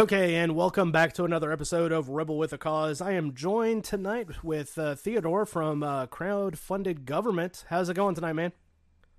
Okay, 0.00 0.36
and 0.36 0.56
welcome 0.56 0.92
back 0.92 1.12
to 1.12 1.24
another 1.24 1.52
episode 1.52 1.92
of 1.92 2.08
Rebel 2.08 2.38
with 2.38 2.54
a 2.54 2.56
Cause. 2.56 3.02
I 3.02 3.12
am 3.12 3.34
joined 3.34 3.84
tonight 3.84 4.42
with 4.42 4.78
uh, 4.78 4.94
Theodore 4.94 5.44
from 5.44 5.82
uh, 5.82 6.06
Crowdfunded 6.06 7.04
Government. 7.04 7.66
How's 7.68 7.90
it 7.90 7.96
going 7.96 8.14
tonight, 8.14 8.32
man? 8.32 8.52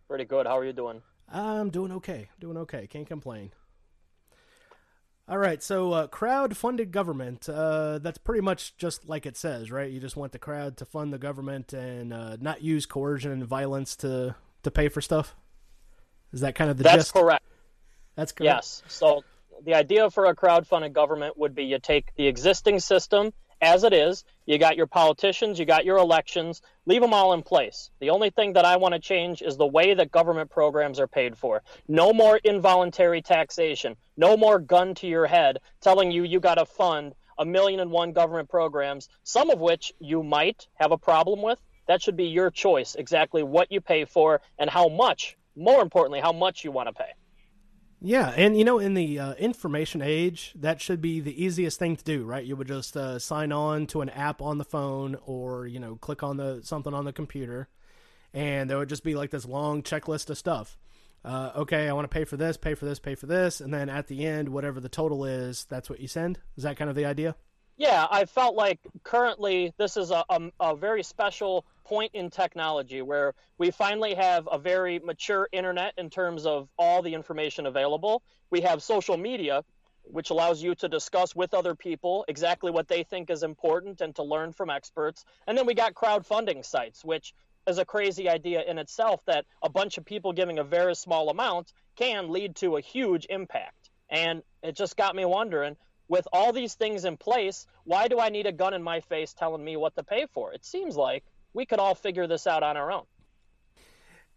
Pretty 0.08 0.26
good. 0.26 0.48
How 0.48 0.58
are 0.58 0.66
you 0.66 0.74
doing? 0.74 1.04
I'm 1.30 1.70
doing 1.70 1.92
okay. 1.92 2.30
Doing 2.40 2.58
okay. 2.58 2.88
Can't 2.88 3.06
complain. 3.06 3.52
All 5.30 5.38
right, 5.38 5.62
so 5.62 5.92
uh, 5.94 6.08
crowd-funded 6.08 6.92
government. 6.92 7.48
Uh, 7.48 8.00
that's 8.00 8.18
pretty 8.18 8.42
much 8.42 8.76
just 8.76 9.08
like 9.08 9.28
it 9.28 9.38
says, 9.38 9.70
right? 9.70 9.92
You 9.92 10.00
just 10.00 10.18
want 10.18 10.32
the 10.32 10.40
crowd 10.40 10.78
to 10.78 10.86
fund 10.86 11.14
the 11.14 11.20
government 11.20 11.74
and 11.74 12.12
uh, 12.12 12.38
not 12.42 12.64
use 12.64 12.88
coercion 12.88 13.32
and 13.32 13.46
violence 13.46 13.96
to 13.98 14.34
to 14.64 14.72
pay 14.72 14.90
for 14.90 15.00
stuff. 15.00 15.36
Is 16.34 16.42
that 16.42 16.56
kind 16.56 16.72
of 16.72 16.78
the 16.78 16.86
gist? 16.86 16.96
That's 16.96 17.06
gist? 17.06 17.14
correct. 17.14 17.46
That's 18.16 18.32
correct. 18.32 18.56
Yes. 18.56 18.82
So 18.88 19.24
the 19.64 19.76
idea 19.76 20.10
for 20.10 20.26
a 20.26 20.36
crowd-funded 20.36 20.94
government 20.94 21.38
would 21.38 21.56
be 21.56 21.66
you 21.66 21.80
take 21.80 22.16
the 22.16 22.28
existing 22.28 22.80
system 22.80 23.32
as 23.62 23.84
it 23.84 23.94
is. 23.94 24.24
You 24.46 24.58
got 24.58 24.76
your 24.76 24.88
politicians, 24.88 25.60
you 25.60 25.66
got 25.66 25.86
your 25.86 25.98
elections, 25.98 26.62
leave 26.86 27.02
them 27.02 27.14
all 27.14 27.34
in 27.34 27.44
place. 27.44 27.92
The 28.00 28.10
only 28.10 28.32
thing 28.32 28.54
that 28.54 28.66
I 28.66 28.78
want 28.78 28.96
to 28.96 29.00
change 29.00 29.42
is 29.42 29.56
the 29.56 29.68
way 29.68 29.94
that 29.94 30.12
government 30.12 30.50
programs 30.50 31.00
are 31.00 31.08
paid 31.08 31.38
for. 31.38 31.62
No 31.88 32.12
more 32.12 32.38
involuntary 32.38 33.22
taxation. 33.22 33.96
No 34.18 34.36
more 34.36 34.60
gun 34.60 34.96
to 34.96 35.08
your 35.08 35.28
head 35.28 35.60
telling 35.80 36.12
you 36.12 36.24
you 36.24 36.40
got 36.40 36.56
to 36.56 36.66
fund 36.66 37.14
a 37.38 37.46
million 37.46 37.80
and 37.80 37.92
one 37.92 38.14
government 38.14 38.50
programs, 38.50 39.10
some 39.24 39.50
of 39.50 39.60
which 39.60 39.94
you 40.00 40.24
might 40.24 40.68
have 40.76 40.92
a 40.92 40.98
problem 40.98 41.42
with. 41.42 41.60
That 41.88 42.02
should 42.02 42.18
be 42.18 42.26
your 42.26 42.52
choice, 42.52 42.96
exactly 42.96 43.44
what 43.44 43.72
you 43.72 43.82
pay 43.82 44.06
for 44.06 44.42
and 44.58 44.70
how 44.70 44.90
much, 44.90 45.38
more 45.56 45.82
importantly, 45.82 46.20
how 46.20 46.34
much 46.34 46.64
you 46.64 46.72
want 46.72 46.90
to 46.90 46.94
pay. 46.94 47.12
Yeah, 48.04 48.34
and 48.36 48.58
you 48.58 48.66
know, 48.66 48.80
in 48.80 48.96
the 48.96 49.20
uh, 49.20 49.34
information 49.34 50.02
age, 50.02 50.54
that 50.56 50.82
should 50.82 51.02
be 51.02 51.20
the 51.20 51.44
easiest 51.44 51.78
thing 51.78 51.96
to 51.96 52.04
do, 52.04 52.24
right? 52.26 52.44
You 52.44 52.56
would 52.56 52.68
just 52.68 52.98
uh, 52.98 53.20
sign 53.20 53.52
on 53.52 53.86
to 53.88 54.02
an 54.02 54.10
app 54.10 54.42
on 54.42 54.58
the 54.58 54.66
phone, 54.66 55.18
or 55.28 55.68
you 55.68 55.80
know, 55.80 55.98
click 55.98 56.24
on 56.24 56.38
the 56.38 56.62
something 56.64 56.96
on 56.96 57.06
the 57.06 57.14
computer, 57.14 57.68
and 58.34 58.68
there 58.68 58.80
would 58.80 58.90
just 58.90 59.04
be 59.04 59.14
like 59.14 59.30
this 59.30 59.46
long 59.46 59.84
checklist 59.84 60.32
of 60.32 60.38
stuff. 60.40 60.80
Uh, 61.24 61.52
okay, 61.58 61.88
I 61.88 61.94
want 61.94 62.10
to 62.10 62.14
pay 62.14 62.26
for 62.26 62.38
this, 62.38 62.58
pay 62.58 62.74
for 62.74 62.86
this, 62.86 62.98
pay 62.98 63.14
for 63.14 63.28
this, 63.28 63.62
and 63.62 63.72
then 63.72 63.88
at 63.88 64.08
the 64.08 64.26
end, 64.26 64.50
whatever 64.50 64.80
the 64.80 64.90
total 64.90 65.24
is, 65.24 65.66
that's 65.66 65.88
what 65.88 66.00
you 66.00 66.08
send. 66.08 66.40
Is 66.58 66.64
that 66.64 66.78
kind 66.78 66.90
of 66.90 66.96
the 66.96 67.06
idea? 67.06 67.36
Yeah, 67.78 68.06
I 68.10 68.26
felt 68.26 68.56
like 68.56 68.80
currently 69.04 69.74
this 69.78 69.98
is 69.98 70.12
a, 70.12 70.24
a, 70.30 70.52
a, 70.60 70.76
very 70.76 71.04
special 71.04 71.66
point 71.84 72.12
in 72.14 72.30
technology 72.30 73.02
where 73.02 73.34
we 73.58 73.72
finally 73.72 74.14
have 74.14 74.48
a 74.52 74.60
very 74.60 75.00
mature 75.00 75.48
internet 75.52 75.94
in 75.98 76.10
terms 76.10 76.46
of 76.46 76.70
all 76.78 77.02
the 77.02 77.14
information 77.14 77.66
available. 77.66 78.22
We 78.52 78.62
have 78.62 78.84
social 78.84 79.18
media, 79.18 79.64
which 80.04 80.30
allows 80.30 80.62
you 80.62 80.76
to 80.76 80.90
discuss 80.90 81.36
with 81.36 81.54
other 81.54 81.74
people 81.74 82.26
exactly 82.28 82.72
what 82.72 82.88
they 82.88 83.04
think 83.04 83.30
is 83.30 83.42
important 83.42 84.02
and 84.02 84.16
to 84.16 84.24
learn 84.24 84.54
from 84.54 84.70
experts. 84.70 85.26
And 85.48 85.58
then 85.58 85.66
we 85.66 85.74
got 85.74 85.94
crowdfunding 85.94 86.64
sites, 86.66 87.04
which 87.04 87.34
is 87.68 87.78
a 87.78 87.86
crazy 87.86 88.30
idea 88.30 88.64
in 88.64 88.78
itself 88.78 89.22
that 89.26 89.46
a 89.64 89.70
bunch 89.70 89.98
of 89.98 90.06
people 90.06 90.34
giving 90.34 90.60
a 90.60 90.64
very 90.64 90.96
small 90.96 91.30
amount 91.30 91.74
can 91.96 92.32
lead 92.32 92.56
to 92.58 92.78
a 92.78 92.82
huge 92.82 93.26
impact. 93.30 93.90
And 94.10 94.44
it 94.62 94.76
just 94.76 94.98
got 94.98 95.16
me 95.16 95.26
wondering 95.26 95.78
with 96.12 96.28
all 96.34 96.52
these 96.52 96.74
things 96.74 97.06
in 97.06 97.16
place, 97.16 97.66
why 97.86 98.10
do 98.10 98.20
I 98.20 98.28
need 98.28 98.46
a 98.46 98.52
gun 98.52 98.74
in 98.74 98.84
my 98.84 99.00
face 99.00 99.34
telling 99.34 99.64
me 99.64 99.78
what 99.78 99.96
to 99.96 100.04
pay 100.04 100.26
for? 100.34 100.52
It 100.52 100.66
seems 100.66 100.98
like 100.98 101.24
we 101.54 101.66
could 101.66 101.80
all 101.80 101.96
figure 101.96 102.28
this 102.28 102.46
out 102.46 102.64
on 102.64 102.76
our 102.76 102.92
own. 102.92 103.06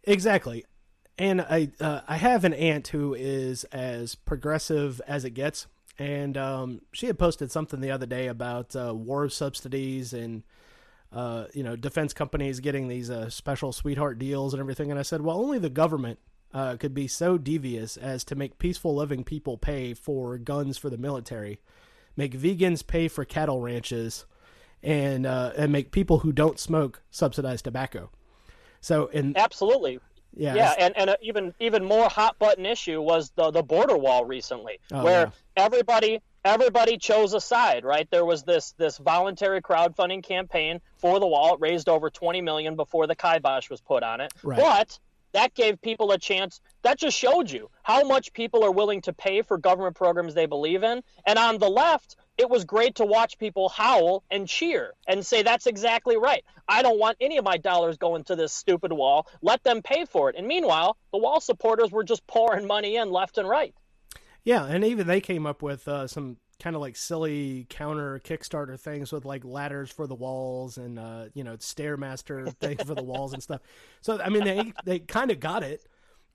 Exactly. 0.05 0.63
And 1.17 1.41
I 1.41 1.69
uh, 1.81 2.01
I 2.07 2.15
have 2.15 2.45
an 2.45 2.53
aunt 2.53 2.87
who 2.87 3.13
is 3.13 3.65
as 3.65 4.15
progressive 4.15 5.01
as 5.05 5.25
it 5.25 5.31
gets, 5.31 5.67
and 5.99 6.37
um, 6.37 6.81
she 6.93 7.07
had 7.07 7.19
posted 7.19 7.51
something 7.51 7.81
the 7.81 7.91
other 7.91 8.05
day 8.05 8.27
about 8.27 8.73
uh, 8.73 8.93
war 8.93 9.27
subsidies 9.27 10.13
and 10.13 10.43
uh, 11.11 11.45
you 11.53 11.63
know 11.63 11.75
defense 11.75 12.13
companies 12.13 12.61
getting 12.61 12.87
these 12.87 13.09
uh, 13.09 13.29
special 13.29 13.73
sweetheart 13.73 14.17
deals 14.17 14.53
and 14.53 14.61
everything. 14.61 14.91
And 14.91 14.99
I 14.99 15.03
said, 15.03 15.21
well, 15.21 15.37
only 15.37 15.59
the 15.59 15.69
government 15.69 16.19
uh, 16.55 16.77
could 16.77 16.93
be 16.93 17.05
so 17.05 17.37
devious 17.37 17.97
as 17.97 18.23
to 18.23 18.33
make 18.33 18.57
peaceful 18.57 18.95
living 18.95 19.25
people 19.25 19.57
pay 19.57 19.93
for 19.93 20.37
guns 20.37 20.77
for 20.77 20.89
the 20.89 20.97
military, 20.97 21.59
make 22.15 22.31
vegans 22.31 22.85
pay 22.87 23.09
for 23.09 23.25
cattle 23.25 23.59
ranches, 23.59 24.25
and 24.81 25.25
uh, 25.25 25.51
and 25.57 25.73
make 25.73 25.91
people 25.91 26.19
who 26.19 26.31
don't 26.31 26.57
smoke 26.57 27.01
subsidize 27.11 27.61
tobacco. 27.61 28.09
So, 28.79 29.07
in 29.07 29.35
absolutely, 29.35 29.99
yeah, 30.33 30.55
yeah, 30.55 30.73
and 30.79 30.97
and 30.97 31.17
even 31.21 31.53
even 31.59 31.83
more 31.83 32.07
hot 32.07 32.39
button 32.39 32.65
issue 32.65 33.01
was 33.01 33.31
the 33.35 33.51
the 33.51 33.61
border 33.61 33.97
wall 33.97 34.23
recently, 34.23 34.79
oh, 34.93 35.03
where 35.03 35.25
yeah. 35.25 35.65
everybody 35.65 36.21
everybody 36.45 36.97
chose 36.97 37.33
a 37.33 37.41
side, 37.41 37.83
right? 37.83 38.09
There 38.09 38.23
was 38.23 38.43
this 38.43 38.73
this 38.77 38.97
voluntary 38.97 39.61
crowdfunding 39.61 40.23
campaign 40.23 40.79
for 40.99 41.19
the 41.19 41.27
wall. 41.27 41.55
It 41.55 41.59
raised 41.59 41.89
over 41.89 42.09
20 42.09 42.39
million 42.39 42.77
before 42.77 43.07
the 43.07 43.15
kibosh 43.15 43.69
was 43.69 43.81
put 43.81 44.03
on 44.03 44.21
it. 44.21 44.31
Right. 44.41 44.57
But 44.57 44.99
that 45.35 45.53
gave 45.53 45.81
people 45.81 46.11
a 46.13 46.17
chance. 46.17 46.61
That 46.83 46.97
just 46.97 47.17
showed 47.17 47.51
you 47.51 47.69
how 47.83 48.03
much 48.07 48.31
people 48.31 48.63
are 48.63 48.71
willing 48.71 49.01
to 49.01 49.13
pay 49.13 49.41
for 49.41 49.57
government 49.57 49.95
programs 49.95 50.33
they 50.33 50.45
believe 50.45 50.83
in. 50.83 51.03
And 51.25 51.37
on 51.37 51.57
the 51.57 51.69
left, 51.69 52.15
it 52.37 52.49
was 52.49 52.63
great 52.63 52.95
to 52.95 53.05
watch 53.05 53.37
people 53.37 53.67
howl 53.67 54.23
and 54.31 54.47
cheer 54.47 54.93
and 55.05 55.25
say, 55.25 55.43
that's 55.43 55.67
exactly 55.67 56.15
right. 56.15 56.45
I 56.69 56.83
don't 56.83 56.99
want 56.99 57.17
any 57.19 57.37
of 57.37 57.43
my 57.43 57.57
dollars 57.57 57.97
going 57.97 58.23
to 58.25 58.37
this 58.37 58.53
stupid 58.53 58.93
wall. 58.93 59.27
Let 59.41 59.61
them 59.63 59.81
pay 59.81 60.05
for 60.05 60.29
it. 60.29 60.35
And 60.37 60.47
meanwhile, 60.47 60.95
the 61.11 61.17
wall 61.17 61.41
supporters 61.41 61.91
were 61.91 62.05
just 62.05 62.25
pouring 62.27 62.65
money 62.65 62.95
in 62.95 63.11
left 63.11 63.37
and 63.37 63.47
right. 63.47 63.75
Yeah, 64.45 64.65
and 64.65 64.85
even 64.85 65.05
they 65.05 65.19
came 65.19 65.45
up 65.45 65.61
with 65.61 65.85
uh, 65.87 66.07
some 66.07 66.37
kind 66.59 66.75
of 66.75 66.81
like 66.81 66.95
silly 66.95 67.65
counter 67.69 68.19
Kickstarter 68.23 68.79
things 68.79 69.11
with 69.11 69.25
like 69.25 69.43
ladders 69.43 69.91
for 69.91 70.07
the 70.07 70.15
walls 70.15 70.77
and 70.77 70.97
uh, 70.97 71.25
you 71.33 71.43
know 71.43 71.57
stairmaster 71.57 72.53
thing 72.59 72.77
for 72.77 72.95
the 72.95 73.03
walls 73.03 73.33
and 73.33 73.43
stuff. 73.43 73.61
So 74.01 74.19
I 74.21 74.29
mean 74.29 74.43
they 74.43 74.73
they 74.85 74.99
kind 74.99 75.31
of 75.31 75.39
got 75.39 75.63
it. 75.63 75.85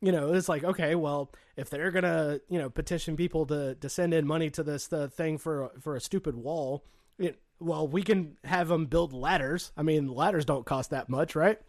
You 0.02 0.12
know, 0.12 0.32
it's 0.32 0.48
like 0.48 0.64
okay, 0.64 0.94
well, 0.94 1.30
if 1.56 1.70
they're 1.70 1.90
gonna 1.90 2.40
you 2.48 2.58
know 2.58 2.70
petition 2.70 3.16
people 3.16 3.46
to 3.46 3.74
to 3.76 3.88
send 3.88 4.14
in 4.14 4.26
money 4.26 4.50
to 4.50 4.62
this 4.62 4.86
the 4.86 5.08
thing 5.08 5.38
for 5.38 5.70
for 5.80 5.96
a 5.96 6.00
stupid 6.00 6.36
wall, 6.36 6.84
it, 7.18 7.40
well, 7.58 7.86
we 7.86 8.02
can 8.02 8.36
have 8.44 8.68
them 8.68 8.86
build 8.86 9.12
ladders. 9.12 9.72
I 9.76 9.82
mean, 9.82 10.08
ladders 10.08 10.46
don't 10.46 10.64
cost 10.64 10.90
that 10.90 11.08
much, 11.08 11.36
right? 11.36 11.60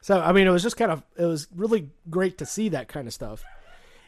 So 0.00 0.20
I 0.20 0.32
mean, 0.32 0.46
it 0.46 0.50
was 0.50 0.62
just 0.62 0.76
kind 0.76 0.92
of 0.92 1.02
it 1.16 1.24
was 1.24 1.48
really 1.54 1.90
great 2.08 2.38
to 2.38 2.46
see 2.46 2.68
that 2.70 2.88
kind 2.88 3.08
of 3.08 3.14
stuff. 3.14 3.44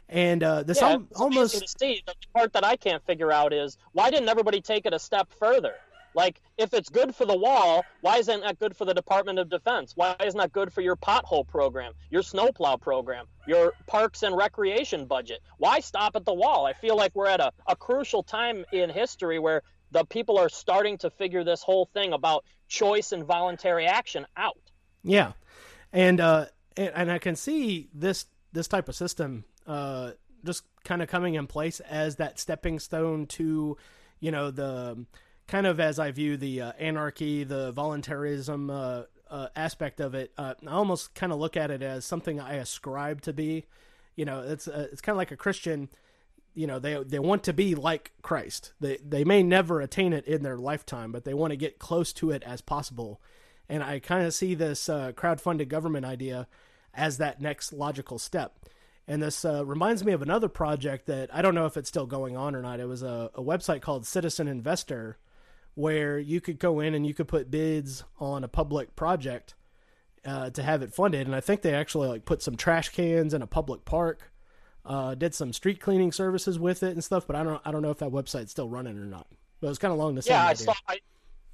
And 0.09 0.43
uh, 0.43 0.63
this 0.63 0.81
yeah, 0.81 0.93
al- 0.93 1.09
almost 1.17 1.79
see. 1.79 2.03
The 2.07 2.15
part 2.35 2.53
that 2.55 2.65
I 2.65 2.77
can't 2.77 3.05
figure 3.05 3.31
out 3.31 3.53
is 3.53 3.77
why 3.93 4.11
didn't 4.11 4.29
everybody 4.29 4.61
take 4.61 4.87
it 4.87 4.95
a 4.95 4.99
step 4.99 5.31
further? 5.39 5.75
Like, 6.15 6.41
if 6.57 6.73
it's 6.75 6.89
good 6.89 7.15
for 7.15 7.27
the 7.27 7.37
wall, 7.37 7.85
why 8.01 8.17
isn't 8.17 8.41
that 8.41 8.59
good 8.59 8.77
for 8.77 8.85
the 8.85 8.95
Department 8.95 9.39
of 9.39 9.49
Defense? 9.51 9.93
Why 9.95 10.17
isn't 10.25 10.39
that 10.39 10.53
good 10.53 10.73
for 10.73 10.81
your 10.81 10.97
pothole 10.97 11.47
program, 11.47 11.93
your 12.11 12.23
snowplow 12.23 12.79
program, 12.79 13.27
your 13.47 13.75
parks 13.87 14.23
and 14.23 14.37
recreation 14.37 15.05
budget? 15.05 15.41
Why 15.59 15.81
stop 15.81 16.17
at 16.17 16.25
the 16.25 16.33
wall? 16.33 16.67
I 16.67 16.73
feel 16.73 16.97
like 16.97 17.15
we're 17.15 17.29
at 17.29 17.41
a, 17.41 17.53
a 17.67 17.77
crucial 17.77 18.23
time 18.23 18.65
in 18.73 18.91
history 18.91 19.39
where 19.39 19.63
the 19.91 20.05
people 20.05 20.39
are 20.39 20.49
starting 20.49 20.99
to 20.99 21.11
figure 21.11 21.45
this 21.45 21.63
whole 21.63 21.87
thing 21.87 22.13
about 22.13 22.45
choice 22.69 23.13
and 23.13 23.25
voluntary 23.25 23.87
action 23.87 24.27
out. 24.37 24.59
Yeah, 25.05 25.33
and 25.93 26.21
uh, 26.21 26.47
and, 26.77 26.93
and 26.95 27.13
I 27.13 27.19
can 27.19 27.37
see 27.37 27.89
this 27.95 28.27
this 28.53 28.67
type 28.67 28.89
of 28.89 28.97
system 28.97 29.45
uh, 29.69 30.13
just 30.45 30.65
kind 30.85 31.03
of 31.03 31.09
coming 31.09 31.35
in 31.35 31.47
place 31.47 31.81
as 31.81 32.17
that 32.17 32.41
stepping 32.41 32.79
stone 32.79 33.27
to, 33.27 33.77
you 34.19 34.31
know, 34.31 34.51
the 34.51 35.05
kind 35.47 35.67
of 35.67 35.79
as 35.79 35.99
I 35.99 36.11
view 36.11 36.37
the 36.37 36.63
uh, 36.63 36.73
anarchy, 36.79 37.45
the 37.45 37.73
voluntarism 37.73 38.71
uh, 38.71 39.03
uh, 39.31 39.49
aspect 39.55 40.01
of 40.01 40.15
it. 40.15 40.33
Uh, 40.37 40.55
I 40.67 40.71
almost 40.73 41.15
kind 41.15 41.33
of 41.33 41.39
look 41.39 41.57
at 41.57 41.71
it 41.71 41.83
as 41.83 42.05
something 42.05 42.41
I 42.41 42.55
ascribe 42.55 43.21
to 43.23 43.33
be. 43.33 43.67
You 44.17 44.25
know, 44.25 44.41
it's 44.41 44.67
uh, 44.67 44.89
it's 44.91 45.01
kind 45.01 45.15
of 45.15 45.19
like 45.19 45.31
a 45.31 45.37
Christian. 45.37 45.89
You 46.55 46.67
know, 46.67 46.79
they 46.79 47.03
they 47.03 47.19
want 47.19 47.45
to 47.45 47.53
be 47.53 47.75
like 47.75 48.13
Christ. 48.23 48.73
They 48.81 48.99
they 49.07 49.25
may 49.25 49.43
never 49.43 49.81
attain 49.81 50.13
it 50.13 50.27
in 50.27 50.43
their 50.43 50.57
lifetime, 50.57 51.13
but 51.13 51.25
they 51.25 51.35
want 51.35 51.53
to 51.53 51.57
get 51.57 51.79
close 51.79 52.13
to 52.15 52.31
it 52.31 52.43
as 52.45 52.61
possible. 52.61 53.21
And 53.69 53.83
I 53.83 53.99
kind 53.99 54.27
of 54.27 54.33
see 54.33 54.55
this 54.55 54.89
uh, 54.89 55.13
crowd-funded 55.13 55.69
government 55.69 56.07
idea 56.07 56.49
as 56.95 57.19
that 57.19 57.41
next 57.41 57.73
logical 57.73 58.19
step. 58.19 58.59
And 59.09 59.23
this 59.23 59.43
uh, 59.43 59.65
reminds 59.65 60.05
me 60.05 60.13
of 60.13 60.21
another 60.21 60.49
project 60.49 61.07
that 61.07 61.35
I 61.35 61.41
don't 61.41 61.55
know 61.55 61.65
if 61.65 61.79
it's 61.79 61.89
still 61.89 62.05
going 62.05 62.37
on 62.37 62.55
or 62.55 62.61
not. 62.61 62.79
It 62.79 62.87
was 62.87 63.03
a, 63.03 63.31
a 63.35 63.43
website 63.43 63.81
called 63.81 64.07
Citizen 64.07 64.47
Investor 64.47 65.17
where 65.75 66.19
you 66.19 66.43
could 66.43 66.59
go 66.59 66.81
in 66.81 66.93
and 66.93 67.07
you 67.07 67.15
could 67.15 67.27
put 67.27 67.51
bids 67.51 68.05
on 68.19 68.45
a 68.45 68.49
public 68.49 68.95
project 68.97 69.55
uh, 70.27 70.51
to 70.51 70.63
have 70.63 70.83
it 70.83 70.93
funded. 70.93 71.27
And 71.27 71.35
I 71.35 71.41
think 71.41 71.63
they 71.63 71.73
actually 71.73 72.09
like 72.09 72.27
put 72.27 72.43
some 72.43 72.55
trash 72.55 72.91
cans 72.91 73.33
in 73.33 73.41
a 73.41 73.47
public 73.47 73.87
park, 73.87 74.31
uh, 74.85 75.15
did 75.15 75.35
some 75.35 75.55
street 75.55 75.81
cleaning 75.81 76.13
services 76.13 76.59
with 76.59 76.83
it 76.83 76.93
and 76.93 77.03
stuff. 77.03 77.27
But 77.27 77.37
I 77.37 77.45
don't 77.45 77.63
I 77.65 77.71
don't 77.71 77.81
know 77.81 77.91
if 77.91 77.99
that 77.99 78.11
website's 78.11 78.51
still 78.51 78.69
running 78.69 78.99
or 78.99 79.07
not. 79.07 79.27
But 79.61 79.69
it 79.69 79.71
was 79.71 79.79
kind 79.79 79.93
of 79.93 79.99
along 79.99 80.17
the 80.17 80.23
same. 80.23 80.35
Yeah, 80.35 80.47
I 80.47 80.53
saw. 80.53 80.75
I, 80.87 80.99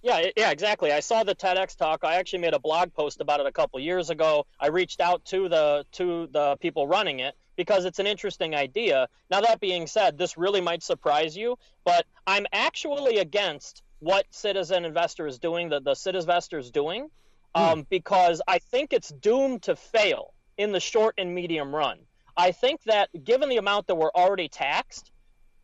Yeah, 0.03 0.31
yeah, 0.37 0.51
exactly. 0.51 0.91
I 0.91 1.01
saw 1.01 1.23
the 1.23 1.37
TEDx 1.37 1.77
talk. 1.77 2.01
I 2.03 2.17
actually 2.17 2.41
made 2.41 2.55
a 2.55 2.59
blog 2.59 2.93
post 2.95 3.21
about 3.21 3.39
it 3.39 3.47
a 3.47 3.53
couple 3.53 3.79
years 3.79 4.11
ago. 4.11 4.45
I 4.59 4.69
reached 4.69 5.01
out 5.01 5.25
to 5.27 5.49
the 5.49 5.87
to 5.93 6.27
the 6.33 6.57
people 6.57 6.89
running 6.89 7.21
it 7.21 7.37
because 7.57 7.85
it's 7.85 7.99
an 7.99 8.07
interesting 8.07 8.55
idea. 8.55 9.09
Now 9.31 9.41
that 9.41 9.61
being 9.61 9.87
said, 9.87 10.19
this 10.19 10.37
really 10.37 10.61
might 10.61 10.83
surprise 10.83 11.37
you, 11.37 11.59
but 11.85 12.07
I'm 12.27 12.47
actually 12.53 13.19
against 13.19 13.83
what 14.01 14.27
Citizen 14.31 14.85
Investor 14.85 15.27
is 15.27 15.39
doing, 15.39 15.69
the 15.69 15.81
the 15.81 15.93
Citizinvestor 15.93 16.59
is 16.59 16.71
doing, 16.71 17.09
um, 17.55 17.81
hmm. 17.81 17.85
because 17.89 18.43
I 18.47 18.59
think 18.59 18.93
it's 18.93 19.09
doomed 19.09 19.63
to 19.63 19.77
fail 19.77 20.35
in 20.59 20.73
the 20.73 20.81
short 20.81 21.15
and 21.19 21.35
medium 21.35 21.75
run. 21.75 21.99
I 22.37 22.53
think 22.53 22.83
that 22.85 23.09
given 23.25 23.49
the 23.49 23.57
amount 23.59 23.87
that 23.87 23.95
we're 23.95 24.11
already 24.11 24.49
taxed, 24.49 25.13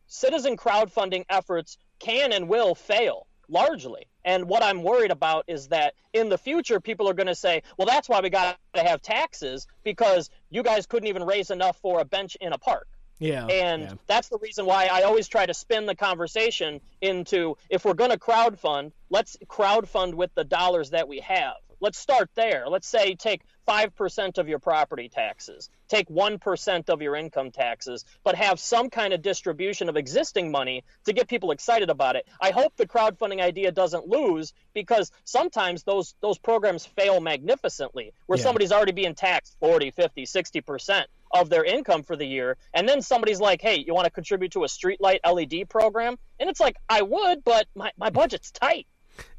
citizen 0.07 0.57
crowdfunding 0.57 1.25
efforts 1.29 1.77
can 1.99 2.31
and 2.31 2.47
will 2.47 2.75
fail 2.75 3.27
largely. 3.51 4.07
And 4.23 4.45
what 4.45 4.63
I'm 4.63 4.81
worried 4.81 5.11
about 5.11 5.45
is 5.47 5.67
that 5.67 5.93
in 6.13 6.29
the 6.29 6.37
future, 6.37 6.79
people 6.79 7.07
are 7.09 7.13
going 7.13 7.27
to 7.27 7.35
say, 7.35 7.63
well, 7.77 7.85
that's 7.85 8.07
why 8.09 8.21
we 8.21 8.29
got 8.29 8.57
to 8.73 8.83
have 8.83 9.01
taxes 9.01 9.67
because 9.83 10.29
you 10.49 10.63
guys 10.63 10.85
couldn't 10.85 11.09
even 11.09 11.23
raise 11.23 11.51
enough 11.51 11.77
for 11.77 11.99
a 11.99 12.05
bench 12.05 12.37
in 12.39 12.53
a 12.53 12.57
park. 12.57 12.87
Yeah. 13.19 13.45
And 13.45 13.83
yeah. 13.83 13.93
that's 14.07 14.29
the 14.29 14.39
reason 14.39 14.65
why 14.65 14.87
I 14.87 15.03
always 15.03 15.27
try 15.27 15.45
to 15.45 15.53
spin 15.53 15.85
the 15.85 15.95
conversation 15.95 16.81
into 17.01 17.55
if 17.69 17.85
we're 17.85 17.93
going 17.93 18.09
to 18.09 18.17
crowdfund, 18.17 18.93
let's 19.11 19.37
crowdfund 19.45 20.15
with 20.15 20.33
the 20.33 20.43
dollars 20.43 20.89
that 20.89 21.07
we 21.07 21.19
have. 21.19 21.57
Let's 21.81 21.97
start 21.97 22.29
there. 22.35 22.69
Let's 22.69 22.87
say 22.87 23.15
take 23.15 23.41
5% 23.67 24.37
of 24.37 24.47
your 24.47 24.59
property 24.59 25.09
taxes, 25.09 25.69
take 25.87 26.07
1% 26.09 26.89
of 26.89 27.01
your 27.01 27.15
income 27.15 27.49
taxes, 27.49 28.05
but 28.23 28.35
have 28.35 28.59
some 28.59 28.91
kind 28.91 29.13
of 29.13 29.23
distribution 29.23 29.89
of 29.89 29.97
existing 29.97 30.51
money 30.51 30.83
to 31.05 31.13
get 31.13 31.27
people 31.27 31.49
excited 31.49 31.89
about 31.89 32.15
it. 32.15 32.27
I 32.39 32.51
hope 32.51 32.75
the 32.75 32.87
crowdfunding 32.87 33.41
idea 33.41 33.71
doesn't 33.71 34.07
lose 34.07 34.53
because 34.73 35.11
sometimes 35.23 35.83
those 35.83 36.13
those 36.21 36.37
programs 36.37 36.85
fail 36.85 37.19
magnificently 37.19 38.13
where 38.27 38.37
yeah. 38.37 38.43
somebody's 38.43 38.71
already 38.71 38.91
being 38.91 39.15
taxed 39.15 39.57
40, 39.59 39.89
50, 39.91 40.25
60% 40.25 41.05
of 41.33 41.49
their 41.49 41.63
income 41.63 42.03
for 42.03 42.15
the 42.15 42.25
year 42.25 42.57
and 42.75 42.87
then 42.87 43.01
somebody's 43.01 43.39
like, 43.39 43.61
"Hey, 43.61 43.83
you 43.85 43.95
want 43.95 44.05
to 44.05 44.11
contribute 44.11 44.51
to 44.51 44.65
a 44.65 44.67
streetlight 44.67 45.19
LED 45.25 45.67
program?" 45.67 46.19
And 46.39 46.47
it's 46.49 46.59
like, 46.59 46.75
"I 46.87 47.01
would, 47.01 47.43
but 47.43 47.67
my 47.73 47.91
my 47.97 48.11
budget's 48.11 48.51
tight." 48.51 48.85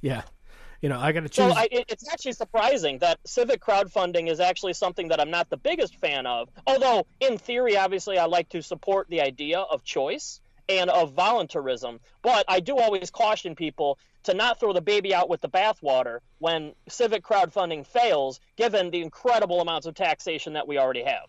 Yeah 0.00 0.22
you 0.82 0.88
know, 0.88 0.98
I 0.98 1.12
got 1.12 1.20
to 1.20 1.28
choose. 1.28 1.52
So 1.52 1.56
I, 1.56 1.68
it's 1.70 2.12
actually 2.12 2.32
surprising 2.32 2.98
that 2.98 3.20
civic 3.24 3.60
crowdfunding 3.60 4.28
is 4.28 4.40
actually 4.40 4.72
something 4.74 5.08
that 5.08 5.20
I'm 5.20 5.30
not 5.30 5.48
the 5.48 5.56
biggest 5.56 5.96
fan 5.96 6.26
of. 6.26 6.48
Although, 6.66 7.06
in 7.20 7.38
theory, 7.38 7.76
obviously, 7.76 8.18
I 8.18 8.26
like 8.26 8.48
to 8.50 8.62
support 8.62 9.08
the 9.08 9.22
idea 9.22 9.60
of 9.60 9.84
choice 9.84 10.40
and 10.68 10.90
of 10.90 11.12
voluntarism. 11.12 12.00
But 12.20 12.44
I 12.48 12.58
do 12.58 12.78
always 12.78 13.10
caution 13.10 13.54
people 13.54 13.98
to 14.24 14.34
not 14.34 14.58
throw 14.58 14.72
the 14.72 14.80
baby 14.80 15.14
out 15.14 15.28
with 15.28 15.40
the 15.40 15.48
bathwater 15.48 16.18
when 16.38 16.74
civic 16.88 17.22
crowdfunding 17.24 17.86
fails, 17.86 18.40
given 18.56 18.90
the 18.90 19.02
incredible 19.02 19.60
amounts 19.60 19.86
of 19.86 19.94
taxation 19.94 20.54
that 20.54 20.66
we 20.66 20.78
already 20.78 21.04
have. 21.04 21.28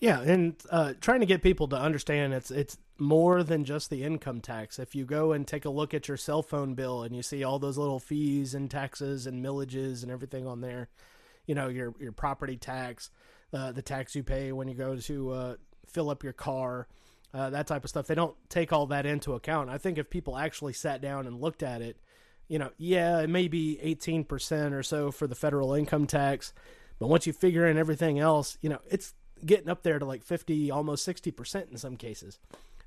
Yeah, 0.00 0.20
and 0.20 0.56
uh, 0.70 0.94
trying 1.00 1.20
to 1.20 1.26
get 1.26 1.42
people 1.42 1.68
to 1.68 1.76
understand 1.76 2.34
it's 2.34 2.50
it's 2.50 2.76
more 3.02 3.42
than 3.42 3.64
just 3.64 3.90
the 3.90 4.04
income 4.04 4.40
tax. 4.40 4.78
If 4.78 4.94
you 4.94 5.04
go 5.04 5.32
and 5.32 5.46
take 5.46 5.64
a 5.64 5.70
look 5.70 5.92
at 5.92 6.08
your 6.08 6.16
cell 6.16 6.42
phone 6.42 6.74
bill 6.74 7.02
and 7.02 7.14
you 7.14 7.22
see 7.22 7.44
all 7.44 7.58
those 7.58 7.76
little 7.76 7.98
fees 7.98 8.54
and 8.54 8.70
taxes 8.70 9.26
and 9.26 9.44
millages 9.44 10.02
and 10.02 10.10
everything 10.10 10.46
on 10.46 10.60
there, 10.60 10.88
you 11.46 11.54
know 11.54 11.68
your 11.68 11.94
your 12.00 12.12
property 12.12 12.56
tax, 12.56 13.10
uh, 13.52 13.72
the 13.72 13.82
tax 13.82 14.14
you 14.14 14.22
pay 14.22 14.52
when 14.52 14.68
you 14.68 14.74
go 14.74 14.96
to 14.96 15.30
uh, 15.30 15.54
fill 15.86 16.10
up 16.10 16.22
your 16.22 16.32
car, 16.32 16.86
uh, 17.34 17.50
that 17.50 17.66
type 17.66 17.84
of 17.84 17.90
stuff. 17.90 18.06
They 18.06 18.14
don't 18.14 18.36
take 18.48 18.72
all 18.72 18.86
that 18.86 19.04
into 19.04 19.34
account. 19.34 19.68
I 19.68 19.78
think 19.78 19.98
if 19.98 20.08
people 20.08 20.38
actually 20.38 20.72
sat 20.72 21.00
down 21.00 21.26
and 21.26 21.40
looked 21.40 21.62
at 21.62 21.82
it, 21.82 21.96
you 22.48 22.58
know, 22.58 22.70
yeah, 22.78 23.20
it 23.20 23.28
may 23.28 23.48
be 23.48 23.78
eighteen 23.82 24.24
percent 24.24 24.74
or 24.74 24.82
so 24.82 25.10
for 25.10 25.26
the 25.26 25.34
federal 25.34 25.74
income 25.74 26.06
tax, 26.06 26.52
but 26.98 27.08
once 27.08 27.26
you 27.26 27.32
figure 27.32 27.66
in 27.66 27.76
everything 27.76 28.20
else, 28.20 28.58
you 28.62 28.68
know, 28.70 28.80
it's 28.88 29.14
getting 29.44 29.68
up 29.68 29.82
there 29.82 29.98
to 29.98 30.04
like 30.04 30.22
50 30.22 30.70
almost 30.70 31.06
60% 31.06 31.70
in 31.70 31.76
some 31.76 31.96
cases 31.96 32.38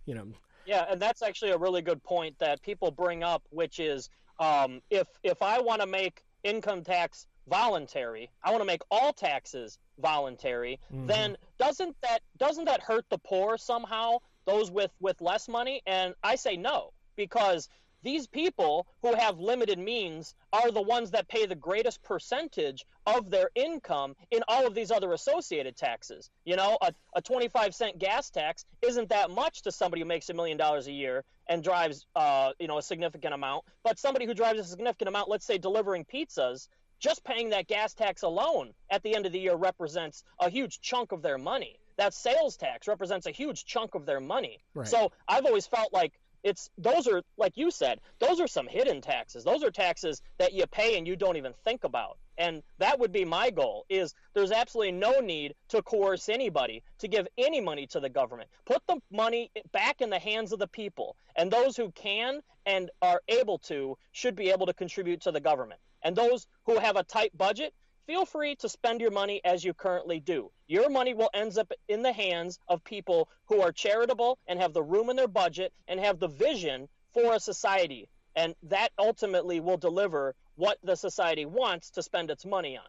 you 0.06 0.13
know 0.13 0.28
yeah 0.66 0.86
and 0.90 1.02
that's 1.02 1.22
actually 1.22 1.52
a 1.52 1.57
really 1.57 1.81
good 1.81 2.02
point 2.04 2.38
that 2.40 2.62
people 2.62 2.92
bring 2.92 3.24
up 3.24 3.44
which 3.50 3.80
is 3.80 4.10
um, 4.40 4.81
if 4.90 5.07
if 5.24 5.42
i 5.42 5.60
want 5.60 5.81
to 5.81 5.88
make 5.88 6.24
income 6.44 6.84
tax 6.84 7.28
voluntary 7.48 8.30
i 8.44 8.50
want 8.50 8.62
to 8.62 8.66
make 8.66 8.81
all 8.90 9.13
taxes 9.13 9.78
voluntary 10.00 10.80
mm-hmm. 10.94 11.07
then 11.07 11.38
doesn't 11.60 11.96
that 12.02 12.19
doesn't 12.38 12.66
that 12.66 12.81
hurt 12.81 13.06
the 13.10 13.18
poor 13.19 13.57
somehow 13.57 14.18
those 14.46 14.72
with 14.72 14.92
with 15.00 15.19
less 15.22 15.48
money 15.48 15.81
and 15.86 16.13
i 16.24 16.36
say 16.36 16.56
no 16.56 16.92
because 17.16 17.69
these 18.06 18.28
people 18.28 18.86
who 19.02 19.16
have 19.16 19.40
limited 19.40 19.80
means 19.80 20.36
are 20.54 20.69
the 20.69 20.81
ones 20.81 21.12
that 21.12 21.28
pay 21.28 21.48
the 21.48 21.56
greatest 21.56 22.04
percentage 22.04 22.86
of 23.07 23.31
their 23.31 23.50
income 23.56 24.16
in 24.30 24.44
all 24.48 24.68
of 24.68 24.75
these 24.75 24.92
other 24.92 25.12
associated 25.12 25.75
taxes. 25.75 26.30
You 26.46 26.56
know, 26.56 26.78
a, 26.81 26.94
a 27.16 27.22
25 27.22 27.74
cent 27.74 27.98
gas 27.98 28.30
tax 28.30 28.63
isn't 28.84 29.10
that 29.10 29.31
much 29.31 29.63
to 29.63 29.72
somebody 29.72 30.04
who 30.04 30.07
makes 30.07 30.30
a 30.30 30.36
million 30.36 30.56
dollars 30.56 30.86
a 30.86 30.92
year 30.92 31.24
and 31.50 31.63
drives, 31.63 32.06
uh, 32.16 32.52
you 32.60 32.68
know, 32.68 32.78
a 32.78 32.84
significant 32.84 33.34
amount. 33.34 33.66
But 33.84 33.98
somebody 33.98 34.28
who 34.28 34.36
drives 34.36 34.60
a 34.60 34.63
significant 34.63 35.10
amount, 35.10 35.28
let's 35.28 35.46
say 35.46 35.57
delivering 35.57 36.06
pizzas, 36.06 36.68
just 37.00 37.24
paying 37.24 37.50
that 37.50 37.68
gas 37.68 37.96
tax 37.96 38.22
alone 38.22 38.74
at 38.92 39.02
the 39.02 39.16
end 39.16 39.25
of 39.25 39.31
the 39.31 39.40
year 39.40 39.56
represents 39.56 40.24
a 40.40 40.50
huge 40.50 40.80
chunk 40.80 41.12
of 41.12 41.24
their 41.24 41.40
money. 41.40 41.80
That 41.98 42.13
sales 42.13 42.56
tax 42.57 42.88
represents 42.88 43.25
a 43.25 43.31
huge 43.31 43.66
chunk 43.66 43.96
of 43.96 44.06
their 44.06 44.19
money. 44.19 44.60
Right. 44.75 44.88
So 44.88 45.12
I've 45.28 45.46
always 45.46 45.66
felt 45.66 45.92
like 45.92 46.13
it's 46.45 46.69
those 46.77 47.07
are 47.07 47.24
like 47.38 47.57
you 47.57 47.71
said 47.71 48.00
those 48.19 48.39
are 48.39 48.47
some 48.47 48.68
hidden 48.68 49.01
taxes. 49.01 49.44
Those 49.44 49.63
are 49.63 49.71
taxes 49.71 50.21
that 50.38 50.53
you 50.53 50.65
pay 50.68 50.97
and 50.97 51.07
you 51.07 51.15
don't 51.15 51.38
even 51.38 51.53
think 51.65 51.83
about. 51.83 52.18
And 52.38 52.62
that 52.77 53.00
would 53.00 53.12
be 53.12 53.25
my 53.25 53.50
goal 53.50 53.86
is 53.89 54.13
there's 54.33 54.51
absolutely 54.51 54.92
no 54.92 55.19
need 55.19 55.56
to 55.69 55.81
coerce 55.81 56.30
anybody 56.30 56.83
to 57.00 57.07
give 57.07 57.27
any 57.38 57.62
money 57.62 57.88
to 57.88 58.00
the 58.00 58.09
government. 58.09 58.50
Put 58.65 58.83
the 58.88 59.01
money 59.12 59.51
back 59.71 60.01
in 60.01 60.09
the 60.09 60.19
hands 60.19 60.51
of 60.51 60.59
the 60.59 60.68
people 60.68 61.15
and 61.36 61.50
those 61.50 61.75
who 61.75 61.92
can 61.92 62.42
and 62.65 62.92
are 63.01 63.21
able 63.27 63.57
to 63.59 63.97
should 64.11 64.35
be 64.35 64.52
able 64.52 64.68
to 64.68 64.73
contribute 64.73 65.21
to 65.21 65.31
the 65.31 65.40
government. 65.40 65.80
And 66.04 66.16
those 66.16 66.45
who 66.68 66.78
have 66.78 66.95
a 66.95 67.04
tight 67.04 67.35
budget 67.35 67.73
feel 68.06 68.26
free 68.26 68.56
to 68.56 68.69
spend 68.69 69.02
your 69.02 69.12
money 69.12 69.42
as 69.44 69.64
you 69.64 69.74
currently 69.74 70.19
do. 70.19 70.52
Your 70.68 70.90
money 70.90 71.14
will 71.14 71.30
end 71.33 71.57
up 71.57 71.71
in 71.88 72.02
the 72.02 72.14
hands 72.14 72.59
of 72.68 72.83
people 72.83 73.30
who 73.45 73.62
are 73.62 73.71
charitable 73.71 74.38
and 74.47 74.59
have 74.59 74.74
the 74.74 74.83
room 74.83 75.09
in 75.09 75.16
their 75.16 75.28
budget 75.28 75.74
and 75.88 76.00
have 76.00 76.19
the 76.19 76.28
vision 76.28 76.88
for 77.14 77.33
a 77.33 77.40
society. 77.40 78.09
And 78.35 78.56
that 78.64 78.90
ultimately 79.00 79.59
will 79.59 79.78
deliver 79.78 80.35
what 80.56 80.78
the 80.83 80.95
society 80.95 81.45
wants 81.45 81.92
to 81.92 82.04
spend 82.04 82.30
its 82.30 82.45
money 82.45 82.78
on. 82.78 82.83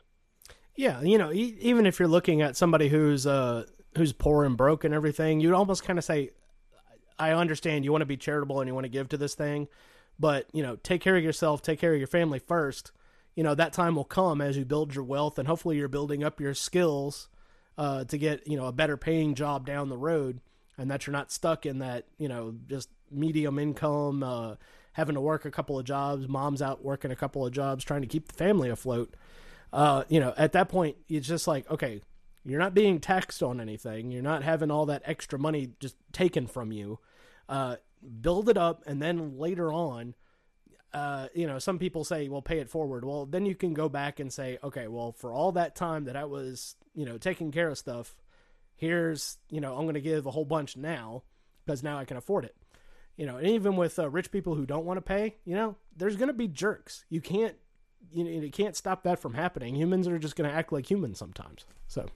Yeah, 0.75 1.01
you 1.01 1.19
know, 1.19 1.33
even 1.33 1.87
if 1.87 1.99
you're 1.99 2.09
looking 2.09 2.43
at 2.43 2.57
somebody 2.57 2.89
who's 2.89 3.27
uh 3.27 3.65
who's 3.97 4.13
poor 4.13 4.45
and 4.45 4.57
broke 4.57 4.85
and 4.85 4.93
everything, 4.93 5.41
you'd 5.41 5.55
almost 5.55 5.85
kind 5.85 5.99
of 5.99 6.05
say 6.05 6.31
I 7.19 7.33
understand 7.33 7.85
you 7.85 7.93
want 7.93 8.03
to 8.03 8.07
be 8.07 8.19
charitable 8.19 8.61
and 8.61 8.69
you 8.69 8.75
want 8.75 8.85
to 8.85 8.91
give 8.91 9.09
to 9.11 9.17
this 9.17 9.35
thing, 9.35 9.69
but, 10.19 10.47
you 10.53 10.63
know, 10.63 10.77
take 10.77 11.01
care 11.01 11.17
of 11.17 11.25
yourself, 11.25 11.63
take 11.63 11.79
care 11.79 11.93
of 11.93 11.99
your 11.99 12.07
family 12.07 12.39
first 12.39 12.93
you 13.37 13.45
know 13.45 13.55
that 13.55 13.73
time 13.73 13.95
will 13.95 14.05
come 14.05 14.41
as 14.41 14.57
you 14.57 14.65
build 14.65 14.95
your 14.95 15.05
wealth 15.05 15.39
and 15.39 15.47
hopefully 15.47 15.77
you're 15.77 15.87
building 15.87 16.25
up 16.25 16.41
your 16.41 16.55
skills 16.55 17.29
uh, 17.79 18.03
to 18.05 18.19
get 18.19 18.45
you 18.49 18.57
know 18.57 18.67
a 18.67 18.73
better 18.73 18.97
paying 18.97 19.35
job 19.35 19.65
down 19.65 19.89
the 19.89 19.97
road 19.97 20.41
and 20.77 20.91
that 20.91 21.07
you're 21.07 21.13
not 21.13 21.31
stuck 21.31 21.65
in 21.65 21.79
that 21.79 22.07
you 22.19 22.29
know 22.29 22.55
just 22.69 22.89
medium 23.11 23.59
income 23.59 24.25
uh, 24.25 24.55
having 24.95 25.15
to 25.15 25.21
work 25.21 25.45
a 25.45 25.51
couple 25.51 25.79
of 25.79 25.85
jobs 25.85 26.27
mom's 26.27 26.61
out 26.61 26.85
working 26.85 27.13
a 27.13 27.17
couple 27.17 27.47
of 27.47 27.53
jobs 27.53 27.85
trying 27.85 28.01
to 28.01 28.09
keep 28.09 28.27
the 28.27 28.35
family 28.35 28.69
afloat. 28.69 29.15
Uh, 29.73 30.05
you 30.09 30.19
know 30.19 30.33
at 30.37 30.53
that 30.53 30.69
point 30.69 30.97
it's 31.09 31.29
just 31.29 31.47
like 31.47 31.71
okay 31.71 32.01
you're 32.47 32.61
not 32.61 32.75
being 32.75 33.01
taxed 33.01 33.43
on 33.43 33.61
anything. 33.61 34.13
You're 34.13 34.23
not 34.23 34.45
having 34.45 34.71
all 34.71 34.87
that 34.87 35.03
extra 35.05 35.37
money 35.39 35.71
just 35.81 35.97
taken 36.13 36.47
from 36.47 36.71
you. 36.71 37.01
Uh, 37.49 37.77
build 38.21 38.49
it 38.49 38.57
up 38.57 38.85
and 38.87 39.03
then 39.03 39.37
later 39.37 39.73
on 39.73 40.15
uh, 40.97 41.29
you 41.35 41.47
know, 41.47 41.59
some 41.59 41.79
people 41.79 42.05
say, 42.05 42.27
well, 42.31 42.41
pay 42.41 42.59
it 42.59 42.71
forward. 42.71 43.05
Well, 43.05 43.27
then 43.27 43.45
you 43.45 43.55
can 43.55 43.75
go 43.75 43.87
back 43.87 44.19
and 44.19 44.33
say, 44.33 44.59
okay, 44.65 44.89
well, 44.89 45.13
for 45.13 45.31
all 45.31 45.53
that 45.53 45.77
time 45.77 46.05
that 46.05 46.17
I 46.17 46.25
was, 46.25 46.75
you 46.95 47.05
know, 47.05 47.19
taking 47.19 47.53
care 47.53 47.69
of 47.69 47.77
stuff, 47.77 48.17
here's, 48.77 49.37
you 49.51 49.61
know, 49.61 49.77
I'm 49.77 49.83
going 49.83 49.97
to 49.97 50.01
give 50.01 50.25
a 50.25 50.31
whole 50.31 50.47
bunch 50.47 50.75
now 50.75 51.23
because 51.67 51.83
now 51.83 51.99
I 51.99 52.07
can 52.07 52.17
afford 52.17 52.47
it. 52.47 52.57
You 53.15 53.27
know, 53.27 53.37
and 53.37 53.47
even 53.49 53.77
with 53.77 53.99
uh, 53.99 54.09
rich 54.09 54.31
people 54.31 54.55
who 54.55 54.65
don't 54.65 54.87
want 54.87 54.97
to 54.97 55.03
pay, 55.03 55.37
you 55.45 55.55
know, 55.55 55.77
there's 55.95 56.17
going 56.17 56.29
to 56.29 56.33
be 56.35 56.49
jerks. 56.49 57.05
You 57.11 57.21
can't, 57.21 57.57
you 58.11 58.25
know, 58.25 58.31
you 58.31 58.51
can't 58.51 58.75
stop 58.75 59.03
that 59.03 59.19
from 59.19 59.35
happening. 59.35 59.75
Humans 59.75 60.09
are 60.09 60.19
just 60.19 60.35
going 60.35 60.49
to 60.49 60.57
act 60.57 60.73
like 60.73 60.91
humans 60.91 61.19
sometimes. 61.19 61.67
So. 61.89 62.07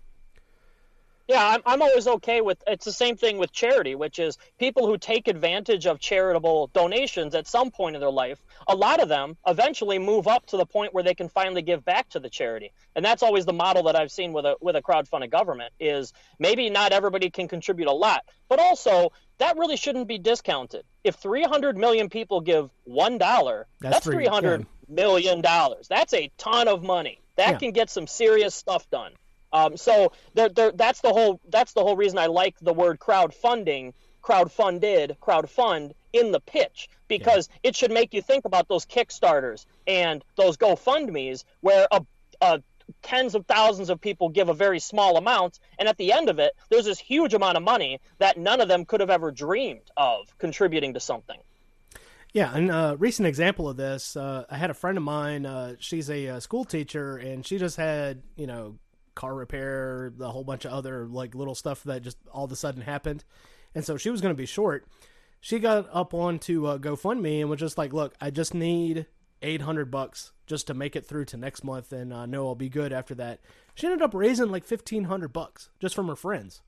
Yeah, 1.30 1.46
I'm, 1.46 1.62
I'm 1.64 1.80
always 1.80 2.08
okay 2.08 2.40
with 2.40 2.60
it's 2.66 2.84
the 2.84 2.92
same 2.92 3.16
thing 3.16 3.38
with 3.38 3.52
charity, 3.52 3.94
which 3.94 4.18
is 4.18 4.36
people 4.58 4.88
who 4.88 4.98
take 4.98 5.28
advantage 5.28 5.86
of 5.86 6.00
charitable 6.00 6.70
donations 6.72 7.36
at 7.36 7.46
some 7.46 7.70
point 7.70 7.94
in 7.94 8.00
their 8.00 8.10
life. 8.10 8.42
A 8.66 8.74
lot 8.74 9.00
of 9.00 9.08
them 9.08 9.36
eventually 9.46 10.00
move 10.00 10.26
up 10.26 10.46
to 10.46 10.56
the 10.56 10.66
point 10.66 10.92
where 10.92 11.04
they 11.04 11.14
can 11.14 11.28
finally 11.28 11.62
give 11.62 11.84
back 11.84 12.08
to 12.08 12.18
the 12.18 12.28
charity, 12.28 12.72
and 12.96 13.04
that's 13.04 13.22
always 13.22 13.46
the 13.46 13.52
model 13.52 13.84
that 13.84 13.94
I've 13.94 14.10
seen 14.10 14.32
with 14.32 14.44
a 14.44 14.56
with 14.60 14.74
a 14.74 14.82
crowdfunded 14.82 15.30
government. 15.30 15.72
Is 15.78 16.12
maybe 16.40 16.68
not 16.68 16.90
everybody 16.90 17.30
can 17.30 17.46
contribute 17.46 17.86
a 17.86 17.92
lot, 17.92 18.24
but 18.48 18.58
also 18.58 19.12
that 19.38 19.56
really 19.56 19.76
shouldn't 19.76 20.08
be 20.08 20.18
discounted. 20.18 20.84
If 21.04 21.14
300 21.14 21.76
million 21.76 22.08
people 22.08 22.40
give 22.40 22.70
one 22.82 23.18
dollar, 23.18 23.68
that's, 23.80 24.04
that's 24.04 24.06
300 24.06 24.66
million 24.88 25.42
dollars. 25.42 25.86
That's 25.86 26.12
a 26.12 26.28
ton 26.38 26.66
of 26.66 26.82
money. 26.82 27.20
That 27.36 27.50
Yeah. 27.52 27.58
can 27.58 27.70
get 27.70 27.88
some 27.88 28.08
serious 28.08 28.56
stuff 28.56 28.90
done. 28.90 29.12
Um, 29.52 29.76
so 29.76 30.12
there, 30.34 30.48
there, 30.48 30.72
that's 30.72 31.00
the 31.00 31.12
whole 31.12 31.40
that's 31.48 31.72
the 31.72 31.80
whole 31.80 31.96
reason 31.96 32.18
I 32.18 32.26
like 32.26 32.56
the 32.60 32.72
word 32.72 32.98
crowdfunding, 32.98 33.92
crowdfunded, 34.22 35.16
crowdfund 35.18 35.92
in 36.12 36.32
the 36.32 36.40
pitch 36.40 36.88
because 37.08 37.48
it 37.62 37.76
should 37.76 37.90
make 37.90 38.14
you 38.14 38.22
think 38.22 38.44
about 38.44 38.68
those 38.68 38.86
Kickstarters 38.86 39.66
and 39.86 40.24
those 40.36 40.56
GoFundmes 40.56 41.44
where 41.60 41.86
a, 41.90 42.04
a 42.40 42.62
tens 43.02 43.34
of 43.34 43.46
thousands 43.46 43.90
of 43.90 44.00
people 44.00 44.28
give 44.28 44.48
a 44.48 44.54
very 44.54 44.78
small 44.78 45.16
amount, 45.16 45.60
and 45.78 45.88
at 45.88 45.96
the 45.96 46.12
end 46.12 46.28
of 46.28 46.38
it, 46.38 46.54
there's 46.70 46.84
this 46.84 46.98
huge 46.98 47.34
amount 47.34 47.56
of 47.56 47.62
money 47.62 48.00
that 48.18 48.36
none 48.38 48.60
of 48.60 48.68
them 48.68 48.84
could 48.84 49.00
have 49.00 49.10
ever 49.10 49.30
dreamed 49.30 49.90
of 49.96 50.26
contributing 50.38 50.94
to 50.94 51.00
something. 51.00 51.38
Yeah, 52.32 52.54
and 52.54 52.70
a 52.70 52.96
recent 52.98 53.26
example 53.26 53.68
of 53.68 53.76
this, 53.76 54.16
uh, 54.16 54.44
I 54.48 54.56
had 54.56 54.70
a 54.70 54.74
friend 54.74 54.96
of 54.96 55.02
mine. 55.02 55.46
Uh, 55.46 55.74
she's 55.80 56.08
a, 56.08 56.28
uh 56.28 56.40
school 56.40 56.64
teacher, 56.64 57.16
and 57.16 57.44
she 57.44 57.58
just 57.58 57.76
had 57.76 58.22
you 58.36 58.46
know 58.46 58.78
car 59.14 59.34
repair, 59.34 60.12
a 60.20 60.30
whole 60.30 60.44
bunch 60.44 60.64
of 60.64 60.72
other 60.72 61.06
like 61.06 61.34
little 61.34 61.54
stuff 61.54 61.82
that 61.84 62.02
just 62.02 62.18
all 62.32 62.44
of 62.44 62.52
a 62.52 62.56
sudden 62.56 62.82
happened, 62.82 63.24
and 63.74 63.84
so 63.84 63.96
she 63.96 64.10
was 64.10 64.20
going 64.20 64.34
to 64.34 64.38
be 64.38 64.46
short. 64.46 64.86
She 65.40 65.58
got 65.58 65.88
up 65.92 66.12
onto 66.12 66.66
uh, 66.66 66.78
GoFundMe 66.78 67.40
and 67.40 67.48
was 67.48 67.60
just 67.60 67.78
like, 67.78 67.92
"Look, 67.92 68.14
I 68.20 68.30
just 68.30 68.54
need 68.54 69.06
eight 69.42 69.62
hundred 69.62 69.90
bucks 69.90 70.32
just 70.46 70.66
to 70.66 70.74
make 70.74 70.96
it 70.96 71.06
through 71.06 71.24
to 71.26 71.36
next 71.36 71.64
month, 71.64 71.92
and 71.92 72.12
I 72.12 72.22
uh, 72.22 72.26
know 72.26 72.48
I'll 72.48 72.54
be 72.54 72.68
good 72.68 72.92
after 72.92 73.14
that." 73.16 73.40
She 73.74 73.86
ended 73.86 74.02
up 74.02 74.14
raising 74.14 74.50
like 74.50 74.64
fifteen 74.64 75.04
hundred 75.04 75.32
bucks 75.32 75.70
just 75.80 75.94
from 75.94 76.08
her 76.08 76.16
friends 76.16 76.62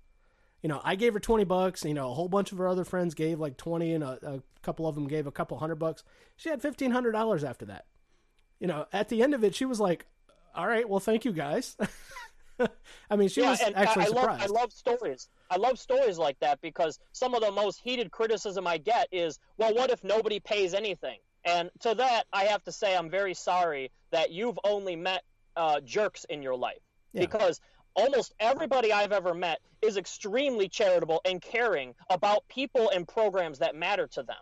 you 0.63 0.69
know, 0.69 0.81
I 0.85 0.95
gave 0.95 1.13
her 1.13 1.21
20 1.21 1.45
bucks, 1.45 1.85
you 1.85 1.93
know, 1.93 2.11
a 2.11 2.15
whole 2.15 2.29
bunch 2.29 2.53
of 2.53 2.59
her 2.59 2.69
other 2.69 2.85
friends 2.85 3.15
gave 3.15 3.41
like 3.41 3.57
20 3.57 3.95
and 3.95 4.05
a, 4.05 4.19
a 4.23 4.43
couple 4.63 4.87
of 4.87 4.95
them 4.95 5.09
gave 5.09 5.27
a 5.27 5.33
couple 5.33 5.59
hundred 5.59 5.77
bucks. 5.77 6.05
She 6.37 6.49
had 6.49 6.63
$1,500 6.63 7.45
after 7.45 7.65
that. 7.67 7.87
You 8.61 8.69
know, 8.69 8.87
at 8.93 9.09
the 9.09 9.23
end 9.23 9.35
of 9.35 9.43
it, 9.43 9.57
she 9.57 9.65
was 9.65 9.81
like, 9.81 10.07
all 10.55 10.69
right, 10.69 10.89
well, 10.89 11.01
thank 11.01 11.25
you 11.25 11.33
guys. 11.33 11.77
I 13.11 13.17
mean, 13.17 13.29
she 13.29 13.43
was 13.43 13.61
and 13.61 13.77
actually 13.77 14.05
I 14.05 14.09
love, 14.09 14.19
surprised. 14.19 14.43
I 14.43 14.47
love 14.47 14.73
stories. 14.73 15.29
I 15.51 15.57
love 15.57 15.79
stories 15.79 16.19
like 16.19 16.39
that 16.41 16.61
because 16.61 16.99
some 17.13 17.35
of 17.35 17.43
the 17.43 17.51
most 17.51 17.81
heated 17.83 18.11
criticism 18.11 18.67
I 18.67 18.79
get 18.79 19.09
is, 19.13 19.39
well, 19.59 19.75
what 19.75 19.91
if 19.91 20.03
nobody 20.05 20.41
pays 20.41 20.75
anything? 20.75 21.19
And 21.45 21.71
to 21.81 21.95
that, 21.95 22.25
I 22.33 22.45
have 22.45 22.63
to 22.65 22.73
say, 22.73 22.97
I'm 22.97 23.11
very 23.11 23.35
sorry 23.35 23.91
that 24.13 24.31
you've 24.31 24.59
only 24.65 24.97
met 24.97 25.23
uh, 25.57 25.81
jerks 25.81 26.25
in 26.31 26.43
your 26.43 26.57
life 26.57 26.81
Yeah. 27.13 27.21
because 27.23 27.61
almost 27.95 28.33
everybody 28.41 28.93
I've 28.93 29.13
ever 29.13 29.35
met 29.35 29.61
is 29.83 29.97
extremely 29.97 30.69
charitable 30.69 31.21
and 31.25 31.43
caring 31.43 31.95
about 32.11 32.47
people 32.49 32.91
and 32.91 33.07
programs 33.07 33.59
that 33.59 33.75
matter 33.75 34.07
to 34.09 34.23
them. 34.23 34.37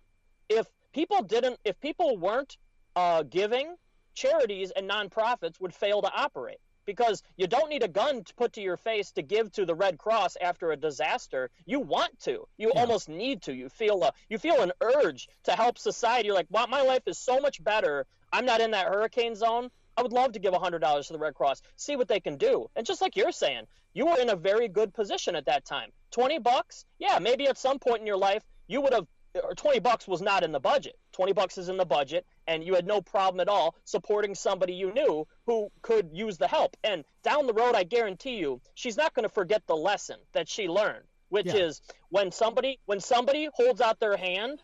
If 0.48 0.66
people 0.92 1.22
didn't, 1.22 1.58
if 1.64 1.80
people 1.80 2.16
weren't 2.18 2.56
uh, 2.96 3.22
giving, 3.24 3.74
charities 4.14 4.70
and 4.72 4.88
nonprofits 4.88 5.60
would 5.60 5.72
fail 5.74 6.02
to 6.02 6.12
operate 6.14 6.58
because 6.94 7.22
you 7.36 7.46
don't 7.46 7.70
need 7.70 7.84
a 7.84 7.88
gun 7.88 8.24
to 8.24 8.34
put 8.34 8.54
to 8.54 8.60
your 8.60 8.76
face 8.76 9.12
to 9.12 9.22
give 9.22 9.52
to 9.52 9.64
the 9.64 9.76
Red 9.76 9.96
Cross 9.96 10.36
after 10.40 10.72
a 10.72 10.76
disaster. 10.76 11.48
You 11.66 11.78
want 11.78 12.18
to. 12.20 12.48
You 12.58 12.72
Yeah. 12.74 12.80
almost 12.80 13.08
need 13.08 13.42
to. 13.42 13.52
You 13.54 13.68
feel 13.68 14.02
a 14.02 14.12
you 14.28 14.38
feel 14.38 14.60
an 14.60 14.72
urge 14.80 15.28
to 15.44 15.52
help 15.52 15.78
society. 15.78 16.26
You're 16.26 16.34
like, 16.34 16.50
wow, 16.50 16.66
my 16.66 16.82
life 16.82 17.04
is 17.06 17.16
so 17.16 17.38
much 17.38 17.62
better. 17.62 18.06
I'm 18.32 18.44
not 18.44 18.60
in 18.60 18.72
that 18.72 18.88
hurricane 18.88 19.36
zone. 19.36 19.70
I 19.96 20.02
would 20.02 20.12
love 20.12 20.32
to 20.32 20.40
give 20.40 20.52
$100 20.54 21.06
to 21.06 21.12
the 21.12 21.18
Red 21.18 21.34
Cross, 21.34 21.62
see 21.76 21.94
what 21.96 22.08
they 22.08 22.20
can 22.20 22.36
do. 22.36 22.68
And 22.74 22.84
just 22.86 23.00
like 23.00 23.16
you're 23.16 23.32
saying, 23.32 23.66
you 23.92 24.06
were 24.06 24.18
in 24.18 24.30
a 24.30 24.36
very 24.36 24.68
good 24.68 24.92
position 24.94 25.36
at 25.36 25.46
that 25.46 25.64
time. 25.64 25.90
20 26.10 26.38
bucks? 26.38 26.84
Yeah, 26.98 27.18
maybe 27.20 27.46
at 27.48 27.58
some 27.58 27.78
point 27.78 28.00
in 28.00 28.06
your 28.06 28.16
life 28.16 28.42
you 28.66 28.80
would 28.80 28.94
have 28.94 29.06
or 29.34 29.54
20 29.54 29.78
bucks 29.80 30.08
was 30.08 30.20
not 30.20 30.42
in 30.42 30.52
the 30.52 30.60
budget. 30.60 30.96
20 31.12 31.32
bucks 31.32 31.58
is 31.58 31.68
in 31.68 31.76
the 31.76 31.84
budget 31.84 32.26
and 32.46 32.64
you 32.64 32.74
had 32.74 32.86
no 32.86 33.00
problem 33.00 33.40
at 33.40 33.48
all 33.48 33.74
supporting 33.84 34.34
somebody 34.34 34.74
you 34.74 34.92
knew 34.92 35.26
who 35.46 35.70
could 35.82 36.10
use 36.12 36.38
the 36.38 36.48
help. 36.48 36.76
And 36.82 37.04
down 37.22 37.46
the 37.46 37.52
road 37.52 37.74
I 37.74 37.84
guarantee 37.84 38.36
you, 38.38 38.60
she's 38.74 38.96
not 38.96 39.14
going 39.14 39.24
to 39.28 39.34
forget 39.34 39.62
the 39.66 39.76
lesson 39.76 40.16
that 40.32 40.48
she 40.48 40.68
learned, 40.68 41.04
which 41.28 41.46
Yeah. 41.46 41.56
is 41.66 41.80
when 42.08 42.32
somebody 42.32 42.78
when 42.86 43.00
somebody 43.00 43.48
holds 43.54 43.80
out 43.80 44.00
their 44.00 44.16
hand, 44.16 44.60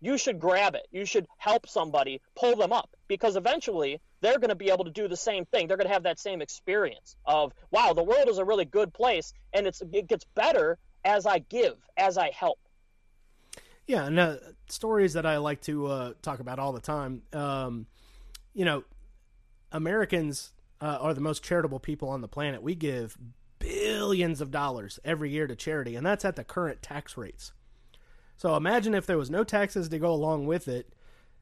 you 0.00 0.18
should 0.18 0.38
grab 0.38 0.74
it. 0.74 0.86
You 0.90 1.06
should 1.06 1.26
help 1.38 1.66
somebody 1.66 2.20
pull 2.34 2.56
them 2.56 2.72
up 2.72 2.90
because 3.08 3.36
eventually 3.36 4.00
they're 4.20 4.38
going 4.38 4.50
to 4.50 4.54
be 4.54 4.70
able 4.70 4.84
to 4.84 4.90
do 4.90 5.08
the 5.08 5.16
same 5.16 5.46
thing. 5.46 5.66
They're 5.66 5.78
going 5.78 5.86
to 5.86 5.92
have 5.94 6.02
that 6.02 6.18
same 6.18 6.42
experience 6.42 7.16
of, 7.24 7.52
wow, 7.70 7.94
the 7.94 8.02
world 8.02 8.28
is 8.28 8.36
a 8.38 8.44
really 8.44 8.66
good 8.66 8.92
place 8.92 9.32
and 9.54 9.66
it's 9.66 9.80
it 9.92 10.06
gets 10.06 10.24
better 10.34 10.78
as 11.06 11.24
I 11.26 11.38
give, 11.38 11.76
as 11.96 12.18
I 12.18 12.30
help. 12.30 12.58
Yeah, 13.86 14.06
and 14.06 14.18
uh, 14.18 14.36
stories 14.68 15.12
that 15.12 15.26
I 15.26 15.36
like 15.36 15.60
to 15.62 15.86
uh, 15.86 16.12
talk 16.22 16.40
about 16.40 16.58
all 16.58 16.72
the 16.72 16.80
time. 16.80 17.22
Um, 17.32 17.86
you 18.54 18.64
know, 18.64 18.84
Americans 19.72 20.52
uh, 20.80 20.98
are 21.00 21.12
the 21.12 21.20
most 21.20 21.42
charitable 21.42 21.80
people 21.80 22.08
on 22.08 22.20
the 22.20 22.28
planet. 22.28 22.62
We 22.62 22.74
give 22.74 23.18
billions 23.58 24.40
of 24.40 24.50
dollars 24.50 24.98
every 25.04 25.30
year 25.30 25.46
to 25.46 25.56
charity, 25.56 25.96
and 25.96 26.06
that's 26.06 26.24
at 26.24 26.36
the 26.36 26.44
current 26.44 26.80
tax 26.82 27.16
rates. 27.16 27.52
So 28.36 28.56
imagine 28.56 28.94
if 28.94 29.06
there 29.06 29.18
was 29.18 29.30
no 29.30 29.44
taxes 29.44 29.88
to 29.90 29.98
go 29.98 30.12
along 30.12 30.46
with 30.46 30.66
it, 30.66 30.92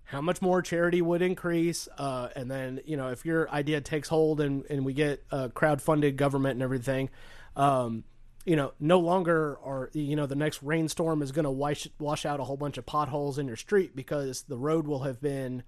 how 0.04 0.20
much 0.20 0.42
more 0.42 0.62
charity 0.62 1.00
would 1.00 1.22
increase. 1.22 1.88
Uh, 1.96 2.28
and 2.34 2.50
then, 2.50 2.80
you 2.84 2.96
know, 2.96 3.08
if 3.08 3.24
your 3.24 3.48
idea 3.50 3.80
takes 3.80 4.08
hold 4.08 4.40
and, 4.40 4.64
and 4.68 4.84
we 4.84 4.92
get 4.92 5.24
uh, 5.30 5.48
crowd-funded 5.48 6.16
government 6.16 6.54
and 6.54 6.62
everything, 6.62 7.08
um, 7.56 8.04
you 8.44 8.56
know, 8.56 8.72
no 8.80 8.98
longer 8.98 9.58
are, 9.64 9.90
you 9.92 10.16
know, 10.16 10.26
the 10.26 10.34
next 10.34 10.62
rainstorm 10.62 11.22
is 11.22 11.32
going 11.32 11.44
to 11.44 11.50
wash, 11.50 11.88
wash 11.98 12.26
out 12.26 12.40
a 12.40 12.44
whole 12.44 12.56
bunch 12.56 12.78
of 12.78 12.86
potholes 12.86 13.38
in 13.38 13.46
your 13.46 13.56
street 13.56 13.94
because 13.94 14.42
the 14.42 14.56
road 14.56 14.86
will 14.86 15.04
have 15.04 15.20
been 15.20 15.62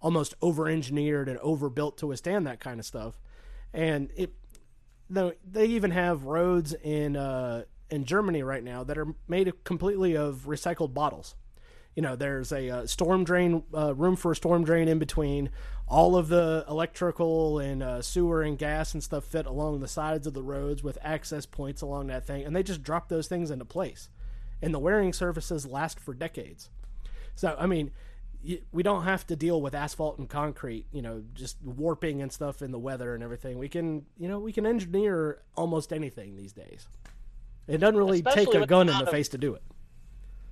almost 0.00 0.34
over-engineered 0.42 1.28
and 1.28 1.38
overbuilt 1.38 1.98
to 1.98 2.06
withstand 2.06 2.46
that 2.46 2.60
kind 2.60 2.80
of 2.80 2.86
stuff. 2.86 3.20
And 3.72 4.10
it, 4.16 4.32
though 5.10 5.32
they 5.48 5.66
even 5.66 5.90
have 5.90 6.24
roads 6.24 6.74
in 6.74 7.16
uh, 7.16 7.64
in 7.90 8.04
Germany 8.04 8.42
right 8.42 8.62
now 8.62 8.84
that 8.84 8.98
are 8.98 9.14
made 9.26 9.52
completely 9.64 10.16
of 10.16 10.44
recycled 10.46 10.94
bottles. 10.94 11.34
You 11.98 12.02
know, 12.02 12.14
there's 12.14 12.52
a 12.52 12.70
uh, 12.70 12.86
storm 12.86 13.24
drain 13.24 13.64
uh, 13.74 13.92
room 13.92 14.14
for 14.14 14.30
a 14.30 14.36
storm 14.36 14.62
drain 14.62 14.86
in 14.86 15.00
between. 15.00 15.50
All 15.88 16.14
of 16.14 16.28
the 16.28 16.64
electrical 16.68 17.58
and 17.58 17.82
uh, 17.82 18.02
sewer 18.02 18.40
and 18.40 18.56
gas 18.56 18.94
and 18.94 19.02
stuff 19.02 19.24
fit 19.24 19.46
along 19.46 19.80
the 19.80 19.88
sides 19.88 20.24
of 20.28 20.32
the 20.32 20.44
roads 20.44 20.80
with 20.80 20.96
access 21.02 21.44
points 21.44 21.82
along 21.82 22.06
that 22.06 22.24
thing, 22.24 22.44
and 22.44 22.54
they 22.54 22.62
just 22.62 22.84
drop 22.84 23.08
those 23.08 23.26
things 23.26 23.50
into 23.50 23.64
place. 23.64 24.10
And 24.62 24.72
the 24.72 24.78
wearing 24.78 25.12
surfaces 25.12 25.66
last 25.66 25.98
for 25.98 26.14
decades. 26.14 26.70
So, 27.34 27.56
I 27.58 27.66
mean, 27.66 27.90
we 28.70 28.84
don't 28.84 29.02
have 29.02 29.26
to 29.26 29.34
deal 29.34 29.60
with 29.60 29.74
asphalt 29.74 30.20
and 30.20 30.28
concrete, 30.28 30.86
you 30.92 31.02
know, 31.02 31.24
just 31.34 31.56
warping 31.64 32.22
and 32.22 32.30
stuff 32.30 32.62
in 32.62 32.70
the 32.70 32.78
weather 32.78 33.12
and 33.16 33.24
everything. 33.24 33.58
We 33.58 33.68
can, 33.68 34.06
you 34.16 34.28
know, 34.28 34.38
we 34.38 34.52
can 34.52 34.66
engineer 34.66 35.42
almost 35.56 35.92
anything 35.92 36.36
these 36.36 36.52
days. 36.52 36.86
It 37.66 37.78
doesn't 37.78 37.96
really 37.96 38.18
Especially 38.18 38.52
take 38.52 38.62
a 38.62 38.66
gun 38.68 38.88
in 38.88 38.96
the 38.98 39.02
of- 39.02 39.10
face 39.10 39.30
to 39.30 39.38
do 39.38 39.54
it. 39.56 39.62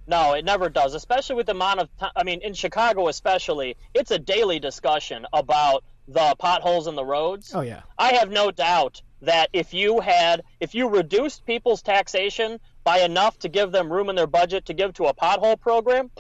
No, 0.07 0.35
it 0.35 0.45
never 0.45 0.69
does, 0.69 0.95
especially 0.95 1.37
with 1.37 1.47
the 1.47 1.53
amount 1.53 1.81
of 1.81 1.97
time. 1.99 2.13
I 2.15 2.23
mean, 2.23 2.41
in 2.43 2.55
Chicago, 2.55 3.09
especially, 3.09 3.77
it's 3.95 4.11
a 4.11 4.19
daily 4.19 4.61
discussion 4.61 5.27
about 5.33 5.85
the 6.09 6.37
potholes 6.39 6.87
in 6.87 6.95
the 6.95 7.05
roads. 7.05 7.53
Oh 7.55 7.63
yeah, 7.63 7.83
I 7.99 8.15
have 8.15 8.31
no 8.31 8.51
doubt 8.51 9.03
that 9.23 9.49
if 9.53 9.75
you 9.75 10.01
had, 10.01 10.43
if 10.61 10.75
you 10.75 10.89
reduced 10.89 11.45
people's 11.45 11.83
taxation 11.83 12.61
by 12.85 12.99
enough 12.99 13.39
to 13.41 13.49
give 13.49 13.73
them 13.73 13.93
room 13.93 14.09
in 14.09 14.17
their 14.17 14.27
budget 14.27 14.67
to 14.67 14.75
give 14.75 14.95
to 14.95 15.07
a 15.07 15.15
pothole 15.15 15.59
program, 15.61 16.11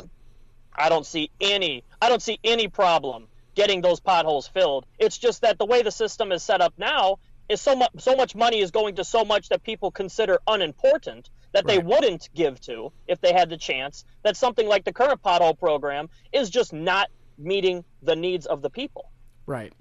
I 0.74 0.88
don't 0.88 1.06
see 1.06 1.30
any, 1.40 1.84
I 2.02 2.08
don't 2.08 2.22
see 2.22 2.40
any 2.42 2.68
problem 2.68 3.28
getting 3.54 3.80
those 3.80 4.00
potholes 4.00 4.48
filled. 4.48 4.84
It's 4.98 5.16
just 5.16 5.42
that 5.42 5.58
the 5.58 5.64
way 5.64 5.82
the 5.82 5.92
system 5.92 6.32
is 6.32 6.42
set 6.42 6.60
up 6.60 6.74
now 6.76 7.18
is 7.48 7.60
so 7.60 7.76
much, 7.76 7.90
so 7.98 8.16
much 8.16 8.34
money 8.34 8.60
is 8.60 8.70
going 8.70 8.96
to 8.96 9.04
so 9.04 9.24
much 9.24 9.50
that 9.50 9.62
people 9.62 9.90
consider 9.90 10.40
unimportant 10.46 11.30
that 11.56 11.66
they 11.66 11.78
wouldn't 11.78 12.28
give 12.34 12.60
to 12.60 12.92
if 13.08 13.18
they 13.22 13.32
had 13.32 13.48
the 13.48 13.56
chance. 13.56 14.04
That 14.22 14.36
something 14.36 14.68
like 14.68 14.84
the 14.84 14.92
current 14.92 15.22
pothole 15.22 15.58
program 15.58 16.10
is 16.32 16.50
just 16.50 16.74
not 16.74 17.08
meeting 17.38 17.82
the 18.02 18.14
needs 18.14 18.44
of 18.46 18.60
the 18.60 18.70
people. 18.70 19.10
right. 19.46 19.72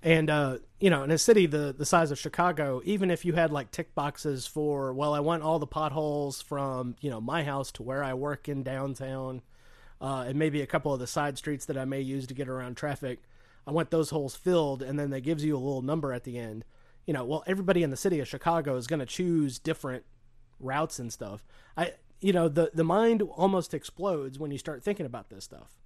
And 0.00 0.30
uh, 0.30 0.58
you 0.78 0.90
know, 0.90 1.02
in 1.02 1.10
a 1.10 1.18
city 1.18 1.46
the 1.46 1.74
the 1.76 1.84
size 1.84 2.12
of 2.12 2.18
Chicago, 2.20 2.80
even 2.84 3.10
if 3.10 3.24
you 3.24 3.32
had 3.32 3.50
like 3.50 3.72
tick 3.72 3.94
boxes 3.96 4.46
for, 4.46 4.92
well, 4.92 5.12
I 5.12 5.18
want 5.18 5.42
all 5.42 5.58
the 5.58 5.66
potholes 5.66 6.40
from 6.40 6.94
you 7.00 7.10
know 7.10 7.20
my 7.20 7.42
house 7.42 7.72
to 7.72 7.82
where 7.82 8.04
I 8.04 8.14
work 8.14 8.48
in 8.48 8.62
downtown, 8.62 9.42
uh, 10.00 10.24
and 10.28 10.38
maybe 10.38 10.62
a 10.62 10.66
couple 10.66 10.94
of 10.94 11.00
the 11.00 11.08
side 11.08 11.36
streets 11.36 11.64
that 11.66 11.76
I 11.76 11.84
may 11.84 12.00
use 12.00 12.28
to 12.28 12.34
get 12.34 12.48
around 12.48 12.76
traffic. 12.76 13.18
I 13.66 13.72
want 13.72 13.90
those 13.90 14.10
holes 14.10 14.36
filled, 14.36 14.82
and 14.82 14.98
then 14.98 15.10
that 15.10 15.22
gives 15.22 15.44
you 15.44 15.56
a 15.56 15.58
little 15.58 15.82
number 15.82 16.12
at 16.12 16.22
the 16.22 16.38
end. 16.38 16.64
You 17.04 17.12
know, 17.12 17.24
well, 17.24 17.42
everybody 17.48 17.82
in 17.82 17.90
the 17.90 17.96
city 17.96 18.20
of 18.20 18.28
Chicago 18.28 18.76
is 18.76 18.86
going 18.86 19.00
to 19.00 19.06
choose 19.06 19.58
different 19.58 20.04
routes 20.60 20.98
and 20.98 21.12
stuff. 21.12 21.44
I, 21.76 21.94
you 22.20 22.32
know, 22.32 22.48
the 22.48 22.70
the 22.74 22.84
mind 22.84 23.22
almost 23.22 23.74
explodes 23.74 24.38
when 24.38 24.50
you 24.50 24.58
start 24.58 24.82
thinking 24.82 25.06
about 25.06 25.30
this 25.30 25.44
stuff. 25.44 25.76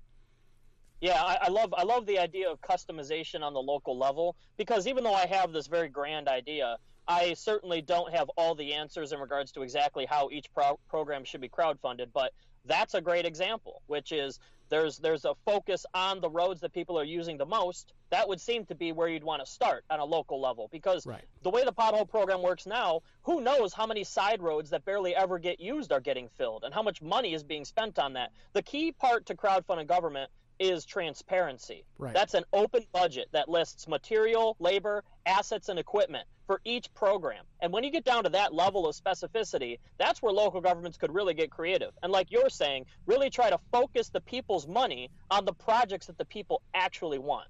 Yeah, 1.00 1.20
I, 1.20 1.38
I 1.42 1.48
love 1.48 1.74
I 1.76 1.82
love 1.82 2.06
the 2.06 2.18
idea 2.18 2.50
of 2.50 2.60
customization 2.60 3.42
on 3.42 3.54
the 3.54 3.60
local 3.60 3.98
level 3.98 4.36
because 4.56 4.86
even 4.86 5.02
though 5.04 5.14
I 5.14 5.26
have 5.26 5.52
this 5.52 5.66
very 5.66 5.88
grand 5.88 6.28
idea, 6.28 6.76
I 7.08 7.34
certainly 7.34 7.82
don't 7.82 8.14
have 8.14 8.28
all 8.36 8.54
the 8.54 8.72
answers 8.72 9.12
in 9.12 9.18
regards 9.18 9.50
to 9.52 9.62
exactly 9.62 10.06
how 10.06 10.30
each 10.30 10.52
pro- 10.54 10.78
program 10.88 11.24
should 11.24 11.40
be 11.40 11.48
crowdfunded, 11.48 12.06
but 12.14 12.32
that's 12.64 12.94
a 12.94 13.00
great 13.00 13.26
example, 13.26 13.82
which 13.86 14.12
is 14.12 14.38
there's 14.72 14.96
there's 14.98 15.26
a 15.26 15.34
focus 15.44 15.84
on 15.92 16.20
the 16.22 16.30
roads 16.30 16.62
that 16.62 16.72
people 16.72 16.98
are 16.98 17.04
using 17.04 17.36
the 17.36 17.44
most. 17.44 17.92
That 18.10 18.26
would 18.26 18.40
seem 18.40 18.64
to 18.66 18.74
be 18.74 18.90
where 18.92 19.06
you'd 19.06 19.22
want 19.22 19.44
to 19.44 19.50
start 19.50 19.84
on 19.90 20.00
a 20.00 20.04
local 20.04 20.40
level 20.40 20.68
because 20.72 21.06
Right. 21.06 21.24
the 21.42 21.50
way 21.50 21.62
the 21.64 21.72
pothole 21.72 22.08
program 22.08 22.42
works 22.42 22.66
now, 22.66 23.02
who 23.22 23.42
knows 23.42 23.74
how 23.74 23.86
many 23.86 24.02
side 24.02 24.42
roads 24.42 24.70
that 24.70 24.84
barely 24.86 25.14
ever 25.14 25.38
get 25.38 25.60
used 25.60 25.92
are 25.92 26.00
getting 26.00 26.28
filled 26.28 26.64
and 26.64 26.72
how 26.72 26.82
much 26.82 27.02
money 27.02 27.34
is 27.34 27.42
being 27.42 27.66
spent 27.66 27.98
on 27.98 28.14
that. 28.14 28.32
The 28.54 28.62
key 28.62 28.92
part 28.92 29.26
to 29.26 29.34
crowdfunding 29.34 29.86
government 29.86 30.30
is 30.58 30.84
transparency. 30.84 31.84
Right. 31.98 32.14
That's 32.14 32.34
an 32.34 32.44
open 32.52 32.84
budget 32.92 33.28
that 33.32 33.48
lists 33.48 33.88
material, 33.88 34.56
labor, 34.58 35.04
assets, 35.26 35.68
and 35.68 35.78
equipment 35.78 36.26
for 36.46 36.60
each 36.64 36.92
program. 36.94 37.44
And 37.60 37.72
when 37.72 37.84
you 37.84 37.90
get 37.90 38.04
down 38.04 38.24
to 38.24 38.30
that 38.30 38.54
level 38.54 38.86
of 38.86 38.96
specificity, 38.96 39.78
that's 39.98 40.20
where 40.22 40.32
local 40.32 40.60
governments 40.60 40.98
could 40.98 41.14
really 41.14 41.34
get 41.34 41.50
creative. 41.50 41.92
And 42.02 42.12
like 42.12 42.30
you're 42.30 42.50
saying, 42.50 42.86
really 43.06 43.30
try 43.30 43.50
to 43.50 43.58
focus 43.70 44.08
the 44.08 44.20
people's 44.20 44.66
money 44.66 45.10
on 45.30 45.44
the 45.44 45.52
projects 45.52 46.06
that 46.06 46.18
the 46.18 46.24
people 46.24 46.62
actually 46.74 47.18
want. 47.18 47.48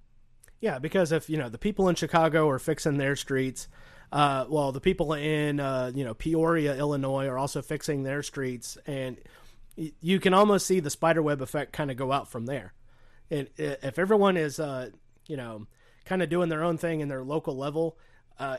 Yeah, 0.61 0.79
because 0.79 1.11
if 1.11 1.29
you 1.29 1.37
know 1.37 1.49
the 1.49 1.59
people 1.59 1.89
in 1.89 1.97
Chicago 1.97 2.49
are 2.49 2.61
fixing 2.61 2.97
their 2.97 3.17
streets, 3.17 3.67
uh, 4.13 4.45
well, 4.49 4.71
the 4.71 4.81
people 4.81 5.13
in 5.15 5.59
uh, 5.59 5.91
you 5.93 6.05
know 6.05 6.15
Peoria, 6.15 6.77
Illinois, 6.77 7.27
are 7.27 7.37
also 7.37 7.63
fixing 7.63 8.05
their 8.05 8.23
streets, 8.23 8.79
and 8.87 9.17
y- 9.77 9.93
you 10.01 10.21
can 10.21 10.33
almost 10.33 10.67
see 10.67 10.79
the 10.79 10.91
spiderweb 10.91 11.43
effect 11.43 11.73
kind 11.73 11.91
of 11.91 11.97
go 11.97 12.13
out 12.13 12.31
from 12.31 12.47
there. 12.47 12.75
And 13.31 13.49
i- 13.59 13.79
if 13.83 13.99
everyone 13.99 14.37
is 14.37 14.59
uh, 14.61 14.91
you 15.27 15.37
know 15.37 15.67
kind 16.05 16.23
of 16.23 16.29
doing 16.29 16.49
their 16.49 16.65
own 16.65 16.79
thing 16.79 17.01
in 17.01 17.09
their 17.09 17.23
local 17.25 17.57
level, 17.57 17.97
uh, 18.39 18.59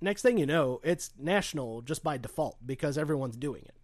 next 0.00 0.22
thing 0.22 0.38
you 0.38 0.46
know, 0.46 0.80
it's 0.84 1.10
national 1.18 1.82
just 1.82 2.04
by 2.04 2.18
default 2.18 2.56
because 2.66 2.98
everyone's 2.98 3.36
doing 3.36 3.62
it. 3.64 3.74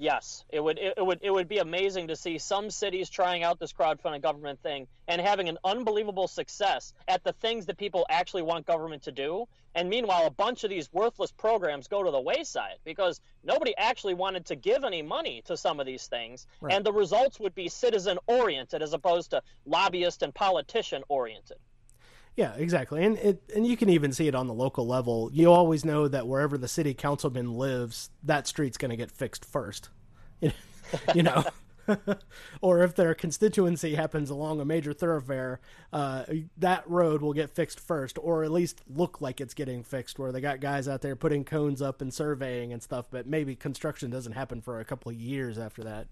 Yes, 0.00 0.46
it 0.48 0.60
would 0.60 0.78
it, 0.78 0.94
it 0.96 1.04
would 1.04 1.18
it 1.20 1.30
would 1.30 1.46
be 1.46 1.58
amazing 1.58 2.08
to 2.08 2.16
see 2.16 2.38
some 2.38 2.70
cities 2.70 3.10
trying 3.10 3.42
out 3.42 3.58
this 3.60 3.74
crowdfunding 3.74 4.22
government 4.22 4.58
thing 4.62 4.86
and 5.06 5.20
having 5.20 5.50
an 5.50 5.58
unbelievable 5.62 6.26
success 6.26 6.94
at 7.06 7.22
the 7.22 7.34
things 7.34 7.66
that 7.66 7.76
people 7.76 8.06
actually 8.08 8.40
want 8.40 8.64
government 8.66 9.02
to 9.02 9.12
do. 9.12 9.46
And 9.74 9.90
meanwhile, 9.90 10.26
a 10.26 10.30
bunch 10.30 10.64
of 10.64 10.70
these 10.70 10.90
worthless 10.90 11.32
programs 11.32 11.86
go 11.86 12.02
to 12.02 12.10
the 12.10 12.20
wayside 12.20 12.78
because 12.82 13.20
nobody 13.44 13.76
actually 13.76 14.14
wanted 14.14 14.46
to 14.46 14.56
give 14.56 14.84
any 14.84 15.02
money 15.02 15.42
to 15.44 15.56
some 15.58 15.80
of 15.80 15.84
these 15.86 16.06
things, 16.06 16.46
Right. 16.62 16.74
and 16.74 16.84
the 16.84 16.94
results 16.94 17.38
would 17.38 17.54
be 17.54 17.68
citizen 17.68 18.18
oriented 18.26 18.80
as 18.80 18.94
opposed 18.94 19.30
to 19.32 19.42
lobbyist 19.66 20.22
and 20.22 20.34
politician 20.34 21.04
oriented. 21.08 21.58
Yeah, 22.40 22.54
exactly, 22.56 23.04
and 23.04 23.18
it 23.18 23.42
and 23.54 23.66
you 23.66 23.76
can 23.76 23.90
even 23.90 24.14
see 24.14 24.26
it 24.26 24.34
on 24.34 24.46
the 24.46 24.54
local 24.54 24.86
level. 24.86 25.28
You 25.30 25.52
always 25.52 25.84
know 25.84 26.08
that 26.08 26.26
wherever 26.26 26.56
the 26.56 26.68
city 26.68 26.94
councilman 26.94 27.52
lives, 27.52 28.08
that 28.22 28.46
street's 28.46 28.78
going 28.78 28.90
to 28.90 28.96
get 28.96 29.10
fixed 29.10 29.44
first. 29.44 29.90
You 31.14 31.22
know, 31.22 31.44
or 32.62 32.82
if 32.82 32.96
their 32.96 33.14
constituency 33.14 33.94
happens 33.94 34.30
along 34.30 34.60
a 34.60 34.64
major 34.64 34.92
thoroughfare, 34.92 35.60
uh, 35.92 36.24
that 36.56 36.82
road 36.90 37.22
will 37.22 37.34
get 37.34 37.50
fixed 37.50 37.78
first, 37.78 38.18
or 38.20 38.42
at 38.42 38.50
least 38.50 38.80
look 38.88 39.20
like 39.20 39.40
it's 39.40 39.54
getting 39.54 39.84
fixed. 39.84 40.18
Where 40.18 40.32
they 40.32 40.40
got 40.40 40.60
guys 40.60 40.88
out 40.88 41.02
there 41.02 41.14
putting 41.14 41.44
cones 41.44 41.82
up 41.82 42.00
and 42.00 42.12
surveying 42.12 42.72
and 42.72 42.82
stuff, 42.82 43.04
but 43.10 43.26
maybe 43.26 43.54
construction 43.54 44.10
doesn't 44.10 44.32
happen 44.32 44.62
for 44.62 44.80
a 44.80 44.84
couple 44.84 45.12
of 45.12 45.16
years 45.16 45.58
after 45.58 45.84
that. 45.84 46.08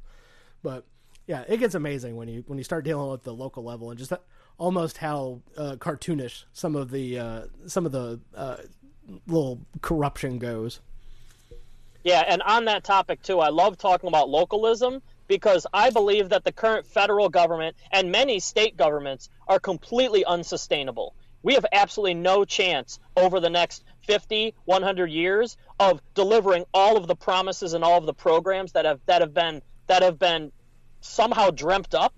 But 0.62 0.84
yeah, 1.26 1.44
it 1.48 1.56
gets 1.56 1.74
amazing 1.74 2.16
when 2.16 2.28
you 2.28 2.44
when 2.46 2.58
you 2.58 2.64
start 2.64 2.84
dealing 2.84 3.10
with 3.10 3.24
the 3.24 3.34
local 3.34 3.64
level 3.64 3.90
and 3.90 3.98
just 3.98 4.12
almost 4.58 4.98
how 4.98 5.40
uh, 5.56 5.76
cartoonish 5.78 6.44
some 6.52 6.76
of 6.76 6.90
the 6.90 7.18
uh, 7.18 7.42
some 7.66 7.86
of 7.86 7.92
the 7.92 8.20
uh, 8.34 8.56
little 9.26 9.60
corruption 9.80 10.38
goes. 10.38 10.80
Yeah, 12.04 12.24
and 12.26 12.42
on 12.42 12.66
that 12.66 12.84
topic 12.84 13.22
too, 13.22 13.40
I 13.40 13.48
love 13.48 13.78
talking 13.78 14.08
about 14.08 14.28
localism 14.28 15.02
because 15.26 15.66
I 15.72 15.90
believe 15.90 16.30
that 16.30 16.44
the 16.44 16.52
current 16.52 16.86
federal 16.86 17.28
government 17.28 17.76
and 17.92 18.10
many 18.10 18.40
state 18.40 18.76
governments 18.76 19.28
are 19.46 19.58
completely 19.58 20.24
unsustainable. 20.24 21.14
We 21.42 21.54
have 21.54 21.66
absolutely 21.72 22.14
no 22.14 22.44
chance 22.44 22.98
over 23.16 23.38
the 23.40 23.50
next 23.50 23.84
50, 24.00 24.54
100 24.64 25.10
years 25.10 25.56
of 25.78 26.00
delivering 26.14 26.64
all 26.74 26.96
of 26.96 27.06
the 27.06 27.14
promises 27.14 27.74
and 27.74 27.84
all 27.84 27.98
of 27.98 28.06
the 28.06 28.14
programs 28.14 28.72
that 28.72 28.84
have 28.84 29.00
that 29.06 29.20
have 29.20 29.34
been 29.34 29.62
that 29.86 30.02
have 30.02 30.18
been 30.18 30.50
somehow 31.00 31.50
dreamt 31.50 31.94
up 31.94 32.14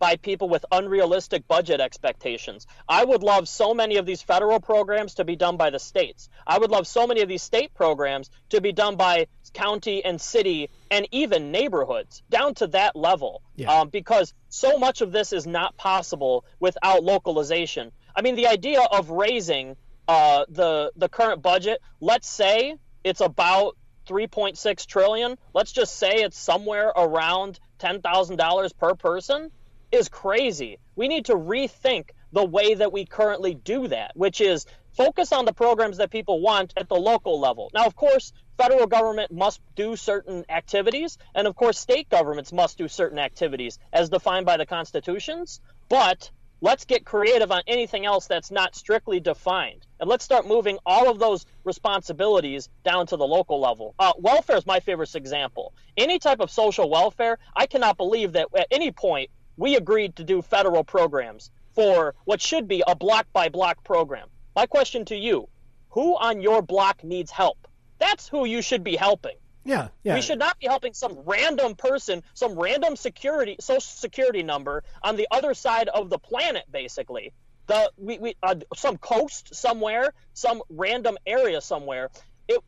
by 0.00 0.16
people 0.16 0.48
with 0.48 0.64
unrealistic 0.72 1.46
budget 1.46 1.80
expectations. 1.80 2.66
I 2.88 3.04
would 3.04 3.22
love 3.22 3.46
so 3.46 3.74
many 3.74 3.98
of 3.98 4.06
these 4.06 4.22
federal 4.22 4.58
programs 4.58 5.14
to 5.14 5.24
be 5.24 5.36
done 5.36 5.56
by 5.56 5.70
the 5.70 5.78
states. 5.78 6.28
I 6.46 6.58
would 6.58 6.70
love 6.70 6.88
so 6.88 7.06
many 7.06 7.20
of 7.20 7.28
these 7.28 7.42
state 7.42 7.74
programs 7.74 8.30
to 8.48 8.60
be 8.60 8.72
done 8.72 8.96
by 8.96 9.28
county 9.52 10.04
and 10.04 10.20
city 10.20 10.70
and 10.90 11.06
even 11.12 11.52
neighborhoods 11.52 12.22
down 12.30 12.54
to 12.54 12.66
that 12.68 12.96
level. 12.96 13.42
Yeah. 13.54 13.70
Um, 13.72 13.90
because 13.90 14.32
so 14.48 14.78
much 14.78 15.02
of 15.02 15.12
this 15.12 15.32
is 15.32 15.46
not 15.46 15.76
possible 15.76 16.44
without 16.58 17.04
localization. 17.04 17.92
I 18.16 18.22
mean, 18.22 18.34
the 18.34 18.48
idea 18.48 18.80
of 18.80 19.10
raising 19.10 19.76
uh, 20.08 20.44
the 20.48 20.92
the 20.96 21.08
current 21.08 21.42
budget, 21.42 21.80
let's 22.00 22.28
say 22.28 22.74
it's 23.04 23.20
about 23.20 23.76
3.6 24.08 24.86
trillion. 24.86 25.36
Let's 25.54 25.72
just 25.72 25.96
say 25.96 26.22
it's 26.22 26.38
somewhere 26.38 26.88
around 26.88 27.60
$10,000 27.78 28.76
per 28.76 28.94
person 28.94 29.50
is 29.92 30.08
crazy. 30.08 30.78
We 30.96 31.08
need 31.08 31.26
to 31.26 31.34
rethink 31.34 32.10
the 32.32 32.44
way 32.44 32.74
that 32.74 32.92
we 32.92 33.04
currently 33.04 33.54
do 33.54 33.88
that, 33.88 34.12
which 34.14 34.40
is 34.40 34.66
focus 34.96 35.32
on 35.32 35.44
the 35.44 35.52
programs 35.52 35.98
that 35.98 36.10
people 36.10 36.40
want 36.40 36.72
at 36.76 36.88
the 36.88 36.96
local 36.96 37.40
level. 37.40 37.70
Now, 37.74 37.86
of 37.86 37.96
course, 37.96 38.32
federal 38.56 38.86
government 38.86 39.32
must 39.32 39.60
do 39.74 39.96
certain 39.96 40.44
activities, 40.48 41.18
and 41.34 41.46
of 41.46 41.56
course, 41.56 41.78
state 41.78 42.08
governments 42.08 42.52
must 42.52 42.78
do 42.78 42.88
certain 42.88 43.18
activities 43.18 43.78
as 43.92 44.10
defined 44.10 44.46
by 44.46 44.56
the 44.56 44.66
constitutions, 44.66 45.60
but 45.88 46.30
let's 46.60 46.84
get 46.84 47.04
creative 47.06 47.50
on 47.50 47.62
anything 47.66 48.04
else 48.04 48.26
that's 48.26 48.50
not 48.50 48.74
strictly 48.74 49.18
defined. 49.18 49.86
And 49.98 50.08
let's 50.08 50.24
start 50.24 50.46
moving 50.46 50.78
all 50.84 51.10
of 51.10 51.18
those 51.18 51.46
responsibilities 51.64 52.68
down 52.84 53.06
to 53.08 53.16
the 53.16 53.26
local 53.26 53.60
level. 53.60 53.94
Uh, 53.98 54.12
welfare 54.18 54.56
is 54.56 54.66
my 54.66 54.80
favorite 54.80 55.14
example. 55.14 55.72
Any 55.96 56.18
type 56.18 56.40
of 56.40 56.50
social 56.50 56.90
welfare, 56.90 57.38
I 57.56 57.66
cannot 57.66 57.96
believe 57.96 58.32
that 58.32 58.48
at 58.54 58.66
any 58.70 58.92
point 58.92 59.30
we 59.60 59.76
agreed 59.76 60.16
to 60.16 60.24
do 60.24 60.40
federal 60.40 60.82
programs 60.82 61.50
for 61.74 62.14
what 62.24 62.40
should 62.40 62.66
be 62.66 62.82
a 62.86 62.96
block 62.96 63.26
by 63.34 63.50
block 63.50 63.84
program. 63.84 64.26
My 64.56 64.64
question 64.64 65.04
to 65.04 65.16
you 65.16 65.48
who 65.90 66.16
on 66.16 66.40
your 66.40 66.62
block 66.62 67.04
needs 67.04 67.30
help? 67.30 67.68
That's 67.98 68.26
who 68.26 68.46
you 68.46 68.62
should 68.62 68.82
be 68.82 68.96
helping. 68.96 69.36
Yeah, 69.64 69.88
yeah. 70.02 70.14
We 70.14 70.22
should 70.22 70.38
not 70.38 70.58
be 70.58 70.66
helping 70.66 70.94
some 70.94 71.18
random 71.26 71.74
person, 71.74 72.22
some 72.32 72.58
random 72.58 72.96
security 72.96 73.56
social 73.60 73.82
security 73.82 74.42
number 74.42 74.82
on 75.02 75.16
the 75.16 75.28
other 75.30 75.52
side 75.52 75.88
of 75.88 76.08
the 76.08 76.18
planet, 76.18 76.64
basically. 76.72 77.34
The 77.66 77.92
we, 77.98 78.18
we 78.18 78.36
uh, 78.42 78.54
some 78.74 78.96
coast 78.96 79.54
somewhere, 79.54 80.14
some 80.32 80.62
random 80.70 81.18
area 81.26 81.60
somewhere. 81.60 82.08
It 82.48 82.60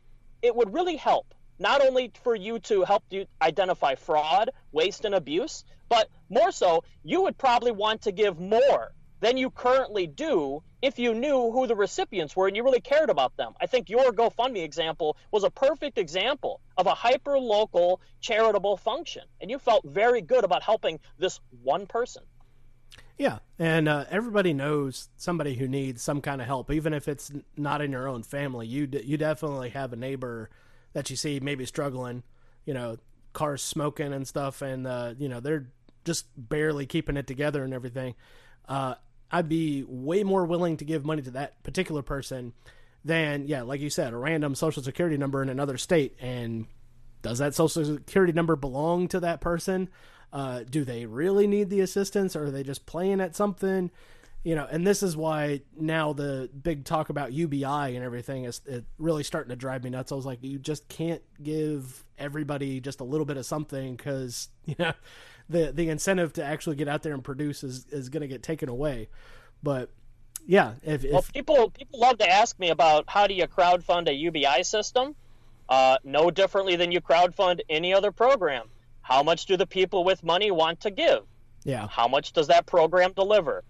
it 0.43 0.55
would 0.55 0.71
really 0.71 0.97
help 0.97 1.33
not 1.59 1.81
only 1.81 2.11
for 2.23 2.35
you 2.35 2.59
to 2.59 2.83
help 2.83 3.03
you 3.09 3.25
identify 3.41 3.95
fraud, 3.95 4.51
waste, 4.71 5.05
and 5.05 5.15
abuse, 5.15 5.63
but 5.93 6.09
more 6.29 6.51
so, 6.51 6.83
you 7.03 7.21
would 7.21 7.37
probably 7.37 7.71
want 7.71 8.01
to 8.01 8.11
give 8.11 8.39
more 8.39 8.93
than 9.19 9.37
you 9.37 9.51
currently 9.51 10.07
do 10.07 10.63
if 10.81 10.97
you 10.97 11.13
knew 11.13 11.51
who 11.51 11.67
the 11.67 11.75
recipients 11.75 12.35
were 12.35 12.47
and 12.47 12.57
you 12.57 12.63
really 12.63 12.81
cared 12.81 13.11
about 13.11 13.37
them. 13.37 13.53
I 13.61 13.67
think 13.67 13.91
your 13.91 14.11
GoFundMe 14.11 14.63
example 14.63 15.15
was 15.31 15.43
a 15.43 15.51
perfect 15.51 15.99
example 15.99 16.61
of 16.77 16.87
a 16.87 16.95
hyper 16.95 17.37
local 17.37 18.01
charitable 18.21 18.75
function, 18.77 19.23
and 19.39 19.51
you 19.51 19.59
felt 19.59 19.85
very 19.85 20.21
good 20.21 20.43
about 20.43 20.63
helping 20.63 20.99
this 21.19 21.39
one 21.61 21.85
person. 21.85 22.23
Yeah, 23.17 23.37
and 23.59 23.87
uh, 23.87 24.05
everybody 24.09 24.53
knows 24.53 25.09
somebody 25.15 25.53
who 25.53 25.67
needs 25.67 26.01
some 26.01 26.21
kind 26.21 26.41
of 26.41 26.47
help, 26.47 26.71
even 26.71 26.93
if 26.93 27.07
it's 27.07 27.31
not 27.55 27.81
in 27.81 27.91
your 27.91 28.07
own 28.07 28.23
family. 28.23 28.65
You 28.65 28.87
d- 28.87 29.03
you 29.05 29.17
definitely 29.17 29.69
have 29.69 29.93
a 29.93 29.95
neighbor 29.95 30.49
that 30.93 31.11
you 31.11 31.15
see 31.15 31.39
maybe 31.39 31.65
struggling, 31.67 32.23
you 32.65 32.73
know, 32.73 32.97
cars 33.33 33.61
smoking 33.61 34.13
and 34.13 34.27
stuff, 34.27 34.61
and 34.61 34.87
uh, 34.87 35.13
you 35.17 35.29
know 35.29 35.39
they're 35.39 35.67
just 36.05 36.25
barely 36.37 36.85
keeping 36.85 37.17
it 37.17 37.27
together 37.27 37.63
and 37.63 37.73
everything. 37.73 38.15
Uh, 38.67 38.95
I'd 39.31 39.49
be 39.49 39.83
way 39.87 40.23
more 40.23 40.45
willing 40.45 40.77
to 40.77 40.85
give 40.85 41.05
money 41.05 41.21
to 41.23 41.31
that 41.31 41.61
particular 41.63 42.01
person 42.01 42.53
than 43.03 43.47
yeah, 43.47 43.63
like 43.63 43.81
you 43.81 43.89
said, 43.89 44.13
a 44.13 44.17
random 44.17 44.55
social 44.55 44.83
security 44.83 45.17
number 45.17 45.41
in 45.41 45.49
another 45.49 45.77
state. 45.77 46.15
And 46.21 46.67
does 47.21 47.39
that 47.39 47.55
social 47.55 47.83
security 47.83 48.33
number 48.33 48.55
belong 48.55 49.07
to 49.09 49.19
that 49.21 49.41
person? 49.41 49.89
Uh, 50.31 50.63
do 50.69 50.83
they 50.83 51.05
really 51.05 51.47
need 51.47 51.69
the 51.69 51.79
assistance, 51.79 52.35
or 52.35 52.45
are 52.45 52.51
they 52.51 52.63
just 52.63 52.85
playing 52.85 53.21
at 53.21 53.35
something? 53.35 53.91
You 54.43 54.55
know, 54.55 54.67
and 54.69 54.85
this 54.85 55.01
is 55.03 55.15
why 55.15 55.61
now 55.79 56.11
the 56.11 56.49
big 56.61 56.83
talk 56.83 57.09
about 57.09 57.31
UBI 57.31 57.63
and 57.63 58.03
everything 58.03 58.43
is 58.43 58.59
it 58.65 58.83
really 58.97 59.23
starting 59.23 59.49
to 59.49 59.55
drive 59.55 59.83
me 59.83 59.89
nuts. 59.89 60.11
I 60.11 60.15
was 60.15 60.25
like, 60.25 60.39
you 60.41 60.59
just 60.59 60.89
can't 60.89 61.21
give 61.41 62.03
everybody 62.17 62.81
just 62.81 62.99
a 62.99 63.03
little 63.05 63.25
bit 63.25 63.37
of 63.37 63.45
something 63.45 63.95
because 63.95 64.49
you 64.65 64.75
know 64.77 64.93
the 65.49 65.71
the 65.71 65.89
incentive 65.89 66.33
to 66.33 66.43
actually 66.43 66.75
get 66.75 66.87
out 66.87 67.03
there 67.03 67.13
and 67.13 67.23
produce 67.23 67.63
is 67.63 67.85
is 67.89 68.09
going 68.09 68.21
to 68.21 68.27
get 68.27 68.43
taken 68.43 68.69
away. 68.69 69.09
But 69.61 69.89
yeah, 70.45 70.73
if, 70.83 71.03
if... 71.05 71.11
well, 71.11 71.25
people 71.33 71.69
people 71.71 71.99
love 71.99 72.17
to 72.19 72.29
ask 72.29 72.59
me 72.59 72.69
about 72.69 73.05
how 73.07 73.27
do 73.27 73.33
you 73.33 73.47
crowdfund 73.47 74.07
a 74.07 74.13
UBI 74.13 74.63
system. 74.63 75.15
Uh, 75.69 75.97
no 76.03 76.29
differently 76.29 76.75
than 76.75 76.91
you 76.91 76.99
crowdfund 76.99 77.61
any 77.69 77.93
other 77.93 78.11
program. 78.11 78.67
How 79.01 79.23
much 79.23 79.45
do 79.45 79.55
the 79.57 79.65
people 79.65 80.03
with 80.03 80.23
money 80.23 80.51
want 80.51 80.81
to 80.81 80.91
give? 80.91 81.23
Yeah. 81.63 81.87
How 81.87 82.07
much 82.07 82.33
does 82.33 82.47
that 82.47 82.65
program 82.65 83.13
deliver? 83.13 83.63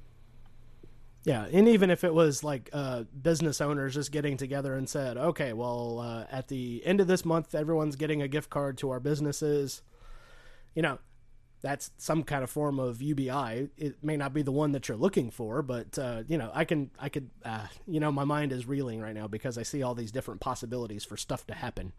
Yeah, 1.26 1.46
and 1.52 1.70
even 1.70 1.90
if 1.90 2.04
it 2.04 2.14
was 2.14 2.44
like 2.44 2.70
uh, 2.74 3.04
business 3.22 3.62
owners 3.62 3.94
just 3.94 4.12
getting 4.12 4.36
together 4.36 4.76
and 4.76 4.90
said, 4.90 5.16
"Okay, 5.16 5.54
well, 5.54 6.00
uh, 6.00 6.26
at 6.30 6.50
the 6.50 6.82
end 6.86 7.00
of 7.00 7.08
this 7.08 7.24
month, 7.24 7.56
everyone's 7.56 7.96
getting 7.96 8.22
a 8.22 8.28
gift 8.28 8.50
card 8.50 8.78
to 8.80 8.90
our 8.90 9.00
businesses," 9.00 9.84
you 10.76 10.82
know, 10.82 11.00
that's 11.64 11.92
some 11.98 12.24
kind 12.24 12.44
of 12.44 12.50
form 12.50 12.78
of 12.78 13.02
UBI. 13.02 13.70
It 13.78 14.04
may 14.04 14.18
not 14.18 14.34
be 14.34 14.42
the 14.42 14.52
one 14.52 14.74
that 14.74 14.90
you're 14.90 14.98
looking 14.98 15.32
for, 15.32 15.62
but 15.62 15.98
uh, 15.98 16.24
you 16.28 16.38
know, 16.38 16.52
I 16.54 16.66
can, 16.66 16.92
I 17.00 17.08
could, 17.08 17.30
uh, 17.44 17.68
you 17.88 18.02
know, 18.02 18.12
my 18.12 18.26
mind 18.26 18.52
is 18.52 18.68
reeling 18.68 19.02
right 19.02 19.16
now 19.16 19.28
because 19.28 19.58
I 19.58 19.64
see 19.64 19.82
all 19.82 19.96
these 19.96 20.12
different 20.12 20.42
possibilities 20.42 21.06
for 21.06 21.16
stuff 21.16 21.48
to 21.48 21.56
happen. 21.56 21.94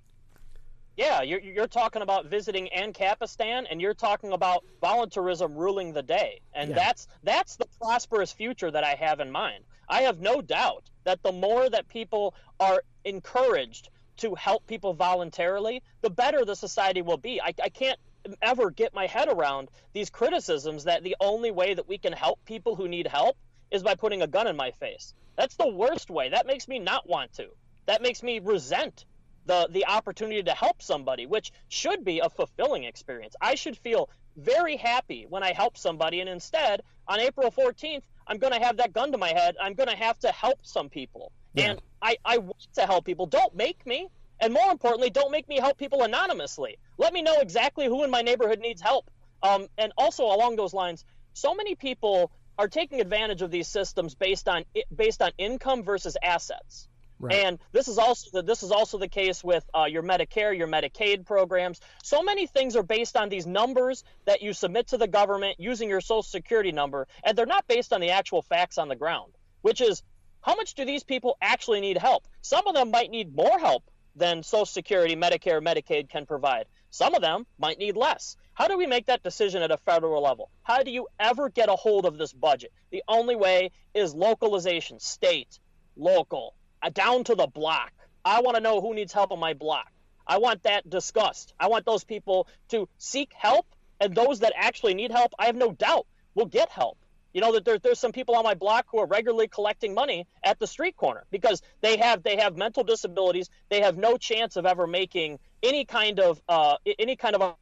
Yeah, 0.98 1.22
you're, 1.22 1.40
you're 1.40 1.66
talking 1.66 2.02
about 2.02 2.26
visiting 2.26 2.68
Ancapistan, 2.76 3.64
and 3.68 3.80
you're 3.80 3.94
talking 3.94 4.32
about 4.32 4.64
voluntarism 4.80 5.56
ruling 5.56 5.92
the 5.92 6.02
day, 6.02 6.40
and 6.52 6.68
yeah. 6.70 6.76
that's 6.76 7.08
that's 7.24 7.56
the 7.56 7.66
prosperous 7.80 8.32
future 8.32 8.70
that 8.70 8.84
I 8.84 8.94
have 8.94 9.18
in 9.18 9.30
mind. 9.30 9.64
I 9.88 10.02
have 10.02 10.20
no 10.20 10.40
doubt 10.40 10.84
that 11.02 11.22
the 11.22 11.32
more 11.32 11.68
that 11.68 11.88
people 11.88 12.34
are 12.60 12.82
encouraged 13.04 13.88
to 14.18 14.36
help 14.36 14.66
people 14.68 14.94
voluntarily, 14.94 15.82
the 16.02 16.10
better 16.10 16.44
the 16.44 16.54
society 16.54 17.02
will 17.02 17.16
be. 17.16 17.40
I, 17.40 17.52
I 17.60 17.70
can't 17.70 17.98
ever 18.42 18.70
get 18.70 18.94
my 18.94 19.06
head 19.06 19.28
around 19.28 19.68
these 19.92 20.10
criticisms 20.10 20.84
that 20.84 21.02
the 21.02 21.16
only 21.20 21.50
way 21.50 21.74
that 21.74 21.88
we 21.88 21.98
can 21.98 22.12
help 22.12 22.44
people 22.44 22.76
who 22.76 22.88
need 22.88 23.06
help 23.06 23.36
is 23.70 23.82
by 23.82 23.94
putting 23.94 24.22
a 24.22 24.26
gun 24.26 24.46
in 24.46 24.56
my 24.56 24.70
face. 24.72 25.14
That's 25.36 25.56
the 25.56 25.68
worst 25.68 26.10
way. 26.10 26.28
That 26.28 26.46
makes 26.46 26.68
me 26.68 26.78
not 26.78 27.08
want 27.08 27.32
to. 27.34 27.48
That 27.86 28.02
makes 28.02 28.22
me 28.22 28.38
resent 28.38 29.04
the 29.46 29.68
the 29.70 29.86
opportunity 29.86 30.42
to 30.42 30.52
help 30.52 30.80
somebody, 30.80 31.26
which 31.26 31.52
should 31.68 32.04
be 32.04 32.20
a 32.20 32.30
fulfilling 32.30 32.84
experience. 32.84 33.34
I 33.40 33.54
should 33.56 33.76
feel 33.76 34.08
very 34.36 34.76
happy 34.76 35.26
when 35.28 35.42
I 35.42 35.52
help 35.52 35.76
somebody, 35.76 36.20
and 36.20 36.28
instead, 36.28 36.82
on 37.06 37.20
April 37.20 37.50
14th, 37.50 38.02
I'm 38.26 38.38
going 38.38 38.52
to 38.52 38.58
have 38.58 38.78
that 38.78 38.92
gun 38.92 39.12
to 39.12 39.18
my 39.18 39.28
head. 39.28 39.56
I'm 39.60 39.74
going 39.74 39.88
to 39.88 39.96
have 39.96 40.18
to 40.20 40.28
help 40.32 40.60
some 40.62 40.88
people, 40.88 41.32
yeah. 41.52 41.72
and 41.72 41.82
I 42.00 42.16
I 42.24 42.38
want 42.38 42.66
to 42.74 42.86
help 42.86 43.04
people. 43.04 43.26
Don't 43.26 43.54
make 43.54 43.84
me, 43.86 44.08
and 44.40 44.52
more 44.52 44.70
importantly, 44.70 45.10
don't 45.10 45.30
make 45.30 45.48
me 45.48 45.58
help 45.58 45.78
people 45.78 46.02
anonymously. 46.02 46.78
Let 46.98 47.12
me 47.12 47.22
know 47.22 47.36
exactly 47.40 47.86
who 47.86 48.04
in 48.04 48.10
my 48.10 48.22
neighborhood 48.22 48.60
needs 48.60 48.82
help. 48.82 49.10
Um, 49.42 49.68
and 49.78 49.92
also 49.96 50.24
along 50.24 50.56
those 50.56 50.72
lines, 50.72 51.04
so 51.34 51.54
many 51.54 51.74
people 51.74 52.32
are 52.58 52.68
taking 52.68 53.00
advantage 53.00 53.42
of 53.42 53.50
these 53.50 53.68
systems 53.68 54.14
based 54.14 54.48
on 54.48 54.64
based 54.94 55.20
on 55.20 55.32
income 55.38 55.82
versus 55.82 56.16
assets. 56.22 56.88
Right. 57.20 57.34
And 57.44 57.58
this 57.72 57.88
is 57.88 57.98
also 57.98 58.30
the, 58.32 58.42
this 58.42 58.62
is 58.62 58.70
also 58.70 58.98
the 58.98 59.08
case 59.08 59.42
with 59.44 59.64
uh, 59.74 59.84
your 59.84 60.02
Medicare, 60.02 60.56
your 60.56 60.66
Medicaid 60.66 61.24
programs. 61.24 61.80
So 62.02 62.22
many 62.22 62.46
things 62.46 62.74
are 62.76 62.82
based 62.82 63.16
on 63.16 63.28
these 63.28 63.46
numbers 63.46 64.04
that 64.24 64.42
you 64.42 64.52
submit 64.52 64.88
to 64.88 64.98
the 64.98 65.06
government 65.06 65.56
using 65.58 65.88
your 65.88 66.00
Social 66.00 66.22
Security 66.22 66.72
number, 66.72 67.06
and 67.22 67.38
they're 67.38 67.46
not 67.46 67.66
based 67.68 67.92
on 67.92 68.00
the 68.00 68.10
actual 68.10 68.42
facts 68.42 68.78
on 68.78 68.88
the 68.88 68.96
ground. 68.96 69.32
Which 69.62 69.80
is, 69.80 70.02
how 70.40 70.56
much 70.56 70.74
do 70.74 70.84
these 70.84 71.04
people 71.04 71.38
actually 71.40 71.80
need 71.80 71.96
help? 71.96 72.26
Some 72.42 72.66
of 72.66 72.74
them 72.74 72.90
might 72.90 73.10
need 73.10 73.34
more 73.34 73.58
help 73.58 73.84
than 74.16 74.42
Social 74.42 74.66
Security, 74.66 75.16
Medicare, 75.16 75.62
Medicaid 75.62 76.08
can 76.08 76.26
provide. 76.26 76.66
Some 76.90 77.14
of 77.14 77.22
them 77.22 77.46
might 77.58 77.78
need 77.78 77.96
less. 77.96 78.36
How 78.52 78.68
do 78.68 78.78
we 78.78 78.86
make 78.86 79.06
that 79.06 79.22
decision 79.22 79.62
at 79.62 79.72
a 79.72 79.76
federal 79.78 80.22
level? 80.22 80.50
How 80.62 80.82
do 80.82 80.92
you 80.92 81.08
ever 81.18 81.48
get 81.48 81.68
a 81.68 81.74
hold 81.74 82.06
of 82.06 82.18
this 82.18 82.32
budget? 82.32 82.72
The 82.90 83.02
only 83.08 83.34
way 83.34 83.72
is 83.94 84.14
localization, 84.14 85.00
state, 85.00 85.58
local, 85.96 86.54
uh, 86.80 86.90
down 86.90 87.24
to 87.24 87.34
the 87.34 87.48
block. 87.48 87.92
I 88.24 88.40
want 88.42 88.56
to 88.56 88.62
know 88.62 88.80
who 88.80 88.94
needs 88.94 89.12
help 89.12 89.32
on 89.32 89.40
my 89.40 89.54
block. 89.54 89.90
I 90.26 90.38
want 90.38 90.62
that 90.62 90.88
discussed. 90.88 91.52
I 91.58 91.66
want 91.66 91.84
those 91.84 92.04
people 92.04 92.46
to 92.68 92.88
seek 92.98 93.32
help, 93.32 93.66
and 94.00 94.14
those 94.14 94.40
that 94.40 94.52
actually 94.56 94.94
need 94.94 95.10
help, 95.10 95.34
I 95.38 95.46
have 95.46 95.56
no 95.56 95.72
doubt 95.72 96.06
will 96.34 96.46
get 96.46 96.68
help. 96.70 96.98
You 97.34 97.40
know 97.40 97.52
that 97.52 97.64
there, 97.64 97.78
there's 97.80 97.98
some 97.98 98.12
people 98.12 98.36
on 98.36 98.44
my 98.44 98.54
block 98.54 98.86
who 98.88 99.00
are 99.00 99.06
regularly 99.06 99.48
collecting 99.48 99.92
money 99.92 100.24
at 100.44 100.60
the 100.60 100.66
street 100.68 100.96
corner 100.96 101.24
because 101.32 101.62
they 101.80 101.96
have 101.96 102.22
they 102.22 102.36
have 102.36 102.56
mental 102.56 102.84
disabilities. 102.84 103.50
They 103.68 103.80
have 103.80 103.98
no 103.98 104.16
chance 104.16 104.56
of 104.56 104.64
ever 104.64 104.86
making 104.86 105.40
any 105.62 105.84
kind 105.84 106.20
of 106.20 106.40
uh, 106.48 106.76
any 106.98 107.16
kind 107.16 107.34
of. 107.34 107.56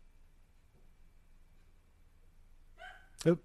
A... 3.25 3.31
Oop. 3.31 3.43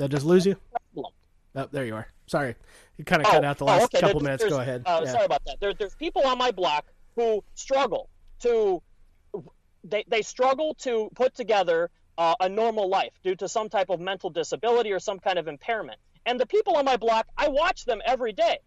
I 0.00 0.06
just 0.06 0.24
lose 0.24 0.46
you? 0.46 0.56
Oh, 0.96 1.68
there 1.72 1.84
you 1.84 1.94
are. 1.94 2.08
Sorry, 2.26 2.54
you 2.96 3.04
kind 3.04 3.20
of 3.20 3.28
oh, 3.28 3.32
cut 3.32 3.44
out 3.44 3.58
the 3.58 3.64
last 3.64 3.82
oh, 3.82 3.84
okay. 3.84 4.00
couple 4.00 4.20
minutes. 4.20 4.44
Go 4.48 4.60
ahead. 4.60 4.82
Uh, 4.86 5.02
yeah. 5.04 5.12
Sorry 5.12 5.24
about 5.26 5.44
that. 5.44 5.60
There, 5.60 5.74
there's 5.74 5.94
people 5.94 6.22
on 6.22 6.38
my 6.38 6.52
block 6.52 6.86
who 7.16 7.44
struggle 7.54 8.08
to 8.40 8.82
they, 9.84 10.04
they 10.08 10.22
struggle 10.22 10.74
to 10.74 11.10
put 11.14 11.34
together 11.34 11.90
uh, 12.18 12.34
a 12.40 12.48
normal 12.48 12.88
life 12.88 13.12
due 13.22 13.36
to 13.36 13.48
some 13.48 13.68
type 13.70 13.88
of 13.88 14.00
mental 14.00 14.28
disability 14.28 14.92
or 14.92 14.98
some 14.98 15.20
kind 15.20 15.38
of 15.38 15.48
impairment. 15.48 15.98
And 16.26 16.38
the 16.38 16.46
people 16.46 16.76
on 16.76 16.84
my 16.84 16.96
block, 16.96 17.26
I 17.38 17.48
watch 17.48 17.84
them 17.84 18.02
every 18.04 18.32
day 18.32 18.58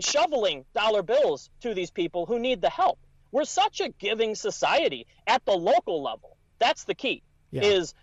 shoveling 0.00 0.64
dollar 0.74 1.02
bills 1.02 1.50
to 1.60 1.74
these 1.74 1.90
people 1.90 2.26
who 2.26 2.38
need 2.38 2.60
the 2.60 2.70
help. 2.70 2.98
We're 3.30 3.44
such 3.44 3.80
a 3.80 3.90
giving 3.90 4.34
society 4.34 5.06
at 5.26 5.44
the 5.44 5.52
local 5.52 6.02
level. 6.02 6.36
That's 6.58 6.84
the 6.84 6.94
key. 6.94 7.22
Yeah. 7.50 7.62
Is 7.62 7.94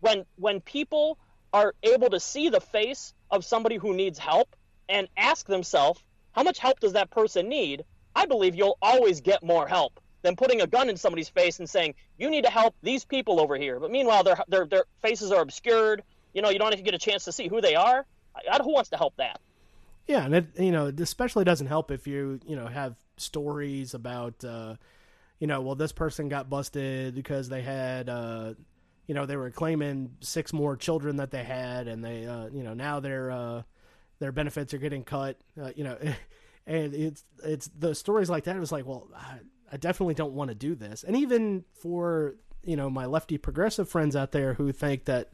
when 0.00 0.24
when 0.36 0.60
people 0.60 1.18
are 1.52 1.74
able 1.82 2.10
to 2.10 2.20
see 2.20 2.48
the 2.48 2.60
face 2.60 3.12
of 3.30 3.44
somebody 3.44 3.76
who 3.76 3.94
needs 3.94 4.18
help 4.18 4.54
and 4.88 5.08
ask 5.16 5.46
themselves, 5.46 6.02
how 6.32 6.42
much 6.42 6.58
help 6.58 6.78
does 6.80 6.92
that 6.92 7.10
person 7.10 7.48
need? 7.48 7.84
I 8.14 8.26
believe 8.26 8.54
you'll 8.54 8.78
always 8.82 9.20
get 9.20 9.42
more 9.42 9.66
help 9.66 10.00
than 10.22 10.36
putting 10.36 10.60
a 10.60 10.66
gun 10.66 10.88
in 10.90 10.96
somebody's 10.96 11.28
face 11.28 11.58
and 11.58 11.68
saying, 11.68 11.94
you 12.18 12.30
need 12.30 12.44
to 12.44 12.50
help 12.50 12.74
these 12.82 13.04
people 13.04 13.40
over 13.40 13.56
here. 13.56 13.80
But 13.80 13.90
meanwhile, 13.90 14.22
their, 14.22 14.36
their, 14.48 14.66
their 14.66 14.84
faces 15.00 15.32
are 15.32 15.40
obscured. 15.40 16.02
You 16.34 16.42
know, 16.42 16.50
you 16.50 16.58
don't 16.58 16.72
even 16.72 16.84
get 16.84 16.94
a 16.94 16.98
chance 16.98 17.24
to 17.24 17.32
see 17.32 17.48
who 17.48 17.60
they 17.60 17.74
are. 17.74 18.06
I, 18.50 18.58
who 18.62 18.72
wants 18.72 18.90
to 18.90 18.96
help 18.96 19.16
that? 19.16 19.40
Yeah, 20.06 20.24
and 20.24 20.34
it, 20.34 20.46
you 20.58 20.72
know, 20.72 20.92
especially 20.98 21.44
doesn't 21.44 21.66
help 21.66 21.90
if 21.90 22.06
you, 22.06 22.40
you 22.46 22.56
know, 22.56 22.66
have 22.66 22.96
stories 23.16 23.94
about, 23.94 24.44
uh, 24.44 24.74
you 25.38 25.46
know, 25.46 25.60
well, 25.60 25.74
this 25.74 25.92
person 25.92 26.28
got 26.28 26.50
busted 26.50 27.14
because 27.14 27.48
they 27.48 27.62
had, 27.62 28.08
uh, 28.08 28.54
you 29.06 29.14
know, 29.14 29.26
they 29.26 29.36
were 29.36 29.50
claiming 29.50 30.10
six 30.20 30.52
more 30.52 30.76
children 30.76 31.16
that 31.16 31.30
they 31.30 31.42
had, 31.42 31.88
and 31.88 32.04
they, 32.04 32.26
uh, 32.26 32.46
you 32.52 32.62
know, 32.62 32.74
now 32.74 33.00
their 33.00 33.30
uh, 33.30 33.62
their 34.20 34.32
benefits 34.32 34.72
are 34.74 34.78
getting 34.78 35.02
cut. 35.02 35.36
Uh, 35.60 35.70
you 35.74 35.82
know, 35.82 35.96
and 36.66 36.94
it's 36.94 37.24
it's 37.42 37.68
the 37.76 37.94
stories 37.94 38.30
like 38.30 38.44
that. 38.44 38.54
It 38.54 38.60
was 38.60 38.70
like, 38.70 38.86
well, 38.86 39.08
I, 39.72 39.76
definitely 39.76 40.14
don't 40.14 40.32
want 40.32 40.48
to 40.48 40.54
do 40.54 40.74
this. 40.74 41.04
And 41.04 41.16
even 41.16 41.64
for 41.72 42.36
you 42.64 42.76
know 42.76 42.90
my 42.90 43.06
lefty 43.06 43.38
progressive 43.38 43.88
friends 43.88 44.14
out 44.14 44.32
there 44.32 44.54
who 44.54 44.72
think 44.72 45.06
that 45.06 45.30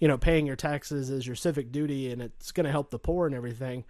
you 0.00 0.08
know 0.08 0.18
paying 0.18 0.46
your 0.46 0.56
taxes 0.56 1.10
is 1.10 1.26
your 1.26 1.36
civic 1.36 1.72
duty 1.72 2.10
and 2.10 2.22
it's 2.22 2.52
going 2.52 2.64
to 2.64 2.70
help 2.70 2.90
the 2.90 2.98
poor 2.98 3.26
and 3.26 3.34
everything 3.34 3.84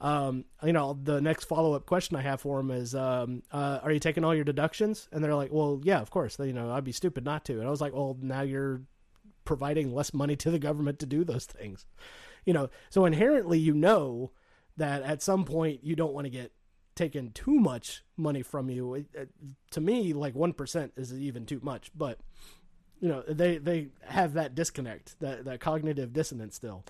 um, 0.00 0.44
you 0.64 0.72
know, 0.72 0.98
the 1.02 1.20
next 1.20 1.44
follow 1.44 1.74
up 1.74 1.86
question 1.86 2.16
I 2.16 2.22
have 2.22 2.40
for 2.40 2.58
them 2.58 2.70
is, 2.70 2.94
um, 2.94 3.42
uh, 3.50 3.80
are 3.82 3.90
you 3.90 3.98
taking 3.98 4.24
all 4.24 4.34
your 4.34 4.44
deductions? 4.44 5.08
And 5.10 5.22
they're 5.22 5.34
like, 5.34 5.52
well, 5.52 5.80
yeah, 5.82 6.00
of 6.00 6.10
course. 6.10 6.38
You 6.38 6.52
know, 6.52 6.70
I'd 6.70 6.84
be 6.84 6.92
stupid 6.92 7.24
not 7.24 7.44
to. 7.46 7.58
And 7.58 7.66
I 7.66 7.70
was 7.70 7.80
like, 7.80 7.92
well, 7.92 8.16
now 8.20 8.42
you're 8.42 8.82
providing 9.44 9.92
less 9.92 10.14
money 10.14 10.36
to 10.36 10.50
the 10.50 10.58
government 10.58 11.00
to 11.00 11.06
do 11.06 11.24
those 11.24 11.46
things. 11.46 11.84
You 12.44 12.52
know, 12.52 12.70
so 12.90 13.06
inherently, 13.06 13.58
you 13.58 13.74
know 13.74 14.30
that 14.76 15.02
at 15.02 15.22
some 15.22 15.44
point 15.44 15.82
you 15.82 15.96
don't 15.96 16.12
want 16.12 16.26
to 16.26 16.30
get 16.30 16.52
taken 16.98 17.30
too 17.30 17.58
much 17.58 18.02
money 18.16 18.42
from 18.42 18.68
you. 18.68 18.94
It, 18.94 19.06
it, 19.14 19.28
to 19.70 19.80
me, 19.80 20.12
like 20.12 20.34
one 20.34 20.52
percent 20.52 20.92
is 20.96 21.14
even 21.14 21.46
too 21.46 21.60
much, 21.62 21.90
but 21.94 22.18
you 23.00 23.08
know, 23.08 23.22
they 23.28 23.58
they 23.58 23.88
have 24.02 24.34
that 24.34 24.54
disconnect, 24.54 25.18
that 25.20 25.44
that 25.44 25.60
cognitive 25.60 26.12
dissonance 26.12 26.56
still. 26.56 26.84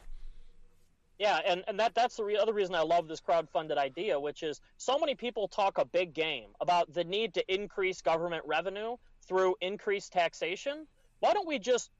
Yeah, 1.19 1.41
and, 1.45 1.65
and 1.67 1.79
that 1.81 1.95
that's 1.95 2.17
the 2.17 2.25
re- 2.25 2.37
other 2.37 2.55
reason 2.55 2.75
I 2.75 2.83
love 2.83 3.09
this 3.09 3.21
crowd-funded 3.21 3.77
idea, 3.77 4.19
which 4.19 4.43
is 4.43 4.61
so 4.77 4.99
many 4.99 5.15
people 5.15 5.49
talk 5.49 5.79
a 5.79 5.85
big 5.85 6.15
game 6.15 6.51
about 6.61 6.95
the 6.95 7.05
need 7.05 7.35
to 7.35 7.43
increase 7.53 8.01
government 8.01 8.45
revenue 8.47 8.97
through 9.27 9.57
increased 9.61 10.13
taxation. 10.13 10.87
Why 11.21 11.35
don't 11.35 11.47
we 11.47 11.59
just 11.59 11.91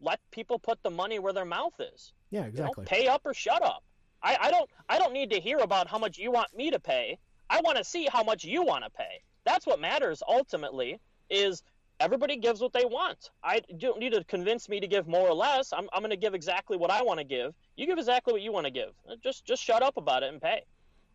let 0.00 0.20
people 0.30 0.58
put 0.58 0.82
the 0.82 0.90
money 0.90 1.18
where 1.18 1.32
their 1.32 1.46
mouth 1.46 1.80
is? 1.80 2.12
Yeah, 2.30 2.44
exactly. 2.44 2.84
You 2.86 2.98
know, 2.98 3.02
pay 3.02 3.08
up 3.08 3.22
or 3.24 3.34
shut 3.34 3.62
up. 3.62 3.82
I, 4.22 4.36
I 4.40 4.50
don't 4.50 4.70
I 4.88 4.98
don't 4.98 5.14
need 5.14 5.30
to 5.30 5.40
hear 5.40 5.58
about 5.58 5.88
how 5.88 5.98
much 5.98 6.18
you 6.18 6.30
want 6.30 6.54
me 6.54 6.70
to 6.70 6.78
pay. 6.78 7.18
I 7.50 7.60
want 7.62 7.78
to 7.78 7.84
see 7.84 8.08
how 8.12 8.22
much 8.22 8.44
you 8.44 8.62
want 8.62 8.84
to 8.84 8.90
pay. 8.90 9.22
That's 9.44 9.66
what 9.66 9.80
matters 9.80 10.22
ultimately. 10.28 11.00
Is 11.30 11.62
everybody 12.00 12.36
gives 12.36 12.60
what 12.60 12.72
they 12.72 12.84
want. 12.84 13.30
I 13.42 13.60
don't 13.78 13.98
need 13.98 14.12
to 14.12 14.24
convince 14.24 14.68
me 14.68 14.80
to 14.80 14.86
give 14.86 15.06
more 15.08 15.28
or 15.28 15.34
less. 15.34 15.72
I'm, 15.72 15.88
I'm 15.92 16.00
going 16.00 16.10
to 16.10 16.16
give 16.16 16.34
exactly 16.34 16.76
what 16.76 16.90
I 16.90 17.02
want 17.02 17.18
to 17.18 17.24
give. 17.24 17.54
You 17.76 17.86
give 17.86 17.98
exactly 17.98 18.32
what 18.32 18.42
you 18.42 18.52
want 18.52 18.66
to 18.66 18.70
give. 18.70 18.90
Just 19.22 19.44
just 19.44 19.62
shut 19.62 19.82
up 19.82 19.96
about 19.96 20.22
it 20.22 20.32
and 20.32 20.40
pay. 20.40 20.62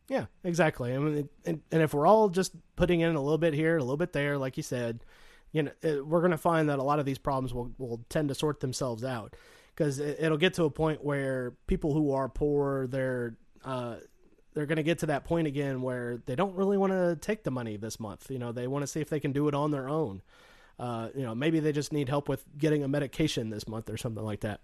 Yeah, 0.10 0.26
exactly. 0.44 0.94
I 0.94 0.98
mean, 0.98 1.30
and, 1.46 1.62
and 1.72 1.82
if 1.82 1.94
we're 1.94 2.06
all 2.06 2.30
just 2.30 2.54
putting 2.76 3.02
in 3.02 3.16
a 3.16 3.22
little 3.22 3.38
bit 3.38 3.54
here, 3.54 3.78
a 3.78 3.82
little 3.82 3.98
bit 3.98 4.12
there, 4.12 4.38
like 4.38 4.58
you 4.58 4.64
said, 4.64 5.06
you 5.54 5.64
know, 5.64 5.72
we're 6.06 6.20
going 6.20 6.32
to 6.32 6.38
find 6.38 6.68
that 6.70 6.80
a 6.80 6.84
lot 6.84 7.00
of 7.00 7.06
these 7.06 7.18
problems 7.18 7.54
will, 7.54 7.72
will 7.78 8.04
tend 8.10 8.28
to 8.28 8.36
sort 8.36 8.60
themselves 8.60 9.04
out 9.04 9.36
because 9.74 10.00
it, 10.00 10.30
will 10.30 10.38
get 10.38 10.56
to 10.56 10.66
a 10.66 10.70
point 10.70 11.04
where 11.04 11.54
people 11.68 11.94
who 11.94 12.12
are 12.12 12.28
poor, 12.28 12.88
they're, 12.88 13.38
uh, 13.64 13.96
they're 14.54 14.66
going 14.66 14.78
to 14.78 14.84
get 14.84 15.00
to 15.00 15.08
that 15.08 15.26
point 15.26 15.48
again 15.48 15.82
where 15.82 16.22
they 16.26 16.36
don't 16.36 16.56
really 16.56 16.78
want 16.78 16.94
to 16.94 17.16
take 17.16 17.44
the 17.44 17.52
money 17.52 17.78
this 17.78 18.00
month. 18.00 18.30
You 18.30 18.40
know, 18.40 18.52
they 18.52 18.68
want 18.68 18.84
to 18.84 18.88
see 18.88 19.02
if 19.02 19.10
they 19.10 19.20
can 19.20 19.32
do 19.32 19.48
it 19.48 19.54
on 19.54 19.72
their 19.72 19.90
own. 19.90 20.22
Uh, 20.80 21.10
you 21.16 21.24
know, 21.24 21.36
maybe 21.36 21.60
they 21.60 21.72
just 21.72 21.94
need 21.94 22.10
help 22.10 22.28
with 22.28 22.44
getting 22.58 22.84
a 22.84 22.88
medication 22.88 23.50
this 23.50 23.68
month 23.68 23.90
or 23.90 23.98
something 23.98 24.24
like 24.24 24.42
that. 24.42 24.60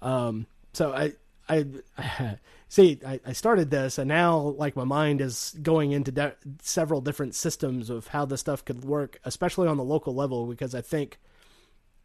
Um, 0.00 0.46
so 0.72 0.92
I, 0.92 1.12
I 1.48 1.66
see. 2.68 3.00
I, 3.06 3.20
I, 3.26 3.32
started 3.32 3.70
this, 3.70 3.98
and 3.98 4.08
now 4.08 4.38
like 4.38 4.76
my 4.76 4.84
mind 4.84 5.20
is 5.20 5.56
going 5.60 5.92
into 5.92 6.12
de- 6.12 6.36
several 6.62 7.00
different 7.00 7.34
systems 7.34 7.90
of 7.90 8.08
how 8.08 8.24
this 8.24 8.40
stuff 8.40 8.64
could 8.64 8.84
work, 8.84 9.18
especially 9.24 9.68
on 9.68 9.76
the 9.76 9.84
local 9.84 10.14
level, 10.14 10.46
because 10.46 10.74
I 10.74 10.80
think 10.80 11.18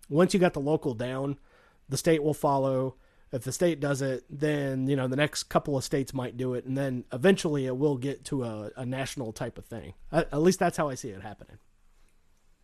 once 0.10 0.34
you 0.34 0.39
got 0.39 0.53
the 0.53 0.60
local 0.60 0.93
down, 0.93 1.38
the 1.89 1.97
state 1.97 2.23
will 2.23 2.34
follow. 2.34 2.95
If 3.31 3.43
the 3.43 3.51
state 3.51 3.79
does 3.79 4.01
it, 4.01 4.23
then 4.29 4.87
you 4.87 4.95
know 4.95 5.07
the 5.07 5.15
next 5.15 5.43
couple 5.43 5.77
of 5.77 5.83
states 5.83 6.13
might 6.13 6.37
do 6.37 6.53
it, 6.53 6.65
and 6.65 6.77
then 6.77 7.03
eventually 7.11 7.65
it 7.65 7.75
will 7.75 7.97
get 7.97 8.23
to 8.25 8.43
a, 8.43 8.71
a 8.77 8.85
national 8.85 9.33
type 9.33 9.57
of 9.57 9.65
thing. 9.65 9.93
At, 10.11 10.31
at 10.31 10.41
least 10.41 10.59
that's 10.59 10.77
how 10.77 10.89
I 10.89 10.95
see 10.95 11.09
it 11.09 11.21
happening. 11.21 11.57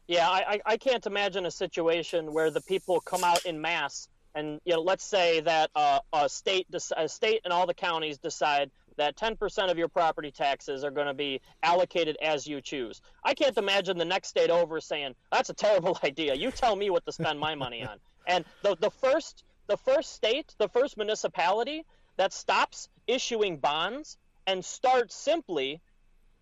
Yeah, 0.08 0.30
I, 0.30 0.60
I 0.65 0.78
can't 0.78 1.06
imagine 1.06 1.45
a 1.45 1.52
situation 1.52 2.34
where 2.34 2.52
the 2.52 2.60
people 2.60 2.99
come 2.99 3.23
out 3.23 3.45
in 3.45 3.62
mass 3.62 4.10
and 4.36 4.60
you 4.65 4.73
know, 4.73 4.82
let's 4.82 5.04
say 5.04 5.41
that 5.41 5.69
uh, 5.76 5.99
a 6.12 6.28
state, 6.28 6.67
a 6.97 7.08
state, 7.08 7.41
and 7.43 7.54
all 7.54 7.67
the 7.67 7.73
counties 7.73 8.17
decide 8.17 8.71
that 8.97 9.15
10% 9.15 9.71
of 9.71 9.78
your 9.78 9.88
property 9.88 10.32
taxes 10.32 10.84
are 10.84 10.91
going 10.91 11.08
to 11.08 11.13
be 11.13 11.41
allocated 11.63 12.17
as 12.21 12.45
you 12.45 12.62
choose. 12.62 13.02
I 13.23 13.34
can't 13.34 13.58
imagine 13.58 13.97
the 13.97 14.06
next 14.06 14.30
state 14.30 14.49
over 14.49 14.80
saying 14.80 15.15
that's 15.32 15.49
a 15.49 15.54
terrible 15.54 15.97
idea. 16.04 16.36
You 16.36 16.52
tell 16.52 16.76
me 16.76 16.89
what 16.89 17.06
to 17.06 17.12
spend 17.12 17.39
my 17.39 17.56
money 17.56 17.84
on. 17.84 17.97
And 18.28 18.45
the 18.62 18.76
the 18.80 18.89
first 18.89 19.43
the 19.74 19.78
first 19.78 20.14
state, 20.14 20.54
the 20.60 20.70
first 20.70 20.98
municipality 20.98 21.84
that 22.18 22.32
stops 22.32 22.90
issuing 23.08 23.58
bonds 23.58 24.18
and 24.46 24.64
starts 24.64 25.16
simply 25.16 25.82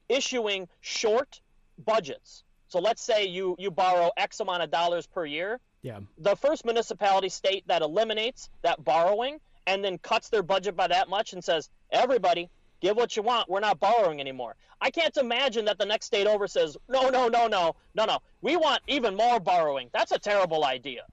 issuing 0.09 0.67
short 0.81 1.39
budgets. 1.77 2.43
So 2.67 2.79
let's 2.79 3.01
say 3.01 3.25
you 3.25 3.55
you 3.57 3.71
borrow 3.71 4.11
X 4.17 4.39
amount 4.39 4.63
of 4.63 4.71
dollars 4.71 5.07
per 5.07 5.25
year 5.25 5.59
yeah. 5.81 5.99
The 6.19 6.35
first 6.35 6.65
municipality 6.65 7.29
state 7.29 7.63
that 7.67 7.81
eliminates 7.81 8.49
that 8.61 8.83
borrowing 8.83 9.39
and 9.67 9.83
then 9.83 9.97
cuts 9.97 10.29
their 10.29 10.43
budget 10.43 10.75
by 10.75 10.87
that 10.87 11.09
much 11.09 11.33
and 11.33 11.43
says, 11.43 11.69
everybody, 11.91 12.49
give 12.81 12.95
what 12.95 13.15
you 13.15 13.23
want. 13.23 13.49
We're 13.49 13.61
not 13.61 13.79
borrowing 13.79 14.19
anymore. 14.19 14.55
I 14.79 14.91
can't 14.91 15.15
imagine 15.17 15.65
that 15.65 15.77
the 15.77 15.85
next 15.85 16.07
state 16.07 16.27
over 16.27 16.47
says, 16.47 16.77
no, 16.87 17.09
no, 17.09 17.27
no, 17.27 17.47
no, 17.47 17.75
no, 17.95 18.05
no. 18.05 18.19
We 18.41 18.57
want 18.57 18.81
even 18.87 19.15
more 19.15 19.39
borrowing. 19.39 19.89
That's 19.93 20.11
a 20.11 20.19
terrible 20.19 20.65
idea. 20.65 21.03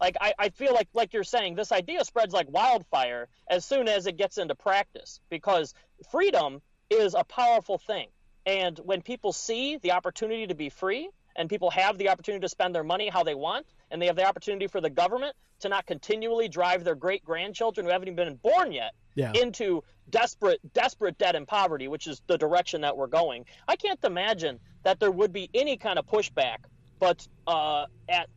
Like 0.00 0.16
I, 0.20 0.34
I 0.38 0.48
feel 0.50 0.74
like 0.74 0.88
like 0.92 1.12
you're 1.12 1.24
saying, 1.24 1.54
this 1.54 1.72
idea 1.72 2.04
spreads 2.04 2.34
like 2.34 2.50
wildfire 2.50 3.28
as 3.48 3.64
soon 3.64 3.88
as 3.88 4.06
it 4.06 4.16
gets 4.16 4.38
into 4.38 4.54
practice 4.54 5.20
because 5.30 5.74
freedom 6.10 6.60
is 6.90 7.14
a 7.14 7.24
powerful 7.24 7.78
thing. 7.78 8.08
And 8.44 8.78
when 8.78 9.02
people 9.02 9.32
see 9.32 9.76
the 9.78 9.92
opportunity 9.92 10.46
to 10.46 10.54
be 10.54 10.68
free 10.68 11.10
and 11.34 11.48
people 11.48 11.70
have 11.70 11.98
the 11.98 12.08
opportunity 12.08 12.42
to 12.42 12.48
spend 12.48 12.74
their 12.74 12.84
money 12.84 13.08
how 13.08 13.22
they 13.22 13.34
want, 13.34 13.66
and 13.90 14.00
they 14.00 14.06
have 14.06 14.16
the 14.16 14.24
opportunity 14.24 14.66
for 14.66 14.80
the 14.80 14.90
government 14.90 15.34
to 15.60 15.68
not 15.68 15.86
continually 15.86 16.48
drive 16.48 16.84
their 16.84 16.94
great 16.94 17.24
grandchildren 17.24 17.86
who 17.86 17.92
haven't 17.92 18.08
even 18.08 18.16
been 18.16 18.34
born 18.36 18.72
yet 18.72 18.92
yeah. 19.14 19.32
into 19.34 19.82
desperate 20.10 20.60
desperate 20.72 21.18
debt 21.18 21.34
and 21.34 21.48
poverty 21.48 21.88
which 21.88 22.06
is 22.06 22.22
the 22.26 22.38
direction 22.38 22.82
that 22.82 22.96
we're 22.96 23.06
going 23.08 23.44
i 23.66 23.74
can't 23.74 23.98
imagine 24.04 24.60
that 24.84 25.00
there 25.00 25.10
would 25.10 25.32
be 25.32 25.50
any 25.54 25.76
kind 25.76 25.98
of 25.98 26.06
pushback 26.06 26.58
but 27.00 27.26
uh, 27.46 27.86
at 28.08 28.28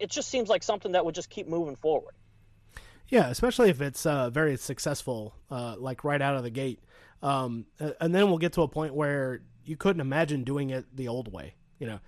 it 0.00 0.10
just 0.10 0.28
seems 0.28 0.48
like 0.48 0.62
something 0.62 0.92
that 0.92 1.04
would 1.04 1.14
just 1.14 1.30
keep 1.30 1.46
moving 1.46 1.76
forward. 1.76 2.14
Yeah 3.08 3.28
especially 3.28 3.70
if 3.70 3.80
it's 3.80 4.06
uh, 4.06 4.30
very 4.30 4.56
successful 4.56 5.34
uh, 5.50 5.76
like 5.78 6.04
right 6.04 6.22
out 6.22 6.36
of 6.36 6.42
the 6.42 6.50
gate. 6.50 6.80
Um, 7.22 7.66
and 7.78 8.14
then 8.14 8.28
we'll 8.28 8.38
get 8.38 8.54
to 8.54 8.62
a 8.62 8.68
point 8.68 8.94
where 8.94 9.42
you 9.64 9.76
couldn't 9.76 10.00
imagine 10.00 10.42
doing 10.42 10.70
it 10.70 10.86
the 10.96 11.08
old 11.08 11.30
way 11.30 11.54
you 11.80 11.86
know? 11.88 11.98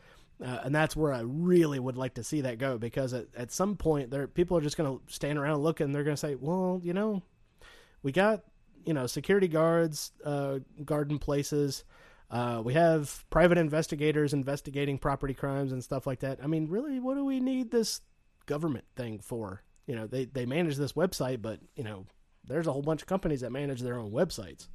Uh, 0.44 0.60
and 0.64 0.74
that's 0.74 0.94
where 0.94 1.12
I 1.12 1.20
really 1.20 1.78
would 1.78 1.96
like 1.96 2.14
to 2.14 2.24
see 2.24 2.42
that 2.42 2.58
go 2.58 2.78
because 2.78 3.12
at, 3.12 3.26
at 3.36 3.50
some 3.50 3.76
point 3.76 4.10
there 4.10 4.26
people 4.26 4.56
are 4.56 4.60
just 4.60 4.76
going 4.76 4.98
to 4.98 5.12
stand 5.12 5.38
around 5.38 5.54
and 5.54 5.62
look 5.62 5.80
and 5.80 5.94
they're 5.94 6.04
going 6.04 6.16
to 6.16 6.20
say, 6.20 6.36
well, 6.36 6.80
you 6.82 6.92
know, 6.92 7.22
we 8.02 8.12
got 8.12 8.42
you 8.84 8.92
know 8.92 9.06
security 9.06 9.48
guards, 9.48 10.12
uh, 10.24 10.58
garden 10.84 11.18
places. 11.18 11.84
Uh, 12.32 12.62
we 12.64 12.72
have 12.72 13.24
private 13.28 13.58
investigators 13.58 14.32
investigating 14.32 14.98
property 14.98 15.34
crimes 15.34 15.70
and 15.70 15.84
stuff 15.84 16.06
like 16.06 16.20
that. 16.20 16.38
I 16.42 16.46
mean, 16.46 16.66
really, 16.68 16.98
what 16.98 17.14
do 17.14 17.24
we 17.24 17.40
need 17.40 17.70
this 17.70 18.00
government 18.46 18.86
thing 18.96 19.18
for? 19.18 19.62
You 19.86 19.96
know, 19.96 20.06
they 20.06 20.24
they 20.24 20.46
manage 20.46 20.76
this 20.76 20.94
website, 20.94 21.42
but 21.42 21.60
you 21.76 21.84
know, 21.84 22.06
there's 22.46 22.66
a 22.66 22.72
whole 22.72 22.82
bunch 22.82 23.02
of 23.02 23.08
companies 23.08 23.42
that 23.42 23.52
manage 23.52 23.82
their 23.82 23.98
own 23.98 24.12
websites. 24.12 24.68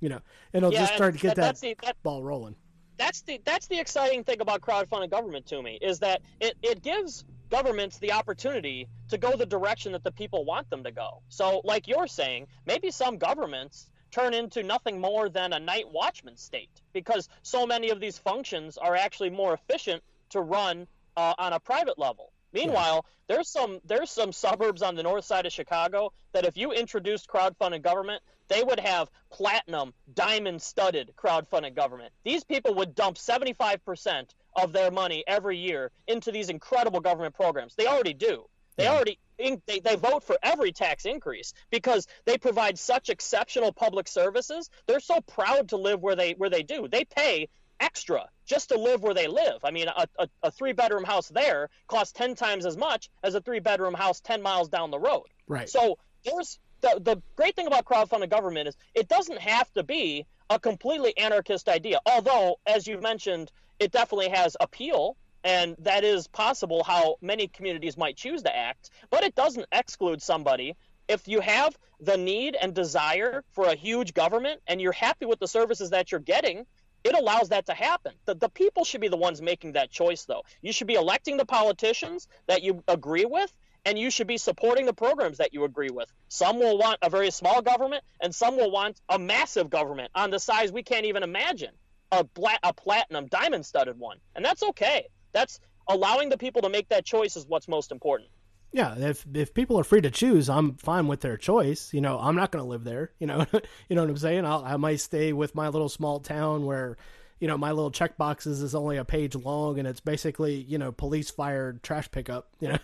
You 0.00 0.08
know, 0.10 0.20
and 0.52 0.64
it'll 0.64 0.72
yeah, 0.72 0.80
just 0.80 0.94
start 0.94 1.14
to 1.14 1.20
get 1.20 1.36
that, 1.36 1.58
that, 1.58 1.76
that 1.82 2.02
ball 2.02 2.22
rolling 2.22 2.56
that's 2.98 3.22
the 3.22 3.40
that's 3.44 3.66
the 3.66 3.78
exciting 3.78 4.24
thing 4.24 4.40
about 4.40 4.60
crowdfunding 4.60 5.10
government 5.10 5.46
to 5.46 5.62
me 5.62 5.78
is 5.80 5.98
that 6.00 6.22
it, 6.40 6.56
it 6.62 6.82
gives 6.82 7.24
governments 7.50 7.98
the 7.98 8.12
opportunity 8.12 8.88
to 9.08 9.18
go 9.18 9.36
the 9.36 9.46
direction 9.46 9.92
that 9.92 10.02
the 10.02 10.10
people 10.10 10.44
want 10.44 10.68
them 10.70 10.82
to 10.84 10.90
go. 10.90 11.22
So, 11.28 11.60
like 11.64 11.86
you're 11.86 12.06
saying, 12.06 12.48
maybe 12.66 12.90
some 12.90 13.18
governments 13.18 13.90
turn 14.16 14.32
into 14.32 14.62
nothing 14.62 14.98
more 14.98 15.28
than 15.28 15.52
a 15.52 15.58
night 15.58 15.84
watchman 15.90 16.36
state 16.36 16.70
because 16.94 17.28
so 17.42 17.66
many 17.66 17.90
of 17.90 18.00
these 18.00 18.16
functions 18.16 18.78
are 18.78 18.96
actually 18.96 19.28
more 19.28 19.52
efficient 19.52 20.02
to 20.30 20.40
run 20.40 20.86
uh, 21.18 21.34
on 21.38 21.52
a 21.52 21.60
private 21.60 21.98
level. 21.98 22.32
Meanwhile, 22.52 23.04
yeah. 23.04 23.34
there's 23.34 23.48
some 23.48 23.78
there's 23.84 24.10
some 24.10 24.32
suburbs 24.32 24.80
on 24.80 24.94
the 24.94 25.02
north 25.02 25.26
side 25.26 25.44
of 25.44 25.52
Chicago 25.52 26.12
that 26.32 26.46
if 26.46 26.56
you 26.56 26.72
introduced 26.72 27.28
crowdfunded 27.28 27.82
government, 27.82 28.22
they 28.48 28.62
would 28.62 28.80
have 28.80 29.10
platinum, 29.30 29.92
diamond 30.14 30.62
studded 30.62 31.12
crowdfunded 31.22 31.74
government. 31.74 32.12
These 32.24 32.44
people 32.44 32.74
would 32.76 32.94
dump 32.94 33.18
75% 33.18 34.28
of 34.54 34.72
their 34.72 34.90
money 34.90 35.24
every 35.26 35.58
year 35.58 35.90
into 36.06 36.32
these 36.32 36.48
incredible 36.48 37.00
government 37.00 37.34
programs. 37.34 37.74
They 37.74 37.86
already 37.86 38.14
do. 38.14 38.46
They 38.76 38.84
yeah. 38.84 38.92
already 38.92 39.18
they, 39.38 39.80
they 39.80 39.96
vote 39.96 40.22
for 40.22 40.38
every 40.42 40.72
tax 40.72 41.04
increase 41.04 41.52
because 41.70 42.06
they 42.24 42.38
provide 42.38 42.78
such 42.78 43.10
exceptional 43.10 43.72
public 43.72 44.08
services. 44.08 44.70
They're 44.86 45.00
so 45.00 45.20
proud 45.20 45.68
to 45.70 45.76
live 45.76 46.00
where 46.00 46.16
they 46.16 46.32
where 46.32 46.50
they 46.50 46.62
do. 46.62 46.88
They 46.88 47.04
pay 47.04 47.48
extra 47.80 48.26
just 48.46 48.70
to 48.70 48.78
live 48.78 49.02
where 49.02 49.14
they 49.14 49.28
live. 49.28 49.58
I 49.64 49.70
mean, 49.70 49.88
a, 49.88 50.06
a, 50.18 50.28
a 50.44 50.50
three 50.50 50.72
bedroom 50.72 51.04
house 51.04 51.28
there 51.28 51.68
costs 51.88 52.12
10 52.12 52.34
times 52.34 52.64
as 52.64 52.76
much 52.76 53.10
as 53.22 53.34
a 53.34 53.40
three 53.40 53.60
bedroom 53.60 53.94
house 53.94 54.20
10 54.20 54.40
miles 54.40 54.68
down 54.68 54.90
the 54.90 54.98
road. 54.98 55.26
Right. 55.46 55.68
So 55.68 55.98
there's 56.24 56.58
the, 56.80 57.00
the 57.02 57.22
great 57.36 57.56
thing 57.56 57.66
about 57.66 57.84
crowdfunded 57.84 58.30
government 58.30 58.68
is 58.68 58.76
it 58.94 59.08
doesn't 59.08 59.38
have 59.38 59.70
to 59.72 59.82
be 59.82 60.26
a 60.50 60.58
completely 60.58 61.16
anarchist 61.18 61.68
idea. 61.68 62.00
Although, 62.06 62.58
as 62.66 62.86
you've 62.86 63.02
mentioned, 63.02 63.50
it 63.78 63.92
definitely 63.92 64.30
has 64.30 64.56
appeal, 64.60 65.16
and 65.46 65.76
that 65.78 66.02
is 66.02 66.26
possible 66.26 66.82
how 66.82 67.18
many 67.22 67.46
communities 67.46 67.96
might 67.96 68.16
choose 68.16 68.42
to 68.42 68.54
act. 68.54 68.90
But 69.10 69.22
it 69.22 69.36
doesn't 69.36 69.66
exclude 69.70 70.20
somebody. 70.20 70.74
If 71.06 71.28
you 71.28 71.40
have 71.40 71.78
the 72.00 72.16
need 72.16 72.56
and 72.60 72.74
desire 72.74 73.44
for 73.52 73.66
a 73.68 73.76
huge 73.76 74.12
government 74.12 74.60
and 74.66 74.80
you're 74.80 74.90
happy 74.90 75.24
with 75.24 75.38
the 75.38 75.46
services 75.46 75.90
that 75.90 76.10
you're 76.10 76.20
getting, 76.20 76.66
it 77.04 77.14
allows 77.16 77.50
that 77.50 77.66
to 77.66 77.74
happen. 77.74 78.14
The, 78.24 78.34
the 78.34 78.48
people 78.48 78.84
should 78.84 79.00
be 79.00 79.06
the 79.06 79.16
ones 79.16 79.40
making 79.40 79.74
that 79.74 79.92
choice, 79.92 80.24
though. 80.24 80.42
You 80.62 80.72
should 80.72 80.88
be 80.88 80.94
electing 80.94 81.36
the 81.36 81.46
politicians 81.46 82.26
that 82.48 82.64
you 82.64 82.82
agree 82.88 83.24
with, 83.24 83.56
and 83.84 83.96
you 83.96 84.10
should 84.10 84.26
be 84.26 84.38
supporting 84.38 84.84
the 84.84 84.94
programs 84.94 85.38
that 85.38 85.54
you 85.54 85.62
agree 85.62 85.90
with. 85.92 86.12
Some 86.26 86.58
will 86.58 86.76
want 86.76 86.98
a 87.02 87.08
very 87.08 87.30
small 87.30 87.62
government, 87.62 88.02
and 88.20 88.34
some 88.34 88.56
will 88.56 88.72
want 88.72 89.00
a 89.08 89.16
massive 89.16 89.70
government 89.70 90.10
on 90.12 90.32
the 90.32 90.40
size 90.40 90.72
we 90.72 90.82
can't 90.82 91.06
even 91.06 91.22
imagine 91.22 91.70
a, 92.10 92.24
bla- 92.24 92.58
a 92.64 92.72
platinum 92.72 93.28
diamond 93.28 93.64
studded 93.64 93.96
one. 93.96 94.18
And 94.34 94.44
that's 94.44 94.64
okay. 94.64 95.06
That's 95.36 95.60
allowing 95.86 96.30
the 96.30 96.38
people 96.38 96.62
to 96.62 96.70
make 96.70 96.88
that 96.88 97.04
choice 97.04 97.36
is 97.36 97.46
what's 97.46 97.68
most 97.68 97.92
important. 97.92 98.30
Yeah, 98.72 98.94
if 98.96 99.26
if 99.34 99.52
people 99.52 99.78
are 99.78 99.84
free 99.84 100.00
to 100.00 100.10
choose, 100.10 100.48
I'm 100.48 100.76
fine 100.76 101.06
with 101.08 101.20
their 101.20 101.36
choice. 101.36 101.92
You 101.92 102.00
know, 102.00 102.18
I'm 102.18 102.36
not 102.36 102.50
going 102.50 102.64
to 102.64 102.68
live 102.68 102.84
there. 102.84 103.12
You 103.20 103.26
know, 103.26 103.46
you 103.88 103.96
know 103.96 104.02
what 104.02 104.10
I'm 104.10 104.16
saying. 104.16 104.46
I'll, 104.46 104.64
I 104.64 104.76
might 104.76 105.00
stay 105.00 105.32
with 105.32 105.54
my 105.54 105.68
little 105.68 105.88
small 105.88 106.20
town 106.20 106.64
where, 106.64 106.96
you 107.38 107.48
know, 107.48 107.58
my 107.58 107.72
little 107.72 107.90
check 107.90 108.16
boxes 108.16 108.62
is 108.62 108.74
only 108.74 108.96
a 108.96 109.04
page 109.04 109.34
long 109.34 109.78
and 109.78 109.86
it's 109.86 110.00
basically 110.00 110.54
you 110.54 110.78
know 110.78 110.90
police 110.90 111.30
fired 111.30 111.82
trash 111.82 112.10
pickup. 112.10 112.48
You 112.60 112.68
know, 112.68 112.78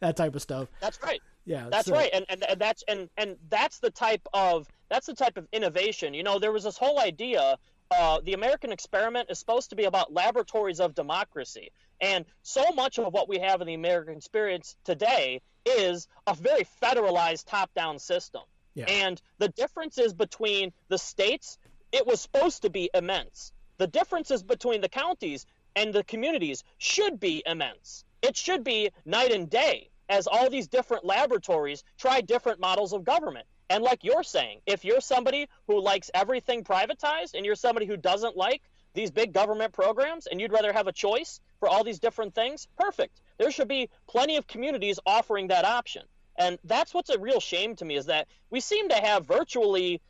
that 0.00 0.16
type 0.16 0.34
of 0.34 0.42
stuff. 0.42 0.68
That's 0.80 0.98
right. 1.02 1.20
Yeah, 1.44 1.68
that's 1.70 1.86
so. 1.86 1.94
right, 1.94 2.10
and, 2.12 2.24
and 2.28 2.42
and 2.42 2.60
that's 2.60 2.82
and 2.88 3.08
and 3.16 3.36
that's 3.50 3.78
the 3.78 3.90
type 3.90 4.26
of 4.34 4.66
that's 4.90 5.06
the 5.06 5.14
type 5.14 5.36
of 5.36 5.46
innovation. 5.52 6.12
You 6.12 6.24
know, 6.24 6.38
there 6.38 6.52
was 6.52 6.64
this 6.64 6.76
whole 6.76 6.98
idea. 6.98 7.56
Uh, 7.90 8.20
the 8.24 8.32
American 8.32 8.72
experiment 8.72 9.30
is 9.30 9.38
supposed 9.38 9.70
to 9.70 9.76
be 9.76 9.84
about 9.84 10.12
laboratories 10.12 10.80
of 10.80 10.94
democracy, 10.94 11.70
and 12.00 12.24
so 12.42 12.64
much 12.72 12.98
of 12.98 13.12
what 13.12 13.28
we 13.28 13.38
have 13.38 13.60
in 13.60 13.66
the 13.66 13.74
American 13.74 14.16
experience 14.16 14.76
today 14.84 15.40
is 15.64 16.08
a 16.26 16.34
very 16.34 16.66
federalized 16.82 17.46
top-down 17.46 17.98
system. 17.98 18.42
Yeah. 18.74 18.84
And 18.86 19.20
the 19.38 19.48
differences 19.48 20.12
between 20.12 20.72
the 20.88 20.98
states, 20.98 21.58
it 21.92 22.06
was 22.06 22.20
supposed 22.20 22.62
to 22.62 22.70
be 22.70 22.90
immense. 22.92 23.52
The 23.78 23.86
differences 23.86 24.42
between 24.42 24.80
the 24.80 24.88
counties 24.88 25.46
and 25.74 25.92
the 25.92 26.04
communities 26.04 26.64
should 26.78 27.18
be 27.18 27.42
immense 27.46 28.04
it 28.26 28.36
should 28.36 28.64
be 28.64 28.90
night 29.04 29.32
and 29.32 29.48
day 29.48 29.90
as 30.08 30.26
all 30.26 30.50
these 30.50 30.68
different 30.68 31.04
laboratories 31.04 31.84
try 31.98 32.20
different 32.20 32.60
models 32.60 32.92
of 32.92 33.04
government. 33.04 33.46
And 33.68 33.82
like 33.82 34.04
you're 34.04 34.22
saying, 34.22 34.60
if 34.66 34.84
you're 34.84 35.00
somebody 35.00 35.48
who 35.66 35.80
likes 35.80 36.10
everything 36.14 36.64
privatized 36.64 37.34
and 37.34 37.44
you're 37.44 37.56
somebody 37.56 37.86
who 37.86 37.96
doesn't 37.96 38.36
like 38.36 38.62
these 38.94 39.10
big 39.10 39.32
government 39.32 39.72
programs 39.72 40.26
and 40.26 40.40
you'd 40.40 40.52
rather 40.52 40.72
have 40.72 40.86
a 40.86 40.92
choice 40.92 41.40
for 41.58 41.68
all 41.68 41.84
these 41.84 41.98
different 41.98 42.34
things, 42.34 42.68
perfect. 42.78 43.20
There 43.38 43.50
should 43.50 43.68
be 43.68 43.90
plenty 44.06 44.36
of 44.36 44.46
communities 44.46 44.98
offering 45.04 45.48
that 45.48 45.64
option. 45.64 46.02
And 46.38 46.58
that's 46.64 46.94
what's 46.94 47.10
a 47.10 47.18
real 47.18 47.40
shame 47.40 47.76
to 47.76 47.84
me 47.84 47.96
is 47.96 48.06
that 48.06 48.28
we 48.50 48.60
seem 48.60 48.88
to 48.90 48.96
have 48.96 49.26
virtually 49.26 50.00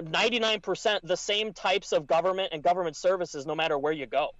99% 0.00 1.00
the 1.02 1.16
same 1.16 1.52
types 1.52 1.92
of 1.92 2.06
government 2.06 2.50
and 2.52 2.62
government 2.62 2.96
services 2.96 3.46
no 3.46 3.54
matter 3.54 3.78
where 3.78 3.92
you 3.92 4.06
go. 4.06 4.30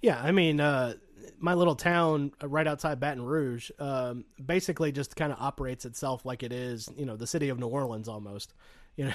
Yeah, 0.00 0.20
I 0.20 0.32
mean, 0.32 0.60
uh, 0.60 0.94
my 1.38 1.54
little 1.54 1.74
town 1.74 2.32
uh, 2.42 2.48
right 2.48 2.66
outside 2.66 3.00
Baton 3.00 3.24
Rouge 3.24 3.70
um, 3.78 4.24
basically 4.44 4.92
just 4.92 5.16
kind 5.16 5.32
of 5.32 5.38
operates 5.40 5.84
itself 5.84 6.24
like 6.24 6.42
it 6.42 6.52
is, 6.52 6.88
you 6.96 7.04
know, 7.04 7.16
the 7.16 7.26
city 7.26 7.48
of 7.48 7.58
New 7.58 7.66
Orleans 7.66 8.08
almost. 8.08 8.54
You 8.96 9.06
know, 9.06 9.14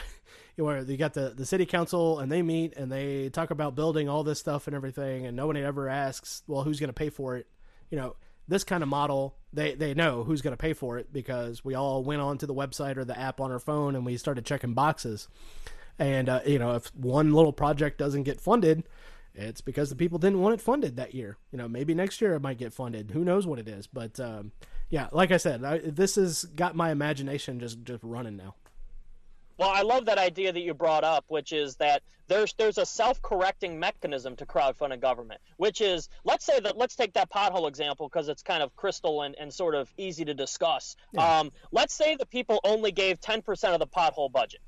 where 0.64 0.82
you 0.82 0.98
got 0.98 1.14
the, 1.14 1.30
the 1.30 1.46
city 1.46 1.66
council 1.66 2.20
and 2.20 2.32
they 2.32 2.42
meet 2.42 2.76
and 2.76 2.92
they 2.92 3.30
talk 3.30 3.52
about 3.52 3.76
building 3.76 4.10
all 4.10 4.24
this 4.24 4.40
stuff 4.40 4.68
and 4.68 4.76
everything, 4.76 5.26
and 5.26 5.38
nobody 5.38 5.62
ever 5.62 5.88
asks, 5.88 6.44
well, 6.48 6.64
who's 6.64 6.80
going 6.80 6.90
to 6.90 6.94
pay 6.94 7.10
for 7.10 7.38
it? 7.38 7.48
You 7.90 7.98
know, 7.98 8.16
this 8.48 8.64
kind 8.64 8.84
of 8.84 8.90
model, 8.90 9.36
they, 9.54 9.76
they 9.76 9.94
know 9.94 10.24
who's 10.24 10.42
going 10.42 10.54
to 10.54 10.58
pay 10.58 10.74
for 10.74 10.98
it 10.98 11.12
because 11.14 11.64
we 11.64 11.76
all 11.76 12.04
went 12.04 12.22
onto 12.22 12.46
the 12.46 12.54
website 12.54 12.98
or 12.98 13.06
the 13.06 13.18
app 13.18 13.40
on 13.40 13.52
our 13.52 13.60
phone 13.60 13.96
and 13.96 14.06
we 14.06 14.18
started 14.18 14.46
checking 14.46 14.74
boxes. 14.74 15.28
And, 16.00 16.30
uh, 16.30 16.42
you 16.46 16.60
know, 16.60 16.76
if 16.76 16.94
one 16.96 17.34
little 17.34 17.54
project 17.54 17.98
doesn't 17.98 18.24
get 18.24 18.40
funded, 18.40 18.84
it's 19.38 19.62
because 19.62 19.90
the 19.90 19.96
people 19.96 20.18
didn't 20.18 20.42
want 20.42 20.56
it 20.56 20.62
funded 20.62 20.98
that 20.98 21.14
year. 21.14 21.38
You 21.52 21.58
know, 21.58 21.68
maybe 21.68 21.94
next 21.94 22.22
year 22.22 22.34
it 22.34 22.42
might 22.42 22.58
get 22.58 22.74
funded. 22.74 23.12
Who 23.12 23.24
knows 23.24 23.46
what 23.46 23.60
it 23.60 23.68
is? 23.68 23.88
But 23.88 24.20
um, 24.20 24.52
yeah, 24.90 25.08
like 25.12 25.32
I 25.32 25.38
said, 25.38 25.64
I, 25.64 25.78
this 25.78 26.16
has 26.16 26.46
got 26.46 26.76
my 26.76 26.92
imagination 26.92 27.60
just 27.60 27.84
just 27.84 28.04
running 28.04 28.36
now. 28.36 28.56
Well, 29.58 29.70
I 29.70 29.82
love 29.82 30.06
that 30.06 30.18
idea 30.18 30.52
that 30.52 30.62
you 30.62 30.74
brought 30.74 31.04
up, 31.04 31.26
which 31.28 31.52
is 31.52 31.76
that 31.78 32.04
there's 32.28 32.54
there's 32.54 32.78
a 32.78 32.86
self-correcting 32.86 33.80
mechanism 33.80 34.36
to 34.38 34.46
crowdfunding 34.46 35.00
government, 35.00 35.40
which 35.58 35.82
is 35.82 36.10
let's 36.24 36.46
say 36.46 36.60
that 36.60 36.78
let's 36.78 36.96
take 36.96 37.14
that 37.14 37.30
pothole 37.32 37.68
example 37.68 38.10
because 38.10 38.30
it's 38.30 38.44
kind 38.44 38.64
of 38.64 38.76
crystal 38.76 39.22
and, 39.22 39.36
and 39.40 39.54
sort 39.54 39.76
of 39.76 39.92
easy 39.98 40.26
to 40.26 40.34
discuss. 40.34 40.96
Yeah. 41.14 41.40
Um, 41.40 41.52
let's 41.72 41.94
say 41.94 42.16
the 42.16 42.26
people 42.26 42.60
only 42.64 42.92
gave 42.92 43.20
10% 43.20 43.74
of 43.74 43.80
the 43.80 43.88
pothole 43.88 44.32
budget. 44.32 44.62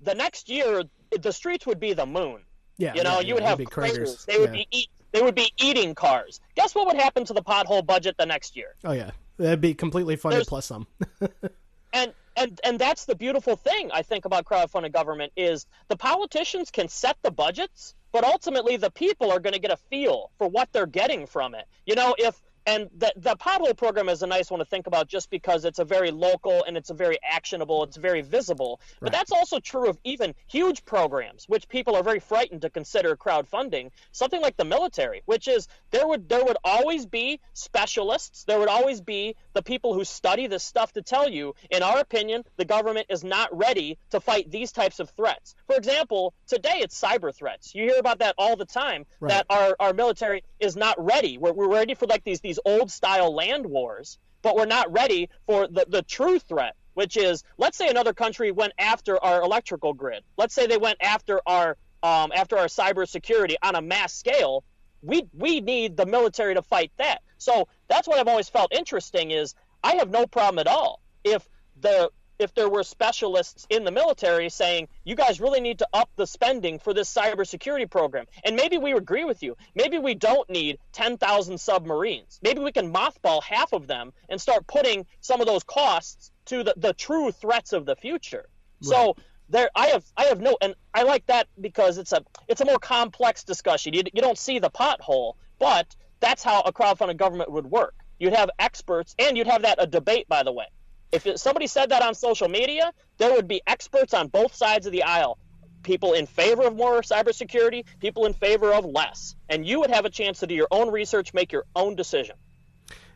The 0.00 0.14
next 0.14 0.48
year, 0.48 0.84
the 1.10 1.32
streets 1.32 1.66
would 1.66 1.80
be 1.80 1.92
the 1.92 2.06
moon 2.06 2.42
yeah, 2.78 2.94
you 2.94 3.02
know, 3.02 3.20
yeah, 3.20 3.26
you 3.26 3.34
would 3.34 3.42
yeah, 3.42 3.50
have 3.50 3.64
craters. 3.66 4.24
They 4.24 4.38
would 4.38 4.50
yeah. 4.50 4.64
be 4.64 4.68
eat. 4.70 4.88
They 5.12 5.22
would 5.22 5.34
be 5.34 5.52
eating 5.58 5.94
cars. 5.94 6.40
Guess 6.54 6.74
what 6.74 6.86
would 6.86 6.96
happen 6.96 7.24
to 7.24 7.32
the 7.32 7.42
pothole 7.42 7.84
budget 7.84 8.16
the 8.18 8.26
next 8.26 8.56
year? 8.56 8.74
Oh 8.84 8.92
yeah, 8.92 9.10
that'd 9.36 9.60
be 9.60 9.74
completely 9.74 10.16
funded 10.16 10.38
There's, 10.38 10.48
plus 10.48 10.66
some. 10.66 10.86
and 11.92 12.12
and 12.36 12.60
and 12.64 12.78
that's 12.78 13.04
the 13.04 13.14
beautiful 13.14 13.56
thing 13.56 13.90
I 13.92 14.02
think 14.02 14.24
about 14.24 14.44
crowdfunded 14.44 14.92
government 14.92 15.32
is 15.36 15.66
the 15.88 15.96
politicians 15.96 16.70
can 16.70 16.88
set 16.88 17.16
the 17.22 17.30
budgets, 17.30 17.94
but 18.12 18.24
ultimately 18.24 18.76
the 18.76 18.90
people 18.90 19.32
are 19.32 19.40
going 19.40 19.54
to 19.54 19.60
get 19.60 19.72
a 19.72 19.76
feel 19.76 20.30
for 20.38 20.48
what 20.48 20.72
they're 20.72 20.86
getting 20.86 21.26
from 21.26 21.54
it. 21.54 21.66
You 21.84 21.96
know, 21.96 22.14
if 22.18 22.40
and 22.68 22.90
the, 22.98 23.10
the 23.16 23.34
pothole 23.36 23.74
program 23.74 24.10
is 24.10 24.22
a 24.22 24.26
nice 24.26 24.50
one 24.50 24.58
to 24.58 24.64
think 24.66 24.86
about 24.86 25.08
just 25.08 25.30
because 25.30 25.64
it's 25.64 25.78
a 25.78 25.86
very 25.86 26.10
local 26.10 26.64
and 26.64 26.76
it's 26.76 26.90
a 26.90 26.94
very 26.94 27.16
actionable, 27.22 27.82
it's 27.84 27.96
very 27.96 28.20
visible. 28.20 28.78
Right. 28.78 29.06
But 29.06 29.12
that's 29.12 29.32
also 29.32 29.58
true 29.58 29.88
of 29.88 29.98
even 30.04 30.34
huge 30.48 30.84
programs, 30.84 31.48
which 31.48 31.66
people 31.68 31.96
are 31.96 32.02
very 32.02 32.20
frightened 32.20 32.62
to 32.62 32.70
consider 32.70 33.16
crowdfunding. 33.16 33.90
Something 34.12 34.42
like 34.42 34.58
the 34.58 34.66
military, 34.66 35.22
which 35.24 35.48
is 35.48 35.66
there 35.92 36.06
would 36.06 36.28
there 36.28 36.44
would 36.44 36.58
always 36.62 37.06
be 37.06 37.40
specialists, 37.54 38.44
there 38.44 38.58
would 38.58 38.68
always 38.68 39.00
be 39.00 39.34
the 39.54 39.62
people 39.62 39.94
who 39.94 40.04
study 40.04 40.46
this 40.46 40.62
stuff 40.62 40.92
to 40.92 41.00
tell 41.00 41.28
you, 41.28 41.54
in 41.70 41.82
our 41.82 42.00
opinion, 42.00 42.44
the 42.58 42.66
government 42.66 43.06
is 43.08 43.24
not 43.24 43.48
ready 43.56 43.98
to 44.10 44.20
fight 44.20 44.50
these 44.50 44.72
types 44.72 45.00
of 45.00 45.08
threats. 45.10 45.54
For 45.66 45.76
example, 45.76 46.34
today 46.46 46.80
it's 46.80 47.00
cyber 47.00 47.34
threats. 47.34 47.74
You 47.74 47.84
hear 47.84 47.98
about 47.98 48.18
that 48.18 48.34
all 48.36 48.56
the 48.56 48.66
time. 48.66 49.06
Right. 49.20 49.30
That 49.30 49.46
our, 49.48 49.74
our 49.80 49.94
military 49.94 50.44
is 50.60 50.76
not 50.76 51.02
ready. 51.02 51.38
We're, 51.38 51.52
we're 51.52 51.72
ready 51.72 51.94
for 51.94 52.06
like 52.06 52.24
these 52.24 52.40
these 52.40 52.57
these 52.58 52.72
old 52.72 52.90
style 52.90 53.34
land 53.34 53.66
wars, 53.66 54.18
but 54.42 54.56
we're 54.56 54.66
not 54.66 54.92
ready 54.92 55.28
for 55.46 55.66
the, 55.68 55.86
the 55.88 56.02
true 56.02 56.38
threat, 56.38 56.74
which 56.94 57.16
is 57.16 57.44
let's 57.56 57.76
say 57.76 57.88
another 57.88 58.12
country 58.12 58.50
went 58.50 58.72
after 58.78 59.22
our 59.22 59.42
electrical 59.42 59.92
grid. 59.92 60.22
Let's 60.36 60.54
say 60.54 60.66
they 60.66 60.78
went 60.78 60.98
after 61.00 61.40
our 61.46 61.76
um, 62.02 62.30
after 62.34 62.56
our 62.56 62.66
cybersecurity 62.66 63.56
on 63.62 63.74
a 63.74 63.82
mass 63.82 64.12
scale. 64.12 64.64
We 65.02 65.26
we 65.32 65.60
need 65.60 65.96
the 65.96 66.06
military 66.06 66.54
to 66.54 66.62
fight 66.62 66.92
that. 66.98 67.22
So 67.38 67.68
that's 67.88 68.08
what 68.08 68.18
I've 68.18 68.28
always 68.28 68.48
felt 68.48 68.72
interesting 68.72 69.30
is 69.30 69.54
I 69.82 69.96
have 69.96 70.10
no 70.10 70.26
problem 70.26 70.58
at 70.58 70.66
all 70.66 71.00
if 71.24 71.48
the 71.80 72.10
if 72.38 72.54
there 72.54 72.68
were 72.68 72.82
specialists 72.82 73.66
in 73.68 73.84
the 73.84 73.90
military 73.90 74.48
saying, 74.48 74.88
you 75.04 75.14
guys 75.14 75.40
really 75.40 75.60
need 75.60 75.78
to 75.80 75.88
up 75.92 76.10
the 76.16 76.26
spending 76.26 76.78
for 76.78 76.94
this 76.94 77.12
cybersecurity 77.12 77.90
program. 77.90 78.26
And 78.44 78.56
maybe 78.56 78.78
we 78.78 78.92
agree 78.92 79.24
with 79.24 79.42
you. 79.42 79.56
Maybe 79.74 79.98
we 79.98 80.14
don't 80.14 80.48
need 80.48 80.78
10,000 80.92 81.58
submarines. 81.58 82.38
Maybe 82.42 82.60
we 82.60 82.72
can 82.72 82.92
mothball 82.92 83.42
half 83.42 83.72
of 83.72 83.86
them 83.86 84.12
and 84.28 84.40
start 84.40 84.66
putting 84.66 85.06
some 85.20 85.40
of 85.40 85.46
those 85.46 85.64
costs 85.64 86.30
to 86.46 86.62
the, 86.62 86.74
the 86.76 86.92
true 86.92 87.32
threats 87.32 87.72
of 87.72 87.84
the 87.86 87.96
future. 87.96 88.48
Right. 88.82 88.88
So 88.88 89.16
there 89.50 89.70
I 89.74 89.88
have 89.88 90.04
I 90.16 90.24
have 90.24 90.40
no 90.40 90.58
and 90.60 90.74
I 90.92 91.02
like 91.04 91.26
that 91.26 91.48
because 91.58 91.96
it's 91.96 92.12
a 92.12 92.22
it's 92.48 92.60
a 92.60 92.64
more 92.64 92.78
complex 92.78 93.44
discussion. 93.44 93.94
You, 93.94 94.02
you 94.12 94.22
don't 94.22 94.38
see 94.38 94.58
the 94.58 94.70
pothole, 94.70 95.34
but 95.58 95.96
that's 96.20 96.42
how 96.42 96.60
a 96.60 96.72
crowdfunded 96.72 97.16
government 97.16 97.50
would 97.50 97.66
work. 97.66 97.94
You'd 98.18 98.34
have 98.34 98.50
experts 98.58 99.14
and 99.18 99.36
you'd 99.36 99.46
have 99.46 99.62
that 99.62 99.82
a 99.82 99.86
debate 99.86 100.28
by 100.28 100.42
the 100.42 100.52
way 100.52 100.66
if 101.12 101.26
somebody 101.38 101.66
said 101.66 101.90
that 101.90 102.02
on 102.02 102.14
social 102.14 102.48
media, 102.48 102.92
there 103.16 103.32
would 103.32 103.48
be 103.48 103.62
experts 103.66 104.14
on 104.14 104.28
both 104.28 104.54
sides 104.54 104.86
of 104.86 104.92
the 104.92 105.02
aisle. 105.02 105.38
People 105.82 106.12
in 106.12 106.26
favor 106.26 106.64
of 106.64 106.76
more 106.76 107.00
cybersecurity, 107.02 107.84
people 108.00 108.26
in 108.26 108.34
favor 108.34 108.72
of 108.72 108.84
less. 108.84 109.36
And 109.48 109.66
you 109.66 109.80
would 109.80 109.90
have 109.90 110.04
a 110.04 110.10
chance 110.10 110.40
to 110.40 110.46
do 110.46 110.54
your 110.54 110.68
own 110.70 110.90
research, 110.90 111.32
make 111.32 111.52
your 111.52 111.64
own 111.74 111.94
decision. 111.94 112.36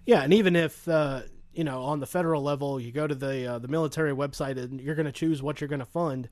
Yeah, 0.07 0.23
and 0.23 0.33
even 0.33 0.57
if 0.57 0.89
uh, 0.89 1.23
you 1.53 1.65
know 1.65 1.83
on 1.83 2.01
the 2.01 2.07
federal 2.07 2.43
level, 2.43 2.81
you 2.81 2.93
go 2.93 3.07
to 3.07 3.15
the 3.15 3.55
uh, 3.55 3.59
the 3.59 3.69
military 3.69 4.13
website 4.13 4.57
and 4.57 4.81
you're 4.81 4.95
going 4.95 5.07
to 5.07 5.13
choose 5.13 5.43
what 5.43 5.61
you're 5.61 5.69
going 5.69 5.81
to 5.81 5.87
fund. 5.87 6.29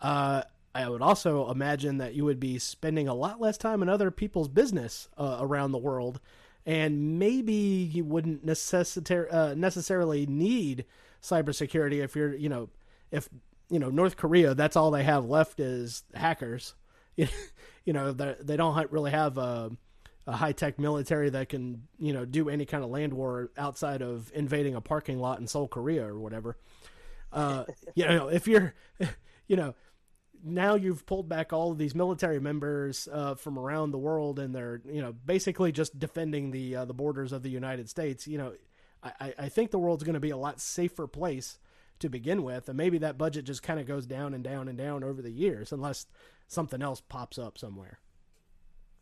Uh, 0.00 0.42
I 0.74 0.88
would 0.88 1.00
also 1.00 1.50
imagine 1.50 1.98
that 1.98 2.14
you 2.14 2.24
would 2.26 2.38
be 2.38 2.58
spending 2.58 3.08
a 3.08 3.14
lot 3.14 3.40
less 3.40 3.56
time 3.56 3.82
in 3.82 3.88
other 3.88 4.10
people's 4.10 4.48
business 4.48 5.08
uh, 5.16 5.38
around 5.40 5.72
the 5.72 5.78
world 5.78 6.20
and 6.66 7.18
maybe 7.18 7.52
you 7.52 8.04
wouldn't 8.04 8.44
necessar- 8.44 9.32
uh, 9.32 9.54
necessarily 9.54 10.26
need 10.26 10.84
cybersecurity 11.22 12.02
if 12.02 12.16
you're, 12.16 12.34
you 12.34 12.48
know, 12.48 12.68
if 13.10 13.28
you 13.70 13.78
know 13.78 13.88
North 13.88 14.16
Korea, 14.16 14.54
that's 14.54 14.76
all 14.76 14.90
they 14.90 15.04
have 15.04 15.24
left 15.24 15.60
is 15.60 16.02
hackers. 16.14 16.74
you 17.16 17.92
know, 17.92 18.12
they 18.12 18.56
don't 18.56 18.92
really 18.92 19.12
have 19.12 19.38
a, 19.38 19.70
a 20.26 20.32
high 20.32 20.52
tech 20.52 20.78
military 20.78 21.30
that 21.30 21.48
can, 21.48 21.86
you 21.98 22.12
know, 22.12 22.24
do 22.24 22.50
any 22.50 22.66
kind 22.66 22.84
of 22.84 22.90
land 22.90 23.14
war 23.14 23.50
outside 23.56 24.02
of 24.02 24.30
invading 24.34 24.74
a 24.74 24.80
parking 24.80 25.18
lot 25.18 25.38
in 25.38 25.46
Seoul, 25.46 25.68
Korea, 25.68 26.06
or 26.06 26.18
whatever. 26.18 26.56
Uh, 27.32 27.64
you 27.94 28.06
know, 28.06 28.28
if 28.28 28.46
you're, 28.46 28.74
you 29.46 29.56
know, 29.56 29.74
now 30.46 30.76
you've 30.76 31.04
pulled 31.06 31.28
back 31.28 31.52
all 31.52 31.72
of 31.72 31.78
these 31.78 31.94
military 31.94 32.40
members 32.40 33.08
uh, 33.12 33.34
from 33.34 33.58
around 33.58 33.90
the 33.90 33.98
world, 33.98 34.38
and 34.38 34.54
they're 34.54 34.80
you 34.84 35.02
know 35.02 35.12
basically 35.12 35.72
just 35.72 35.98
defending 35.98 36.52
the 36.52 36.76
uh, 36.76 36.84
the 36.84 36.94
borders 36.94 37.32
of 37.32 37.42
the 37.42 37.50
United 37.50 37.90
States. 37.90 38.26
You 38.26 38.38
know, 38.38 38.52
I, 39.02 39.34
I 39.38 39.48
think 39.48 39.70
the 39.70 39.78
world's 39.78 40.04
going 40.04 40.14
to 40.14 40.20
be 40.20 40.30
a 40.30 40.36
lot 40.36 40.60
safer 40.60 41.06
place 41.06 41.58
to 41.98 42.08
begin 42.08 42.44
with, 42.44 42.68
and 42.68 42.76
maybe 42.76 42.98
that 42.98 43.18
budget 43.18 43.44
just 43.44 43.62
kind 43.62 43.80
of 43.80 43.86
goes 43.86 44.06
down 44.06 44.34
and 44.34 44.44
down 44.44 44.68
and 44.68 44.78
down 44.78 45.02
over 45.02 45.20
the 45.20 45.30
years, 45.30 45.72
unless 45.72 46.06
something 46.46 46.80
else 46.80 47.00
pops 47.00 47.38
up 47.38 47.58
somewhere. 47.58 47.98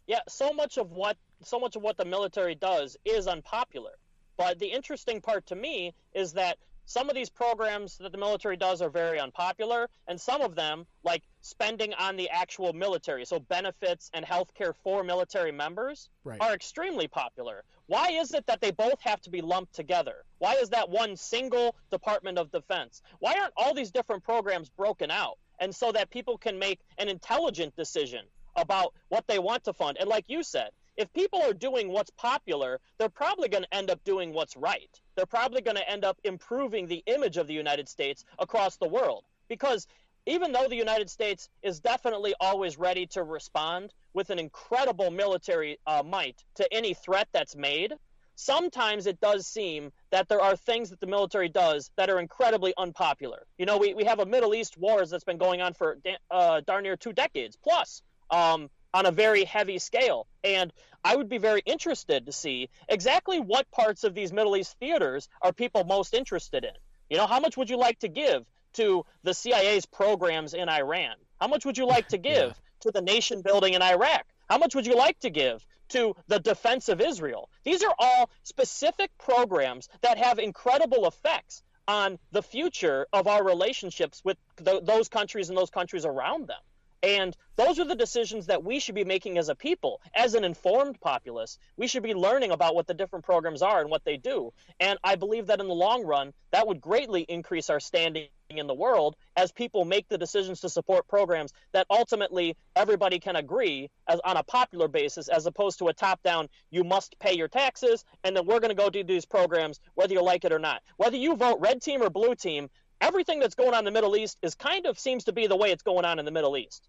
Yeah, 0.07 0.21
so 0.29 0.53
much 0.53 0.79
of 0.79 0.93
what 0.93 1.17
so 1.43 1.61
much 1.61 1.77
of 1.77 1.83
what 1.83 1.97
the 1.97 2.05
military 2.05 2.55
does 2.55 2.97
is 3.05 3.27
unpopular. 3.27 3.93
But 4.37 4.59
the 4.59 4.73
interesting 4.73 5.21
part 5.21 5.47
to 5.47 5.55
me 5.55 5.95
is 6.13 6.33
that 6.33 6.59
some 6.87 7.09
of 7.09 7.15
these 7.15 7.31
programs 7.31 7.99
that 7.99 8.13
the 8.13 8.19
military 8.19 8.57
does 8.57 8.83
are 8.83 8.91
very 8.91 9.19
unpopular, 9.19 9.89
and 10.07 10.21
some 10.21 10.43
of 10.43 10.55
them, 10.55 10.87
like 11.03 11.23
spending 11.41 11.95
on 11.95 12.17
the 12.17 12.29
actual 12.31 12.73
military, 12.73 13.25
so 13.25 13.39
benefits 13.39 14.11
and 14.15 14.25
health 14.25 14.53
care 14.55 14.73
for 14.73 15.03
military 15.03 15.53
members, 15.53 16.09
right. 16.25 16.41
are 16.41 16.55
extremely 16.55 17.09
popular. 17.09 17.65
Why 17.87 18.09
is 18.11 18.33
it 18.33 18.47
that 18.47 18.61
they 18.61 18.71
both 18.71 19.01
have 19.01 19.21
to 19.23 19.31
be 19.31 19.41
lumped 19.41 19.75
together? 19.75 20.25
Why 20.39 20.55
is 20.55 20.71
that 20.71 20.89
one 20.89 21.17
single 21.17 21.77
Department 21.91 22.39
of 22.39 22.51
Defense? 22.51 23.03
Why 23.19 23.35
aren't 23.39 23.55
all 23.57 23.75
these 23.75 23.91
different 23.91 24.25
programs 24.25 24.69
broken 24.69 25.11
out? 25.11 25.39
And 25.61 25.75
so 25.75 25.93
that 25.93 26.11
people 26.11 26.37
can 26.37 26.59
make 26.59 26.81
an 26.99 27.09
intelligent 27.09 27.77
decision 27.77 28.25
about 28.57 28.95
what 29.09 29.27
they 29.27 29.39
want 29.39 29.65
to 29.65 29.73
fund. 29.73 29.97
And 30.01 30.09
like 30.09 30.25
you 30.29 30.43
said, 30.43 30.71
if 30.97 31.13
people 31.13 31.43
are 31.43 31.53
doing 31.53 31.89
what's 31.89 32.11
popular, 32.11 32.81
they're 32.99 33.09
probably 33.09 33.49
going 33.49 33.65
to 33.65 33.75
end 33.75 33.91
up 33.91 34.03
doing 34.05 34.33
what's 34.33 34.57
right. 34.57 35.01
They're 35.15 35.27
probably 35.27 35.61
going 35.61 35.77
to 35.77 35.89
end 35.89 36.05
up 36.05 36.19
improving 36.25 36.87
the 36.87 37.03
image 37.07 37.37
of 37.37 37.47
the 37.47 37.55
United 37.55 37.89
States 37.89 38.25
across 38.39 38.77
the 38.77 38.89
world. 38.89 39.25
Because 39.49 39.87
even 40.27 40.53
though 40.53 40.69
the 40.69 40.77
United 40.77 41.11
States 41.11 41.49
is 41.63 41.81
definitely 41.81 42.35
always 42.41 42.79
ready 42.79 43.07
to 43.07 43.23
respond 43.23 43.93
with 44.15 44.31
an 44.31 44.39
incredible 44.39 45.11
military 45.11 45.79
uh, 45.87 46.03
might 46.05 46.43
to 46.55 46.73
any 46.73 46.95
threat 46.95 47.29
that's 47.33 47.55
made, 47.55 47.93
sometimes 48.35 49.07
it 49.07 49.21
does 49.21 49.47
seem 49.47 49.93
that 50.11 50.29
there 50.29 50.41
are 50.41 50.57
things 50.57 50.91
that 50.91 51.01
the 51.01 51.07
military 51.07 51.49
does 51.49 51.91
that 51.97 52.09
are 52.11 52.19
incredibly 52.19 52.73
unpopular. 52.77 53.47
You 53.59 53.67
know, 53.67 53.79
we, 53.79 53.95
we 53.95 54.05
have 54.05 54.19
a 54.19 54.27
Middle 54.27 54.55
East 54.55 54.79
wars 54.79 55.11
that's 55.11 55.25
been 55.25 55.39
going 55.39 55.61
on 55.61 55.75
for 55.75 55.99
uh, 56.31 56.61
darn 56.67 56.83
near 56.85 56.97
two 56.97 57.13
decades 57.13 57.57
plus 57.63 58.03
um, 58.31 58.71
on 58.95 59.07
a 59.07 59.11
very 59.11 59.45
heavy 59.45 59.79
scale. 59.79 60.27
And 60.45 60.73
I 61.05 61.17
would 61.17 61.29
be 61.29 61.39
very 61.39 61.61
interested 61.67 62.25
to 62.25 62.33
see 62.33 62.71
exactly 62.89 63.41
what 63.41 63.71
parts 63.71 64.05
of 64.05 64.15
these 64.15 64.33
Middle 64.33 64.57
East 64.57 64.79
theaters 64.79 65.29
are 65.43 65.53
people 65.53 65.85
most 65.85 66.15
interested 66.15 66.65
in. 66.65 66.71
You 67.11 67.19
know, 67.19 67.27
how 67.27 67.41
much 67.41 67.57
would 67.57 67.69
you 67.69 67.77
like 67.77 67.99
to 67.99 68.09
give 68.09 68.47
to 68.75 69.05
the 69.23 69.35
CIA's 69.35 69.85
programs 69.85 70.55
in 70.55 70.69
Iran? 70.69 71.17
How 71.41 71.49
much 71.49 71.67
would 71.67 71.77
you 71.77 71.87
like 71.87 72.09
to 72.09 72.19
give 72.33 72.51
yeah. 72.51 72.81
to 72.81 72.91
the 72.93 73.03
nation 73.03 73.43
building 73.43 73.75
in 73.75 73.83
Iraq? 73.83 74.25
How 74.49 74.59
much 74.59 74.75
would 74.75 74.87
you 74.87 74.97
like 74.97 75.19
to 75.21 75.31
give 75.31 75.67
to 75.89 76.15
the 76.29 76.39
defense 76.39 76.89
of 76.89 77.01
Israel? 77.01 77.51
These 77.65 77.83
are 77.83 77.95
all 77.99 78.31
specific 78.45 79.11
programs 79.19 79.89
that 80.03 80.19
have 80.19 80.39
incredible 80.39 81.07
effects 81.07 81.63
on 81.89 82.19
the 82.31 82.43
future 82.43 83.07
of 83.13 83.27
our 83.27 83.45
relationships 83.45 84.23
with 84.25 84.39
th- 84.65 84.85
those 84.85 85.09
countries 85.09 85.49
and 85.49 85.59
those 85.59 85.71
countries 85.71 86.05
around 86.05 86.47
them. 86.47 86.61
And 87.05 87.37
those 87.57 87.79
are 87.79 87.85
the 87.85 87.95
decisions 87.95 88.47
that 88.47 88.65
we 88.65 88.81
should 88.81 88.95
be 88.95 89.05
making 89.05 89.37
as 89.37 89.51
a 89.51 89.55
people, 89.55 90.01
as 90.15 90.35
an 90.35 90.43
informed 90.43 90.99
populace. 91.03 91.59
We 91.77 91.87
should 91.87 92.03
be 92.03 92.15
learning 92.15 92.51
about 92.51 92.75
what 92.75 92.87
the 92.87 92.95
different 92.95 93.27
programs 93.27 93.61
are 93.61 93.83
and 93.83 93.91
what 93.91 94.05
they 94.05 94.17
do. 94.17 94.55
And 94.81 94.99
I 95.05 95.17
believe 95.17 95.49
that 95.49 95.61
in 95.61 95.69
the 95.69 95.75
long 95.75 96.05
run, 96.05 96.33
that 96.53 96.67
would 96.67 96.81
greatly 96.81 97.21
increase 97.21 97.69
our 97.69 97.79
standing 97.79 98.29
in 98.49 98.67
the 98.67 98.75
world 98.75 99.17
as 99.37 99.53
people 99.53 99.85
make 99.85 100.09
the 100.09 100.19
decisions 100.19 100.61
to 100.61 100.69
support 100.69 101.09
programs 101.09 101.53
that 101.73 101.87
ultimately 101.91 102.57
everybody 102.77 103.19
can 103.19 103.37
agree 103.37 103.91
as 104.07 104.21
on 104.25 104.37
a 104.37 104.43
popular 104.43 104.89
basis 104.89 105.29
as 105.29 105.47
opposed 105.47 105.79
to 105.79 105.89
a 105.89 105.93
top 105.93 106.23
down 106.23 106.49
you 106.71 106.85
must 106.85 107.19
pay 107.19 107.35
your 107.35 107.49
taxes 107.49 108.05
and 108.23 108.37
then 108.37 108.47
we're 108.47 108.61
going 108.61 108.75
to 108.75 108.81
go 108.81 108.91
do 108.91 109.03
these 109.03 109.25
programs 109.25 109.81
whether 109.95 110.13
you 110.13 110.23
like 110.23 110.45
it 110.45 110.53
or 110.53 110.59
not 110.59 110.83
whether 110.99 111.17
you 111.17 111.35
vote 111.35 111.59
red 111.61 111.81
team 111.81 112.03
or 112.03 112.11
blue 112.11 112.35
team 112.35 112.69
everything 113.01 113.39
that's 113.39 113.55
going 113.55 113.75
on 113.75 113.81
in 113.81 113.85
the 113.85 113.91
middle 113.91 114.17
east 114.17 114.39
is 114.43 114.55
kind 114.55 114.87
of 114.87 114.99
seems 114.99 115.25
to 115.25 115.33
be 115.33 115.47
the 115.47 115.57
way 115.57 115.71
it's 115.71 115.83
going 115.83 116.05
on 116.05 116.19
in 116.19 116.25
the 116.25 116.31
middle 116.31 116.57
east 116.57 116.89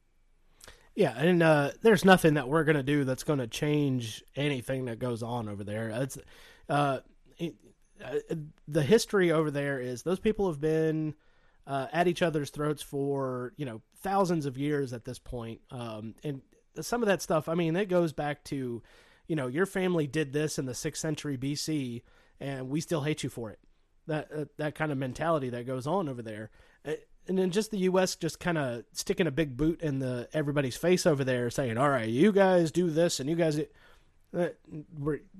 yeah, 0.95 1.13
and 1.17 1.43
uh, 1.43 1.71
there's 1.81 2.05
nothing 2.05 2.35
that 2.35 2.47
we're 2.47 2.63
gonna 2.63 2.81
do 2.81 3.03
that's 3.03 3.25
gonna 3.25 3.47
change 3.47 4.23
anything 4.35 4.85
that 4.85 4.97
goes 4.97 5.21
on 5.21 5.49
over 5.49 5.63
there. 5.63 5.89
It's 5.89 6.17
uh, 6.69 6.99
it, 7.37 7.55
uh, 8.03 8.35
the 8.67 8.81
history 8.81 9.31
over 9.31 9.51
there 9.51 9.79
is 9.79 10.03
those 10.03 10.19
people 10.19 10.47
have 10.47 10.61
been 10.61 11.13
uh, 11.67 11.87
at 11.91 12.07
each 12.07 12.21
other's 12.21 12.49
throats 12.49 12.81
for 12.81 13.51
you 13.57 13.65
know 13.65 13.81
thousands 13.97 14.45
of 14.45 14.57
years 14.57 14.93
at 14.93 15.03
this 15.03 15.19
point, 15.19 15.59
um, 15.69 16.15
and 16.23 16.41
some 16.79 17.03
of 17.03 17.07
that 17.07 17.21
stuff. 17.21 17.49
I 17.49 17.55
mean, 17.55 17.75
it 17.75 17.89
goes 17.89 18.13
back 18.13 18.45
to 18.45 18.81
you 19.27 19.35
know 19.35 19.47
your 19.47 19.65
family 19.65 20.07
did 20.07 20.31
this 20.31 20.57
in 20.57 20.65
the 20.65 20.73
sixth 20.73 21.01
century 21.01 21.37
BC, 21.37 22.03
and 22.39 22.69
we 22.69 22.79
still 22.79 23.01
hate 23.01 23.21
you 23.21 23.29
for 23.29 23.51
it. 23.51 23.59
That 24.07 24.31
uh, 24.31 24.45
that 24.57 24.75
kind 24.75 24.91
of 24.91 24.97
mentality 24.97 25.49
that 25.49 25.65
goes 25.65 25.87
on 25.87 26.07
over 26.07 26.21
there 26.21 26.51
and 27.27 27.37
then 27.37 27.51
just 27.51 27.71
the 27.71 27.79
U.S. 27.79 28.15
just 28.15 28.39
kind 28.39 28.57
of 28.57 28.83
sticking 28.91 29.27
a 29.27 29.31
big 29.31 29.57
boot 29.57 29.81
in 29.81 29.99
the 29.99 30.29
everybody's 30.33 30.77
face 30.77 31.05
over 31.05 31.23
there, 31.23 31.49
saying, 31.49 31.77
"All 31.77 31.89
right, 31.89 32.07
you 32.07 32.31
guys 32.31 32.71
do 32.71 32.89
this, 32.89 33.19
and 33.19 33.29
you 33.29 33.35
guys, 33.35 33.59
uh, 34.37 34.49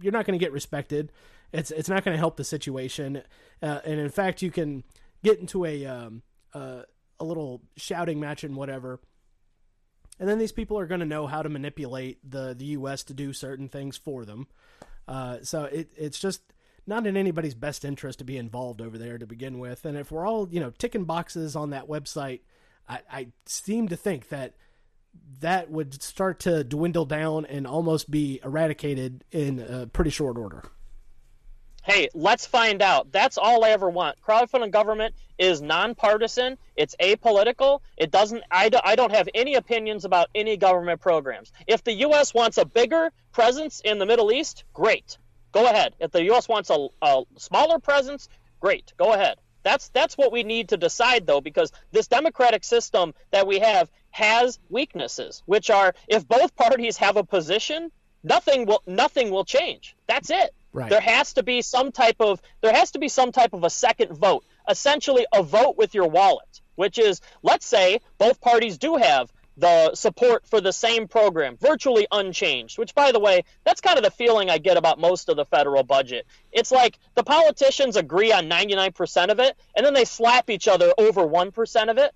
you're 0.01 0.11
not 0.11 0.25
going 0.25 0.37
to 0.37 0.43
get 0.43 0.51
respected. 0.51 1.11
It's 1.51 1.71
it's 1.71 1.89
not 1.89 2.03
going 2.03 2.13
to 2.13 2.19
help 2.19 2.37
the 2.37 2.43
situation, 2.43 3.21
uh, 3.61 3.79
and 3.85 3.99
in 3.99 4.09
fact, 4.09 4.41
you 4.41 4.51
can 4.51 4.83
get 5.23 5.39
into 5.39 5.65
a 5.65 5.85
um, 5.85 6.23
uh, 6.53 6.83
a 7.19 7.25
little 7.25 7.61
shouting 7.77 8.19
match 8.19 8.43
and 8.43 8.55
whatever." 8.55 8.99
And 10.17 10.29
then 10.29 10.37
these 10.37 10.53
people 10.53 10.79
are 10.79 10.87
going 10.87 11.01
to 11.01 11.05
know 11.05 11.27
how 11.27 11.41
to 11.41 11.49
manipulate 11.49 12.19
the, 12.23 12.55
the 12.57 12.67
U.S. 12.67 13.03
to 13.03 13.13
do 13.13 13.33
certain 13.33 13.67
things 13.67 13.97
for 13.97 14.23
them. 14.23 14.47
Uh, 15.09 15.39
so 15.43 15.65
it, 15.65 15.91
it's 15.97 16.17
just 16.17 16.41
not 16.87 17.07
in 17.07 17.17
anybody's 17.17 17.55
best 17.55 17.83
interest 17.83 18.19
to 18.19 18.25
be 18.25 18.37
involved 18.37 18.81
over 18.81 18.97
there 18.97 19.17
to 19.17 19.25
begin 19.25 19.59
with. 19.59 19.85
And 19.85 19.97
if 19.97 20.11
we're 20.11 20.25
all, 20.25 20.47
you 20.49 20.59
know, 20.59 20.71
ticking 20.77 21.05
boxes 21.05 21.55
on 21.55 21.71
that 21.71 21.87
website, 21.87 22.41
I, 22.87 22.99
I 23.11 23.27
seem 23.45 23.87
to 23.89 23.95
think 23.95 24.29
that 24.29 24.53
that 25.39 25.71
would 25.71 26.01
start 26.01 26.39
to 26.41 26.63
dwindle 26.63 27.05
down 27.05 27.45
and 27.45 27.65
almost 27.65 28.11
be 28.11 28.39
eradicated 28.43 29.23
in 29.31 29.59
a 29.59 29.87
pretty 29.87 30.09
short 30.11 30.37
order. 30.37 30.63
Hey, 31.83 32.09
let's 32.15 32.47
find 32.47 32.81
out. 32.81 33.11
That's 33.11 33.37
all 33.37 33.63
I 33.63 33.69
ever 33.69 33.89
want. 33.89 34.17
Crowdfunding 34.19 34.71
government 34.71 35.13
is 35.37 35.61
nonpartisan. 35.61 36.57
It's 36.75 36.95
apolitical. 36.99 37.81
It 37.95 38.09
doesn't. 38.09 38.43
I, 38.49 38.69
do, 38.69 38.79
I 38.83 38.95
don't 38.95 39.13
have 39.13 39.29
any 39.35 39.53
opinions 39.53 40.03
about 40.03 40.29
any 40.33 40.57
government 40.57 40.99
programs. 40.99 41.51
If 41.67 41.83
the 41.83 41.93
U.S. 41.93 42.33
wants 42.33 42.57
a 42.57 42.65
bigger 42.65 43.11
presence 43.33 43.81
in 43.85 43.99
the 43.99 44.05
Middle 44.07 44.31
East, 44.31 44.63
great. 44.73 45.19
Go 45.55 45.67
ahead. 45.67 45.95
If 46.01 46.11
the 46.11 46.21
U.S. 46.25 46.49
wants 46.49 46.69
a, 46.69 46.87
a 47.01 47.23
smaller 47.37 47.79
presence, 47.79 48.27
great. 48.59 48.91
Go 48.97 49.13
ahead. 49.13 49.37
That's 49.63 49.87
that's 49.89 50.17
what 50.17 50.33
we 50.33 50.43
need 50.43 50.69
to 50.69 50.77
decide 50.77 51.25
though, 51.25 51.39
because 51.39 51.71
this 51.93 52.07
democratic 52.07 52.65
system 52.65 53.13
that 53.31 53.47
we 53.47 53.59
have 53.59 53.89
has 54.11 54.59
weaknesses, 54.69 55.43
which 55.45 55.69
are 55.69 55.95
if 56.09 56.27
both 56.27 56.57
parties 56.57 56.97
have 56.97 57.15
a 57.15 57.23
position, 57.23 57.89
nothing 58.21 58.65
will 58.65 58.83
nothing 58.85 59.31
will 59.31 59.45
change. 59.45 59.95
That's 60.07 60.29
it. 60.29 60.53
Right. 60.73 60.89
There 60.89 60.99
has 60.99 61.35
to 61.35 61.43
be 61.43 61.61
some 61.61 61.93
type 61.93 62.17
of 62.19 62.41
there 62.59 62.73
has 62.73 62.91
to 62.91 62.99
be 62.99 63.07
some 63.07 63.31
type 63.31 63.53
of 63.53 63.63
a 63.63 63.69
second 63.69 64.13
vote, 64.13 64.43
essentially 64.69 65.25
a 65.33 65.41
vote 65.41 65.77
with 65.77 65.95
your 65.95 66.09
wallet, 66.09 66.61
which 66.75 66.99
is 66.99 67.21
let's 67.43 67.65
say 67.65 68.01
both 68.17 68.41
parties 68.41 68.77
do 68.77 68.97
have 68.97 69.31
the 69.57 69.95
support 69.95 70.45
for 70.45 70.59
the 70.59 70.73
same 70.73 71.07
program, 71.07 71.57
virtually 71.57 72.07
unchanged, 72.11 72.77
which, 72.77 72.93
by 72.93 73.11
the 73.11 73.19
way, 73.19 73.43
that's 73.63 73.81
kind 73.81 73.97
of 73.97 74.03
the 74.03 74.11
feeling 74.11 74.49
I 74.49 74.57
get 74.57 74.77
about 74.77 74.99
most 74.99 75.29
of 75.29 75.37
the 75.37 75.45
federal 75.45 75.83
budget. 75.83 76.25
It's 76.51 76.71
like 76.71 76.99
the 77.15 77.23
politicians 77.23 77.95
agree 77.95 78.31
on 78.31 78.49
99% 78.49 79.29
of 79.29 79.39
it, 79.39 79.55
and 79.75 79.85
then 79.85 79.93
they 79.93 80.05
slap 80.05 80.49
each 80.49 80.67
other 80.67 80.93
over 80.97 81.21
1% 81.21 81.89
of 81.89 81.97
it. 81.97 82.13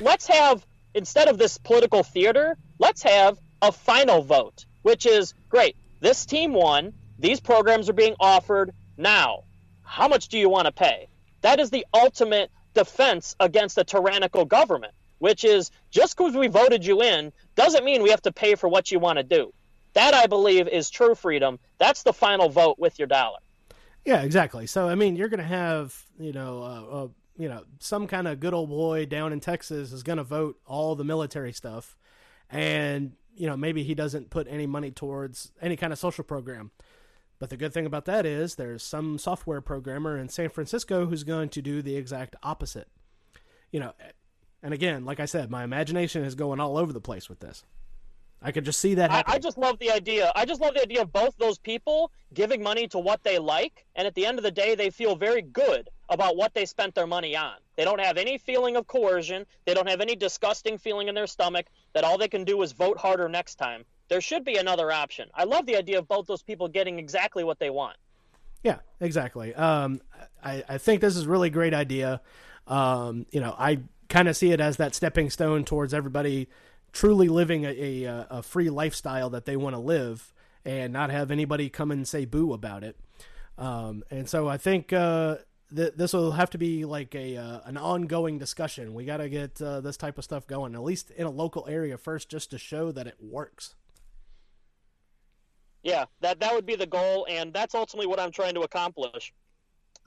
Let's 0.00 0.26
have, 0.26 0.64
instead 0.94 1.28
of 1.28 1.38
this 1.38 1.58
political 1.58 2.02
theater, 2.02 2.56
let's 2.78 3.02
have 3.02 3.38
a 3.62 3.72
final 3.72 4.22
vote, 4.22 4.66
which 4.82 5.06
is 5.06 5.34
great. 5.48 5.76
This 6.00 6.26
team 6.26 6.52
won. 6.52 6.92
These 7.18 7.40
programs 7.40 7.88
are 7.88 7.94
being 7.94 8.14
offered 8.20 8.72
now. 8.96 9.44
How 9.82 10.06
much 10.06 10.28
do 10.28 10.38
you 10.38 10.48
want 10.48 10.66
to 10.66 10.72
pay? 10.72 11.08
That 11.40 11.60
is 11.60 11.70
the 11.70 11.86
ultimate 11.94 12.50
defense 12.74 13.34
against 13.40 13.78
a 13.78 13.84
tyrannical 13.84 14.44
government 14.44 14.92
which 15.18 15.44
is 15.44 15.70
just 15.90 16.16
because 16.16 16.34
we 16.34 16.48
voted 16.48 16.84
you 16.84 17.02
in 17.02 17.32
doesn't 17.54 17.84
mean 17.84 18.02
we 18.02 18.10
have 18.10 18.22
to 18.22 18.32
pay 18.32 18.54
for 18.54 18.68
what 18.68 18.90
you 18.90 18.98
want 18.98 19.18
to 19.18 19.22
do. 19.22 19.52
That 19.94 20.14
I 20.14 20.26
believe 20.26 20.68
is 20.68 20.90
true 20.90 21.14
freedom. 21.14 21.58
That's 21.78 22.02
the 22.02 22.12
final 22.12 22.48
vote 22.48 22.78
with 22.78 22.98
your 22.98 23.08
dollar. 23.08 23.38
Yeah, 24.04 24.22
exactly. 24.22 24.66
So 24.66 24.88
I 24.88 24.94
mean, 24.94 25.16
you're 25.16 25.28
going 25.28 25.38
to 25.38 25.44
have 25.44 25.94
you 26.18 26.32
know, 26.32 26.62
uh, 26.62 26.96
uh, 26.96 27.08
you 27.36 27.48
know, 27.48 27.64
some 27.78 28.06
kind 28.06 28.26
of 28.26 28.40
good 28.40 28.54
old 28.54 28.70
boy 28.70 29.06
down 29.06 29.32
in 29.32 29.40
Texas 29.40 29.92
is 29.92 30.02
going 30.02 30.18
to 30.18 30.24
vote 30.24 30.58
all 30.66 30.94
the 30.94 31.04
military 31.04 31.52
stuff, 31.52 31.96
and 32.50 33.12
you 33.36 33.46
know 33.46 33.56
maybe 33.56 33.82
he 33.82 33.94
doesn't 33.94 34.30
put 34.30 34.46
any 34.48 34.66
money 34.66 34.90
towards 34.90 35.52
any 35.60 35.76
kind 35.76 35.92
of 35.92 35.98
social 35.98 36.24
program. 36.24 36.70
But 37.38 37.50
the 37.50 37.56
good 37.56 37.72
thing 37.72 37.86
about 37.86 38.04
that 38.06 38.26
is 38.26 38.56
there's 38.56 38.82
some 38.82 39.16
software 39.16 39.60
programmer 39.60 40.18
in 40.18 40.28
San 40.28 40.48
Francisco 40.48 41.06
who's 41.06 41.22
going 41.22 41.50
to 41.50 41.62
do 41.62 41.82
the 41.82 41.96
exact 41.96 42.34
opposite. 42.42 42.88
You 43.70 43.80
know, 43.80 43.92
and 44.62 44.74
again, 44.74 45.04
like 45.04 45.20
I 45.20 45.26
said, 45.26 45.50
my 45.50 45.64
imagination 45.64 46.24
is 46.24 46.34
going 46.34 46.60
all 46.60 46.76
over 46.76 46.92
the 46.92 47.00
place 47.00 47.28
with 47.28 47.40
this. 47.40 47.64
I 48.40 48.52
could 48.52 48.64
just 48.64 48.80
see 48.80 48.94
that 48.94 49.10
I, 49.10 49.24
I, 49.26 49.38
just 49.38 49.58
love 49.58 49.80
the 49.80 49.90
idea. 49.90 50.30
I 50.36 50.44
just 50.44 50.60
love 50.60 50.74
the 50.74 50.82
idea 50.82 51.02
of 51.02 51.12
both 51.12 51.36
those 51.38 51.58
people 51.58 52.12
giving 52.34 52.62
money 52.62 52.86
to 52.88 52.98
what 52.98 53.24
they 53.24 53.38
like, 53.38 53.84
and 53.96 54.06
at 54.06 54.14
the 54.14 54.24
end 54.24 54.38
of 54.38 54.44
the 54.44 54.50
day, 54.50 54.76
they 54.76 54.90
feel 54.90 55.16
very 55.16 55.42
good 55.42 55.90
about 56.08 56.36
what 56.36 56.54
they 56.54 56.64
spent 56.64 56.94
their 56.94 57.06
money 57.06 57.36
on. 57.36 57.54
They 57.76 57.84
don't 57.84 58.00
have 58.00 58.16
any 58.16 58.38
feeling 58.38 58.76
of 58.76 58.86
coercion. 58.86 59.44
They 59.66 59.74
don't 59.74 59.88
have 59.88 60.00
any 60.00 60.14
disgusting 60.14 60.78
feeling 60.78 61.08
in 61.08 61.14
their 61.14 61.26
stomach 61.26 61.66
that 61.94 62.04
all 62.04 62.16
they 62.16 62.28
can 62.28 62.44
do 62.44 62.62
is 62.62 62.72
vote 62.72 62.96
harder 62.96 63.28
next 63.28 63.56
time. 63.56 63.84
There 64.08 64.20
should 64.20 64.44
be 64.44 64.56
another 64.56 64.90
option. 64.90 65.28
I 65.34 65.44
love 65.44 65.66
the 65.66 65.76
idea 65.76 65.98
of 65.98 66.08
both 66.08 66.26
those 66.26 66.42
people 66.42 66.68
getting 66.68 66.98
exactly 66.98 67.44
what 67.44 67.58
they 67.58 67.70
want. 67.70 67.96
Yeah, 68.62 68.78
exactly. 69.00 69.54
Um, 69.54 70.00
I, 70.42 70.64
I 70.68 70.78
think 70.78 71.00
this 71.00 71.16
is 71.16 71.26
a 71.26 71.28
really 71.28 71.50
great 71.50 71.74
idea. 71.74 72.20
Um, 72.66 73.26
you 73.30 73.40
know, 73.40 73.54
I 73.58 73.80
kind 74.08 74.28
of 74.28 74.36
see 74.36 74.52
it 74.52 74.60
as 74.60 74.76
that 74.76 74.94
stepping 74.94 75.30
stone 75.30 75.64
towards 75.64 75.92
everybody 75.92 76.48
truly 76.92 77.28
living 77.28 77.64
a, 77.64 78.04
a, 78.04 78.26
a 78.30 78.42
free 78.42 78.70
lifestyle 78.70 79.30
that 79.30 79.44
they 79.44 79.56
want 79.56 79.74
to 79.74 79.80
live 79.80 80.32
and 80.64 80.92
not 80.92 81.10
have 81.10 81.30
anybody 81.30 81.68
come 81.68 81.90
and 81.90 82.08
say 82.08 82.24
boo 82.24 82.52
about 82.52 82.82
it. 82.82 82.96
Um, 83.56 84.04
and 84.10 84.28
so 84.28 84.48
I 84.48 84.56
think 84.56 84.92
uh, 84.92 85.36
th- 85.74 85.94
this 85.96 86.12
will 86.12 86.32
have 86.32 86.50
to 86.50 86.58
be 86.58 86.84
like 86.84 87.14
a 87.14 87.36
uh, 87.36 87.60
an 87.64 87.76
ongoing 87.76 88.38
discussion. 88.38 88.94
We 88.94 89.04
got 89.04 89.18
to 89.18 89.28
get 89.28 89.60
uh, 89.60 89.80
this 89.80 89.96
type 89.96 90.18
of 90.18 90.24
stuff 90.24 90.46
going, 90.46 90.74
at 90.74 90.82
least 90.82 91.10
in 91.10 91.26
a 91.26 91.30
local 91.30 91.66
area 91.68 91.98
first, 91.98 92.28
just 92.28 92.50
to 92.52 92.58
show 92.58 92.92
that 92.92 93.06
it 93.06 93.16
works. 93.20 93.74
Yeah, 95.82 96.06
that 96.20 96.40
that 96.40 96.54
would 96.54 96.66
be 96.66 96.76
the 96.76 96.86
goal, 96.86 97.26
and 97.28 97.52
that's 97.52 97.74
ultimately 97.74 98.06
what 98.06 98.20
I'm 98.20 98.30
trying 98.30 98.54
to 98.54 98.60
accomplish. 98.60 99.32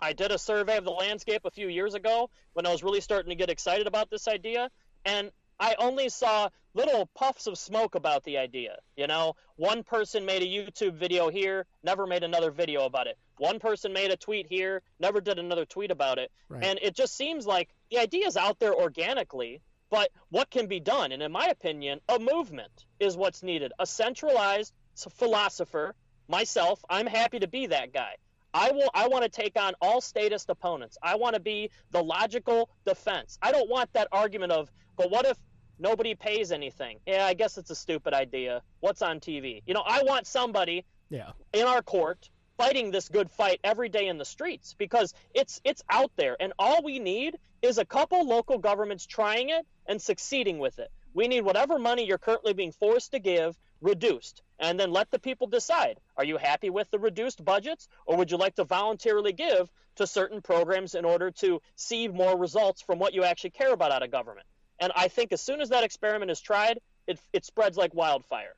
I 0.02 0.14
did 0.14 0.32
a 0.32 0.38
survey 0.38 0.78
of 0.78 0.84
the 0.84 0.92
landscape 0.92 1.42
a 1.46 1.52
few 1.52 1.68
years 1.68 1.94
ago 1.94 2.30
when 2.54 2.66
I 2.66 2.72
was 2.72 2.84
really 2.84 3.02
starting 3.02 3.30
to 3.30 3.36
get 3.36 3.50
excited 3.50 3.88
about 3.88 4.10
this 4.10 4.28
idea, 4.28 4.70
and 5.06 5.32
I 5.60 5.76
only 5.78 6.10
saw 6.10 6.50
little 6.74 7.06
puffs 7.14 7.46
of 7.46 7.58
smoke 7.58 7.94
about 7.94 8.24
the 8.24 8.38
idea. 8.40 8.78
You 8.96 9.06
know, 9.06 9.36
one 9.58 9.84
person 9.84 10.26
made 10.26 10.42
a 10.42 10.46
YouTube 10.46 10.96
video 10.96 11.30
here, 11.30 11.68
never 11.84 12.08
made 12.08 12.24
another 12.24 12.50
video 12.50 12.86
about 12.86 13.06
it. 13.06 13.18
One 13.38 13.60
person 13.60 13.94
made 13.94 14.10
a 14.10 14.18
tweet 14.18 14.48
here, 14.48 14.82
never 15.00 15.22
did 15.22 15.38
another 15.38 15.66
tweet 15.66 15.92
about 15.92 16.18
it. 16.18 16.32
Right. 16.50 16.64
And 16.64 16.80
it 16.82 16.96
just 16.96 17.16
seems 17.16 17.46
like 17.46 17.70
the 17.92 18.00
idea 18.00 18.26
is 18.26 18.38
out 18.38 18.60
there 18.60 18.74
organically, 18.74 19.62
but 19.92 20.10
what 20.30 20.50
can 20.50 20.66
be 20.66 20.80
done? 20.80 21.12
And 21.12 21.22
in 21.22 21.32
my 21.32 21.48
opinion, 21.48 22.00
a 22.10 22.18
movement 22.18 22.86
is 23.00 23.16
what's 23.16 23.44
needed. 23.44 23.72
A 23.78 23.86
centralized 23.86 24.74
philosopher, 24.96 25.96
myself, 26.28 26.84
I'm 26.90 27.08
happy 27.08 27.40
to 27.40 27.48
be 27.48 27.68
that 27.68 27.94
guy. 27.94 28.16
I 28.54 28.72
will 28.72 28.90
I 28.94 29.08
want 29.08 29.24
to 29.24 29.30
take 29.30 29.60
on 29.60 29.74
all 29.82 30.02
statist 30.02 30.50
opponents. 30.50 30.98
I 31.02 31.16
want 31.16 31.36
to 31.36 31.42
be 31.42 31.70
the 31.92 32.04
logical 32.04 32.70
defense. 32.86 33.38
I 33.42 33.52
don't 33.52 33.70
want 33.70 33.92
that 33.94 34.08
argument 34.12 34.52
of, 34.52 34.72
but 34.98 35.10
what 35.10 35.26
if 35.26 35.38
nobody 35.80 36.16
pays 36.16 36.52
anything? 36.52 37.00
Yeah, 37.06 37.26
I 37.26 37.34
guess 37.34 37.58
it's 37.58 37.70
a 37.70 37.76
stupid 37.76 38.14
idea. 38.14 38.62
What's 38.80 39.02
on 39.02 39.20
TV? 39.20 39.62
You 39.66 39.74
know, 39.74 39.84
I 39.86 40.04
want 40.04 40.28
somebody 40.28 40.86
yeah. 41.10 41.32
in 41.54 41.66
our 41.66 41.82
court 41.82 42.30
fighting 42.58 42.92
this 42.92 43.10
good 43.10 43.32
fight 43.32 43.60
every 43.64 43.90
day 43.90 44.08
in 44.08 44.18
the 44.18 44.26
streets 44.26 44.76
because 44.78 45.14
it's 45.34 45.62
it's 45.64 45.82
out 45.90 46.12
there 46.16 46.38
and 46.40 46.54
all 46.60 46.84
we 46.84 47.00
need 47.00 47.38
is 47.62 47.78
a 47.78 47.86
couple 47.86 48.26
local 48.28 48.58
governments 48.58 49.06
trying 49.06 49.50
it 49.50 49.66
and 49.88 50.02
succeeding 50.02 50.60
with 50.60 50.78
it. 50.80 50.92
We 51.14 51.28
need 51.28 51.42
whatever 51.42 51.80
money 51.80 52.06
you're 52.06 52.18
currently 52.18 52.54
being 52.54 52.72
forced 52.72 53.12
to 53.12 53.20
give 53.20 53.58
reduced 53.82 54.44
and 54.62 54.80
then 54.80 54.92
let 54.92 55.12
the 55.12 55.20
people 55.20 55.48
decide. 55.48 56.00
Are 56.16 56.24
you 56.24 56.38
happy 56.38 56.70
with 56.70 56.90
the 56.92 57.00
reduced 57.00 57.44
budgets 57.44 57.90
or 58.06 58.16
would 58.16 58.32
you 58.32 58.38
like 58.38 58.56
to 58.56 58.64
voluntarily 58.64 59.34
give 59.34 59.70
to 59.96 60.08
certain 60.08 60.42
programs 60.42 60.96
in 60.96 61.04
order 61.04 61.32
to 61.32 61.62
see 61.76 62.08
more 62.08 62.38
results 62.38 62.82
from 62.82 63.00
what 63.00 63.14
you 63.14 63.24
actually 63.24 63.50
care 63.50 63.74
about 63.74 63.92
out 63.92 64.04
of 64.04 64.12
government? 64.12 64.48
And 64.80 64.92
i 64.96 65.10
think 65.10 65.34
as 65.34 65.42
soon 65.42 65.60
as 65.62 65.70
that 65.70 65.84
experiment 65.84 66.32
is 66.32 66.40
tried 66.40 66.80
it, 67.08 67.20
it 67.34 67.44
spreads 67.44 67.76
like 67.76 67.94
wildfire. 67.94 68.56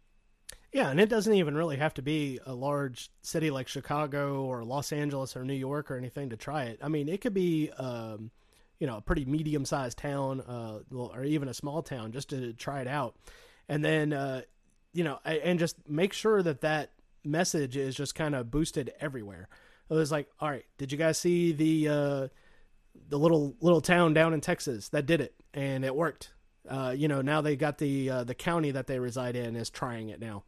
Yeah 0.73 0.89
and 0.89 0.99
it 0.99 1.09
doesn't 1.09 1.33
even 1.33 1.55
really 1.55 1.77
have 1.77 1.93
to 1.95 2.01
be 2.01 2.39
a 2.45 2.53
large 2.53 3.09
city 3.21 3.49
like 3.49 3.67
chicago 3.67 4.43
or 4.43 4.63
los 4.63 4.91
angeles 4.91 5.35
or 5.35 5.43
new 5.43 5.53
york 5.53 5.89
or 5.89 5.97
anything 5.97 6.29
to 6.29 6.37
try 6.37 6.65
it. 6.65 6.79
I 6.81 6.89
mean 6.89 7.07
it 7.07 7.21
could 7.21 7.33
be 7.33 7.71
um, 7.71 8.29
you 8.79 8.87
know 8.87 8.97
a 8.97 9.01
pretty 9.01 9.23
medium 9.23 9.63
sized 9.63 9.97
town 9.97 10.41
uh, 10.41 10.79
or 10.93 11.23
even 11.23 11.47
a 11.47 11.53
small 11.53 11.81
town 11.81 12.11
just 12.11 12.29
to 12.29 12.51
try 12.53 12.81
it 12.81 12.87
out. 12.87 13.15
And 13.69 13.83
then 13.83 14.11
uh, 14.11 14.41
you 14.93 15.03
know, 15.03 15.19
and 15.25 15.59
just 15.59 15.77
make 15.89 16.13
sure 16.13 16.41
that 16.41 16.61
that 16.61 16.91
message 17.23 17.75
is 17.75 17.95
just 17.95 18.15
kind 18.15 18.35
of 18.35 18.51
boosted 18.51 18.93
everywhere. 18.99 19.49
It 19.89 19.93
was 19.93 20.11
like, 20.11 20.27
all 20.39 20.49
right, 20.49 20.65
did 20.77 20.91
you 20.91 20.97
guys 20.97 21.17
see 21.17 21.51
the 21.51 21.89
uh, 21.89 22.27
the 23.09 23.19
little 23.19 23.55
little 23.59 23.81
town 23.81 24.13
down 24.13 24.33
in 24.33 24.41
Texas 24.41 24.89
that 24.89 25.05
did 25.05 25.21
it 25.21 25.33
and 25.53 25.83
it 25.83 25.95
worked? 25.95 26.31
Uh, 26.67 26.93
you 26.95 27.07
know, 27.07 27.21
now 27.21 27.41
they 27.41 27.55
got 27.55 27.77
the 27.77 28.09
uh, 28.09 28.23
the 28.23 28.35
county 28.35 28.71
that 28.71 28.87
they 28.87 28.99
reside 28.99 29.35
in 29.35 29.55
is 29.55 29.69
trying 29.69 30.09
it 30.09 30.19
now. 30.19 30.43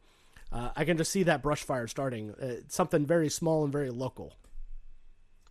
Uh, 0.52 0.70
I 0.76 0.84
can 0.84 0.96
just 0.96 1.10
see 1.10 1.24
that 1.24 1.42
brush 1.42 1.64
fire 1.64 1.86
starting. 1.86 2.30
Uh, 2.30 2.62
something 2.68 3.04
very 3.04 3.28
small 3.28 3.64
and 3.64 3.72
very 3.72 3.90
local. 3.90 4.32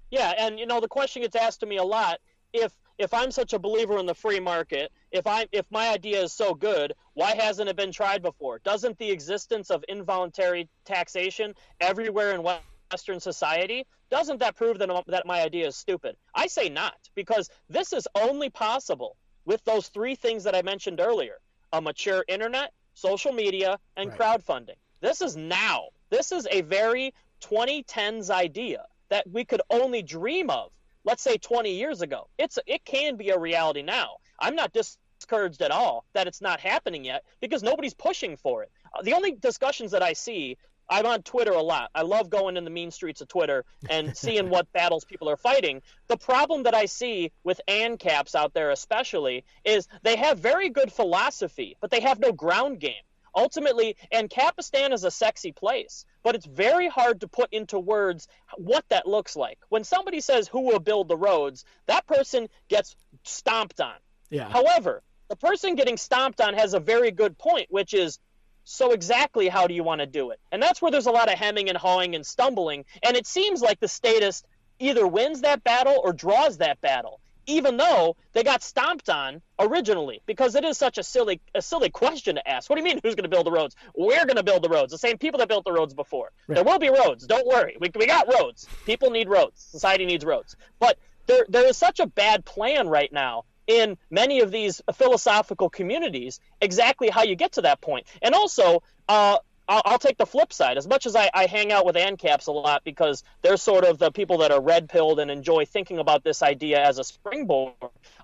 Yeah, 0.10 0.34
and 0.38 0.60
you 0.60 0.66
know 0.66 0.80
the 0.80 0.88
question 0.88 1.22
gets 1.22 1.36
asked 1.36 1.60
to 1.60 1.66
me 1.66 1.78
a 1.78 1.84
lot 1.84 2.20
if 2.54 2.72
if 2.98 3.14
I'm 3.14 3.32
such 3.32 3.54
a 3.54 3.60
believer 3.60 3.98
in 3.98 4.06
the 4.06 4.16
free 4.16 4.40
market, 4.40 4.92
if 5.12 5.28
I 5.28 5.48
if 5.52 5.66
my 5.70 5.90
idea 5.90 6.22
is 6.22 6.34
so 6.34 6.54
good, 6.54 6.94
why 7.14 7.36
hasn't 7.36 7.70
it 7.70 7.76
been 7.76 7.92
tried 7.92 8.22
before? 8.22 8.60
Doesn't 8.60 8.98
the 8.98 9.12
existence 9.12 9.70
of 9.70 9.84
involuntary 9.88 10.70
taxation 10.86 11.54
everywhere 11.82 12.34
in 12.34 12.44
Western 12.92 13.20
society 13.20 13.86
doesn't 14.10 14.40
that 14.40 14.56
prove 14.56 14.78
that 14.80 15.04
that 15.08 15.26
my 15.26 15.42
idea 15.42 15.68
is 15.68 15.76
stupid? 15.76 16.16
I 16.34 16.48
say 16.48 16.70
not 16.70 16.96
because 17.16 17.50
this 17.70 17.92
is 17.92 18.08
only 18.16 18.50
possible 18.50 19.18
with 19.46 19.64
those 19.66 19.90
three 19.90 20.16
things 20.16 20.44
that 20.44 20.56
I 20.56 20.62
mentioned 20.62 21.00
earlier: 21.00 21.40
a 21.74 21.82
mature 21.82 22.24
internet, 22.28 22.72
social 22.94 23.34
media, 23.34 23.80
and 23.98 24.10
right. 24.10 24.20
crowdfunding. 24.20 24.78
This 25.02 25.22
is 25.22 25.36
now. 25.36 25.90
This 26.10 26.32
is 26.32 26.48
a 26.50 26.62
very 26.62 27.14
2010s 27.42 28.30
idea 28.30 28.86
that 29.10 29.30
we 29.30 29.44
could 29.44 29.62
only 29.70 30.02
dream 30.02 30.50
of 30.50 30.72
let's 31.06 31.24
say 31.24 31.38
20 31.38 31.72
years 31.72 32.02
ago. 32.02 32.28
It's 32.38 32.60
it 32.68 32.84
can 32.84 33.16
be 33.16 33.30
a 33.30 33.40
reality 33.40 33.82
now. 33.82 34.18
I'm 34.40 34.56
not 34.56 34.74
discouraged 34.74 35.62
at 35.62 35.72
all 35.72 36.06
that 36.14 36.28
it's 36.28 36.42
not 36.42 36.60
happening 36.60 37.06
yet 37.06 37.24
because 37.40 37.64
nobody's 37.64 37.94
pushing 37.94 38.36
for 38.36 38.64
it. 38.64 38.72
Uh, 38.94 39.04
the 39.04 39.14
only 39.14 39.32
discussions 39.32 39.92
that 39.92 40.04
I 40.04 40.14
see 40.14 40.58
I'm 40.88 41.08
on 41.08 41.24
Twitter 41.24 41.54
a 41.54 41.64
lot. 41.64 41.90
I 41.96 42.04
love 42.04 42.30
going 42.30 42.58
in 42.58 42.64
the 42.64 42.70
mean 42.70 42.92
streets 42.92 43.22
of 43.22 43.28
Twitter 43.28 43.66
and 43.90 44.16
seeing 44.24 44.50
what 44.50 44.72
battles 44.72 45.04
people 45.04 45.30
are 45.30 45.38
fighting. 45.38 45.82
The 46.10 46.18
problem 46.18 46.64
that 46.64 46.76
I 46.76 46.86
see 46.86 47.32
with 47.44 47.60
ANCAPs 47.68 48.36
out 48.36 48.54
there, 48.54 48.70
especially, 48.70 49.46
is 49.64 49.88
they 50.04 50.16
have 50.16 50.38
very 50.38 50.70
good 50.70 50.94
philosophy, 50.94 51.76
but 51.82 51.90
they 51.90 52.02
have 52.02 52.20
no 52.20 52.32
ground 52.32 52.80
game 52.80 53.02
ultimately, 53.36 53.98
Ancapistan 54.14 54.94
is 54.94 55.04
a 55.04 55.12
sexy 55.12 55.52
place, 55.52 56.06
but 56.26 56.34
it's 56.34 56.48
very 56.48 56.88
hard 56.88 57.22
to 57.22 57.28
put 57.28 57.54
into 57.54 57.78
words 57.78 58.28
what 58.58 58.84
that 58.90 59.08
looks 59.08 59.36
like. 59.36 59.60
When 59.70 59.84
somebody 59.84 60.20
says 60.20 60.48
who 60.48 60.62
will 60.62 60.80
build 60.80 61.08
the 61.08 61.16
roads, 61.16 61.64
that 61.86 62.08
person 62.08 62.50
gets 62.68 62.96
stomped 63.24 63.80
on. 63.80 63.94
Yeah. 64.32 64.50
However, 64.50 65.04
the 65.30 65.36
person 65.36 65.76
getting 65.76 65.98
stomped 65.98 66.42
on 66.42 66.56
has 66.56 66.74
a 66.74 66.80
very 66.80 67.12
good 67.12 67.38
point, 67.38 67.68
which 67.70 67.94
is 67.94 68.18
so 68.64 68.92
exactly 68.92 69.48
how 69.48 69.68
do 69.68 69.76
you 69.76 69.84
want 69.84 70.02
to 70.02 70.08
do 70.08 70.32
it? 70.32 70.40
And 70.52 70.60
that's 70.60 70.82
where 70.82 70.90
there's 70.90 71.06
a 71.06 71.12
lot 71.12 71.32
of 71.32 71.38
hemming 71.38 71.70
and 71.70 71.78
hawing 71.78 72.16
and 72.16 72.26
stumbling. 72.26 72.86
And 73.04 73.16
it 73.16 73.28
seems 73.28 73.62
like 73.62 73.80
the 73.80 73.88
statist 73.88 74.48
either 74.80 75.06
wins 75.06 75.42
that 75.42 75.64
battle 75.64 76.02
or 76.04 76.12
draws 76.12 76.58
that 76.58 76.82
battle 76.82 77.22
even 77.48 77.78
though 77.78 78.16
they 78.34 78.44
got 78.44 78.64
stomped 78.64 79.10
on 79.10 79.42
originally 79.60 80.22
because 80.26 80.56
it 80.56 80.64
is 80.64 80.78
such 80.78 80.98
a 80.98 81.04
silly 81.04 81.42
a 81.54 81.62
silly 81.62 81.90
question 81.90 82.36
to 82.36 82.48
ask. 82.48 82.70
What 82.70 82.78
do 82.78 82.82
you 82.82 82.86
mean 82.86 83.00
who's 83.04 83.16
going 83.16 83.24
to 83.24 83.30
build 83.30 83.46
the 83.46 83.52
roads? 83.52 83.76
We're 83.96 84.26
going 84.26 84.38
to 84.38 84.44
build 84.44 84.64
the 84.64 84.70
roads. 84.70 84.92
The 84.92 84.98
same 84.98 85.18
people 85.18 85.40
that 85.40 85.48
built 85.48 85.66
the 85.66 85.72
roads 85.72 85.94
before. 85.94 86.32
Right. 86.48 86.56
There 86.56 86.64
will 86.64 86.80
be 86.80 86.90
roads. 86.90 87.26
Don't 87.26 87.48
worry. 87.48 87.78
We, 87.80 87.90
we 87.96 88.08
got 88.08 88.32
roads. 88.34 88.68
People 88.86 89.12
need 89.12 89.30
roads. 89.30 89.62
Society 89.62 90.06
needs 90.06 90.26
roads. 90.26 90.56
But 90.80 90.98
there 91.28 91.46
there 91.50 91.68
is 91.68 91.78
such 91.78 92.00
a 92.00 92.08
bad 92.08 92.46
plan 92.46 92.88
right 92.88 93.12
now 93.12 93.46
in 93.68 93.98
many 94.10 94.42
of 94.42 94.52
these 94.52 94.82
philosophical 94.94 95.70
communities 95.70 96.40
exactly 96.62 97.10
how 97.10 97.24
you 97.24 97.36
get 97.36 97.54
to 97.54 97.62
that 97.62 97.82
point. 97.82 98.06
And 98.22 98.36
also, 98.36 98.84
uh, 99.10 99.38
I'll, 99.68 99.82
I'll, 99.86 100.00
take 100.00 100.18
the 100.18 100.26
flip 100.26 100.54
side. 100.54 100.78
As 100.78 100.88
much 100.88 101.06
as 101.06 101.16
I, 101.16 101.30
I 101.34 101.46
hang 101.48 101.72
out 101.72 101.86
with 101.86 101.96
ANCAPs 101.96 102.48
a 102.48 102.52
lot 102.52 102.84
because 102.84 103.24
they're 103.42 103.58
sort 103.58 103.84
of 103.84 103.98
the 103.98 104.12
people 104.12 104.40
that 104.40 104.52
are 104.52 104.62
red 104.62 104.90
pilled 104.90 105.20
and 105.20 105.32
enjoy 105.32 105.66
thinking 105.66 105.98
about 105.98 106.24
this 106.24 106.44
idea 106.44 106.84
as 106.84 107.00
a 107.00 107.04
springboard, 107.04 107.74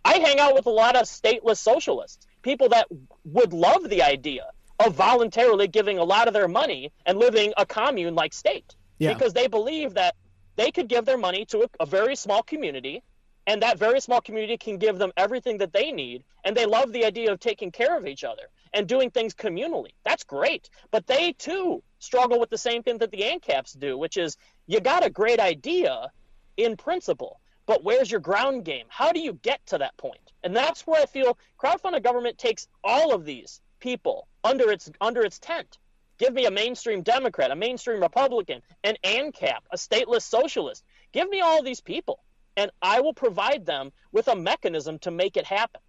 I 0.06 0.20
hang 0.20 0.40
out 0.40 0.54
with 0.54 0.68
a 0.68 0.72
lot 0.72 0.96
of 0.96 1.04
stateless 1.04 1.58
socialists, 1.58 2.28
people 2.42 2.70
that 2.70 2.88
would 3.26 3.54
love 3.54 3.90
the 3.90 4.04
idea 4.04 4.52
of 4.86 4.94
voluntarily 4.96 5.68
giving 5.68 5.98
a 5.98 6.04
lot 6.04 6.28
of 6.28 6.34
their 6.34 6.48
money 6.48 6.92
and 7.06 7.18
living 7.18 7.54
a 7.58 7.66
commune 7.66 8.16
like 8.16 8.34
state 8.34 8.76
yeah. 9.00 9.14
because 9.14 9.34
they 9.34 9.48
believe 9.48 9.96
that 9.96 10.16
they 10.56 10.72
could 10.72 10.88
give 10.88 11.06
their 11.06 11.18
money 11.18 11.46
to 11.46 11.64
a, 11.64 11.68
a 11.80 11.86
very 11.86 12.16
small 12.16 12.44
community 12.44 13.02
and 13.48 13.64
that 13.64 13.78
very 13.80 14.00
small 14.00 14.22
community 14.22 14.58
can 14.58 14.78
give 14.78 14.98
them 14.98 15.12
everything 15.18 15.58
that 15.58 15.74
they 15.74 15.92
need 15.92 16.24
and 16.44 16.56
they 16.56 16.66
love 16.66 16.92
the 16.92 17.06
idea 17.06 17.32
of 17.32 17.40
taking 17.40 17.72
care 17.72 17.98
of 17.98 18.08
each 18.08 18.24
other 18.24 18.44
and 18.74 18.88
doing 18.88 19.12
things 19.12 19.34
communally. 19.34 19.92
That's 20.04 20.24
great. 20.24 20.70
But 20.92 21.08
they 21.08 21.34
too 21.34 21.84
struggle 22.00 22.40
with 22.40 22.50
the 22.50 22.58
same 22.58 22.84
thing 22.84 22.98
that 22.98 23.12
the 23.12 23.22
ancaps 23.22 23.78
do 23.78 23.98
which 23.98 24.18
is 24.18 24.36
you 24.66 24.80
got 24.80 25.06
a 25.06 25.10
great 25.10 25.40
idea 25.40 26.12
in 26.58 26.76
principle 26.76 27.40
but 27.68 27.84
where's 27.84 28.10
your 28.10 28.20
ground 28.20 28.66
game? 28.66 28.86
How 28.90 29.12
do 29.12 29.20
you 29.20 29.34
get 29.34 29.66
to 29.68 29.78
that 29.78 29.96
point? 29.98 30.32
and 30.44 30.56
that's 30.56 30.86
where 30.88 31.02
i 31.02 31.06
feel 31.06 31.38
crowdfunded 31.62 32.04
government 32.04 32.38
takes 32.38 32.68
all 32.84 33.14
of 33.14 33.26
these 33.26 33.62
people 33.80 34.28
under 34.44 34.72
its 34.72 34.90
under 35.00 35.22
its 35.22 35.40
tent. 35.40 35.78
Give 36.18 36.34
me 36.34 36.46
a 36.46 36.52
mainstream 36.52 37.02
democrat 37.02 37.52
a 37.52 37.56
mainstream 37.56 38.02
republican 38.02 38.62
an 38.84 38.96
ancap 39.04 39.60
a 39.72 39.78
stateless 39.78 40.24
socialist. 40.24 40.84
Give 41.12 41.30
me 41.30 41.42
all 41.42 41.64
these 41.64 41.82
people 41.82 42.24
and 42.58 42.72
I 42.82 43.02
will 43.02 43.14
provide 43.14 43.66
them 43.66 43.92
with 44.12 44.28
a 44.28 44.36
mechanism 44.36 45.00
to 45.00 45.12
make 45.12 45.38
it 45.38 45.46
happen. 45.46 45.82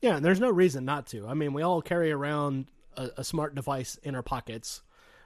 Yeah, 0.00 0.16
and 0.16 0.24
there's 0.24 0.40
no 0.40 0.50
reason 0.50 0.84
not 0.84 1.06
to. 1.08 1.26
I 1.26 1.34
mean, 1.34 1.52
we 1.52 1.62
all 1.62 1.82
carry 1.82 2.12
around 2.12 2.66
a, 2.96 3.10
a 3.18 3.24
smart 3.24 3.54
device 3.54 3.96
in 4.02 4.14
our 4.14 4.22
pockets. 4.22 4.82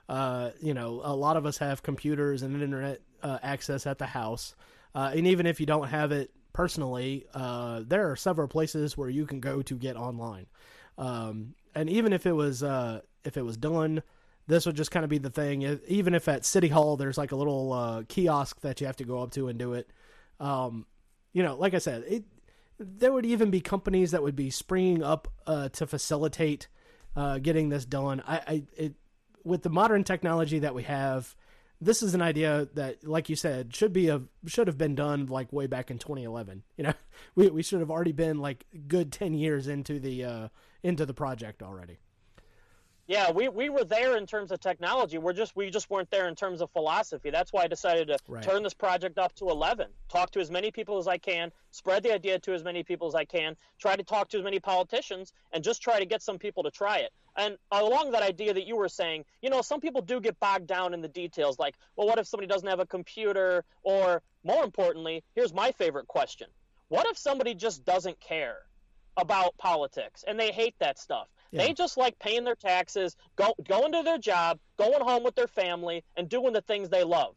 Uh, 0.08 0.50
you 0.60 0.74
know, 0.74 1.00
a 1.04 1.14
lot 1.14 1.36
of 1.36 1.46
us 1.46 1.58
have 1.58 1.82
computers 1.82 2.42
and 2.42 2.54
internet 2.60 3.00
uh, 3.22 3.38
access 3.42 3.86
at 3.86 3.98
the 3.98 4.06
house. 4.06 4.54
Uh, 4.94 5.12
and 5.14 5.26
even 5.26 5.46
if 5.46 5.60
you 5.60 5.66
don't 5.66 5.88
have 5.88 6.12
it 6.12 6.30
personally, 6.52 7.26
uh, 7.34 7.82
there 7.86 8.10
are 8.10 8.16
several 8.16 8.48
places 8.48 8.96
where 8.96 9.08
you 9.08 9.26
can 9.26 9.40
go 9.40 9.62
to 9.62 9.74
get 9.76 9.96
online. 9.96 10.46
Um, 10.98 11.54
and 11.74 11.88
even 11.88 12.12
if 12.12 12.26
it 12.26 12.32
was 12.32 12.62
uh, 12.62 13.00
if 13.24 13.36
it 13.36 13.42
was 13.42 13.56
done, 13.56 14.02
this 14.46 14.66
would 14.66 14.76
just 14.76 14.90
kind 14.90 15.04
of 15.04 15.10
be 15.10 15.18
the 15.18 15.30
thing. 15.30 15.80
Even 15.86 16.14
if 16.14 16.28
at 16.28 16.44
City 16.44 16.68
Hall 16.68 16.96
there's 16.96 17.16
like 17.16 17.32
a 17.32 17.36
little 17.36 17.72
uh, 17.72 18.02
kiosk 18.08 18.60
that 18.60 18.80
you 18.80 18.86
have 18.86 18.96
to 18.96 19.04
go 19.04 19.22
up 19.22 19.30
to 19.32 19.48
and 19.48 19.58
do 19.58 19.74
it. 19.74 19.88
Um, 20.40 20.86
you 21.32 21.42
know, 21.42 21.56
like 21.56 21.72
I 21.74 21.78
said, 21.78 22.04
it 22.06 22.24
there 22.86 23.12
would 23.12 23.26
even 23.26 23.50
be 23.50 23.60
companies 23.60 24.10
that 24.10 24.22
would 24.22 24.36
be 24.36 24.50
springing 24.50 25.02
up 25.02 25.28
uh, 25.46 25.68
to 25.70 25.86
facilitate 25.86 26.68
uh, 27.16 27.38
getting 27.38 27.68
this 27.68 27.84
done. 27.84 28.22
I, 28.26 28.36
I 28.36 28.62
it, 28.76 28.94
with 29.44 29.62
the 29.62 29.70
modern 29.70 30.04
technology 30.04 30.60
that 30.60 30.74
we 30.74 30.84
have, 30.84 31.34
this 31.80 32.02
is 32.02 32.14
an 32.14 32.22
idea 32.22 32.68
that, 32.74 33.06
like 33.06 33.28
you 33.28 33.36
said, 33.36 33.74
should 33.74 33.92
be 33.92 34.08
a 34.08 34.22
should 34.46 34.68
have 34.68 34.78
been 34.78 34.94
done 34.94 35.26
like 35.26 35.52
way 35.52 35.66
back 35.66 35.90
in 35.90 35.98
2011. 35.98 36.62
You 36.76 36.84
know, 36.84 36.94
we 37.34 37.48
we 37.48 37.62
should 37.62 37.80
have 37.80 37.90
already 37.90 38.12
been 38.12 38.38
like 38.38 38.64
good 38.88 39.12
10 39.12 39.34
years 39.34 39.68
into 39.68 39.98
the 39.98 40.24
uh, 40.24 40.48
into 40.82 41.06
the 41.06 41.14
project 41.14 41.62
already. 41.62 41.98
Yeah, 43.12 43.30
we, 43.30 43.50
we 43.50 43.68
were 43.68 43.84
there 43.84 44.16
in 44.16 44.24
terms 44.24 44.52
of 44.52 44.60
technology. 44.60 45.18
We're 45.18 45.34
just 45.34 45.54
we 45.54 45.68
just 45.68 45.90
weren't 45.90 46.10
there 46.10 46.28
in 46.28 46.34
terms 46.34 46.62
of 46.62 46.70
philosophy. 46.70 47.28
That's 47.28 47.52
why 47.52 47.64
I 47.64 47.66
decided 47.66 48.08
to 48.08 48.16
right. 48.26 48.42
turn 48.42 48.62
this 48.62 48.72
project 48.72 49.18
up 49.18 49.34
to 49.34 49.50
11. 49.50 49.88
Talk 50.08 50.30
to 50.30 50.40
as 50.40 50.50
many 50.50 50.70
people 50.70 50.96
as 50.96 51.06
I 51.06 51.18
can, 51.18 51.52
spread 51.72 52.04
the 52.04 52.14
idea 52.14 52.38
to 52.38 52.54
as 52.54 52.64
many 52.64 52.82
people 52.82 53.06
as 53.06 53.14
I 53.14 53.26
can, 53.26 53.54
try 53.78 53.96
to 53.96 54.02
talk 54.02 54.30
to 54.30 54.38
as 54.38 54.42
many 54.42 54.60
politicians 54.60 55.34
and 55.52 55.62
just 55.62 55.82
try 55.82 55.98
to 55.98 56.06
get 56.06 56.22
some 56.22 56.38
people 56.38 56.62
to 56.62 56.70
try 56.70 57.00
it. 57.00 57.12
And 57.36 57.58
along 57.70 58.12
that 58.12 58.22
idea 58.22 58.54
that 58.54 58.66
you 58.66 58.76
were 58.78 58.88
saying, 58.88 59.26
you 59.42 59.50
know, 59.50 59.60
some 59.60 59.82
people 59.82 60.00
do 60.00 60.18
get 60.18 60.40
bogged 60.40 60.66
down 60.66 60.94
in 60.94 61.02
the 61.02 61.08
details 61.08 61.58
like, 61.58 61.74
well, 61.96 62.06
what 62.06 62.18
if 62.18 62.26
somebody 62.26 62.46
doesn't 62.46 62.68
have 62.68 62.80
a 62.80 62.86
computer 62.86 63.62
or 63.82 64.22
more 64.42 64.64
importantly, 64.64 65.22
here's 65.34 65.52
my 65.52 65.70
favorite 65.72 66.08
question. 66.08 66.46
What 66.88 67.06
if 67.10 67.18
somebody 67.18 67.54
just 67.54 67.84
doesn't 67.84 68.18
care 68.20 68.60
about 69.16 69.56
politics 69.58 70.24
and 70.26 70.38
they 70.38 70.52
hate 70.52 70.74
that 70.78 70.98
stuff? 70.98 71.28
Yeah. 71.50 71.66
They 71.66 71.74
just 71.74 71.96
like 71.96 72.18
paying 72.18 72.44
their 72.44 72.56
taxes, 72.56 73.16
go, 73.36 73.54
going 73.68 73.92
to 73.92 74.02
their 74.02 74.18
job, 74.18 74.58
going 74.78 75.02
home 75.02 75.22
with 75.22 75.34
their 75.34 75.46
family, 75.46 76.02
and 76.16 76.28
doing 76.28 76.52
the 76.52 76.62
things 76.62 76.88
they 76.88 77.04
love. 77.04 77.34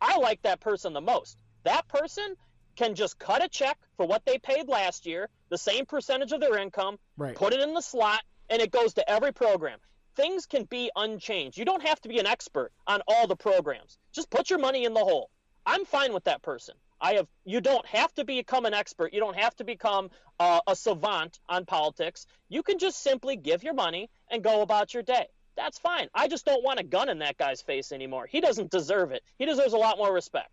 I 0.00 0.18
like 0.18 0.42
that 0.42 0.60
person 0.60 0.92
the 0.92 1.00
most. 1.00 1.38
That 1.64 1.88
person 1.88 2.36
can 2.76 2.94
just 2.94 3.18
cut 3.18 3.42
a 3.42 3.48
check 3.48 3.78
for 3.96 4.06
what 4.06 4.24
they 4.24 4.38
paid 4.38 4.68
last 4.68 5.06
year, 5.06 5.28
the 5.48 5.58
same 5.58 5.86
percentage 5.86 6.32
of 6.32 6.40
their 6.40 6.58
income, 6.58 6.98
right. 7.16 7.34
put 7.34 7.52
it 7.52 7.60
in 7.60 7.74
the 7.74 7.80
slot, 7.80 8.22
and 8.50 8.62
it 8.62 8.70
goes 8.70 8.94
to 8.94 9.10
every 9.10 9.32
program. 9.32 9.78
Things 10.14 10.46
can 10.46 10.64
be 10.64 10.90
unchanged. 10.94 11.58
You 11.58 11.64
don't 11.64 11.82
have 11.82 12.00
to 12.02 12.08
be 12.08 12.18
an 12.18 12.26
expert 12.26 12.72
on 12.86 13.02
all 13.08 13.26
the 13.26 13.36
programs. 13.36 13.98
Just 14.12 14.30
put 14.30 14.48
your 14.48 14.58
money 14.58 14.84
in 14.84 14.94
the 14.94 15.00
hole. 15.00 15.30
I'm 15.64 15.84
fine 15.84 16.12
with 16.12 16.24
that 16.24 16.42
person. 16.42 16.76
I 17.00 17.14
have. 17.14 17.26
You 17.44 17.60
don't 17.60 17.86
have 17.86 18.12
to 18.14 18.24
become 18.24 18.64
an 18.66 18.74
expert. 18.74 19.12
You 19.12 19.20
don't 19.20 19.36
have 19.36 19.54
to 19.56 19.64
become 19.64 20.10
uh, 20.40 20.60
a 20.66 20.74
savant 20.74 21.38
on 21.48 21.64
politics. 21.64 22.26
You 22.48 22.62
can 22.62 22.78
just 22.78 23.02
simply 23.02 23.36
give 23.36 23.62
your 23.62 23.74
money 23.74 24.08
and 24.30 24.42
go 24.42 24.62
about 24.62 24.94
your 24.94 25.02
day. 25.02 25.26
That's 25.56 25.78
fine. 25.78 26.08
I 26.14 26.28
just 26.28 26.44
don't 26.44 26.62
want 26.62 26.80
a 26.80 26.82
gun 26.82 27.08
in 27.08 27.18
that 27.20 27.38
guy's 27.38 27.62
face 27.62 27.92
anymore. 27.92 28.26
He 28.26 28.40
doesn't 28.40 28.70
deserve 28.70 29.12
it. 29.12 29.22
He 29.38 29.46
deserves 29.46 29.72
a 29.72 29.78
lot 29.78 29.98
more 29.98 30.12
respect. 30.12 30.50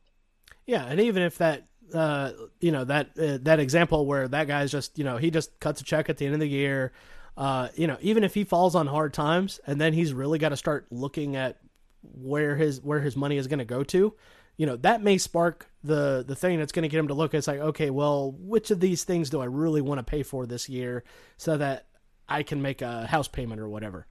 Yeah, 0.66 0.86
and 0.86 1.00
even 1.00 1.24
if 1.24 1.38
that, 1.40 1.64
uh, 1.94 2.32
you 2.62 2.72
know, 2.72 2.86
that 2.86 3.10
uh, 3.20 3.38
that 3.42 3.60
example 3.60 4.06
where 4.06 4.28
that 4.28 4.48
guy's 4.48 4.72
just, 4.72 4.98
you 4.98 5.04
know, 5.04 5.18
he 5.18 5.30
just 5.30 5.60
cuts 5.60 5.82
a 5.82 5.84
check 5.84 6.10
at 6.10 6.18
the 6.18 6.26
end 6.26 6.34
of 6.34 6.40
the 6.40 6.48
year. 6.48 6.94
Uh, 7.36 7.70
you 7.76 7.88
know, 7.88 7.98
even 8.02 8.24
if 8.24 8.34
he 8.34 8.44
falls 8.44 8.76
on 8.76 8.88
hard 8.88 9.14
times, 9.14 9.60
and 9.66 9.82
then 9.82 9.92
he's 9.92 10.14
really 10.14 10.40
got 10.40 10.50
to 10.50 10.58
start 10.58 10.86
looking 10.92 11.36
at 11.36 11.58
where 12.02 12.56
his 12.56 12.82
where 12.82 13.02
his 13.02 13.16
money 13.18 13.38
is 13.38 13.48
going 13.48 13.60
to 13.60 13.66
go 13.66 13.84
to 13.84 14.14
you 14.58 14.66
know 14.66 14.76
that 14.78 15.02
may 15.02 15.18
spark 15.18 15.70
the 15.84 16.24
the 16.26 16.36
thing 16.36 16.60
that's 16.60 16.72
going 16.72 16.84
to 16.84 16.90
get 16.90 17.00
him 17.00 17.08
to 17.08 17.14
look. 17.14 17.34
It's 17.34 17.48
like 17.48 17.60
okay 17.60 17.90
well 17.90 18.32
which 18.32 18.72
of 18.72 18.80
these 18.80 19.04
things 19.04 19.30
do 19.30 19.42
i 19.42 19.46
really 19.46 19.82
want 19.82 20.00
to 20.00 20.04
pay 20.04 20.24
for 20.24 20.46
this 20.46 20.70
year 20.70 21.04
so 21.38 21.58
that 21.58 21.88
i 22.30 22.44
can 22.44 22.62
make 22.62 22.82
a 22.82 23.08
house 23.08 23.28
payment 23.28 23.60
or 23.60 23.68
whatever? 23.68 24.08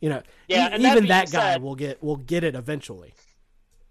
You 0.00 0.10
know 0.10 0.22
yeah, 0.48 0.76
e- 0.76 0.86
even 0.86 1.06
that, 1.06 1.30
guy 1.30 1.56
will 1.56 1.74
get 1.74 2.02
will 2.02 2.16
get 2.16 2.44
it 2.44 2.54
eventually 2.54 3.14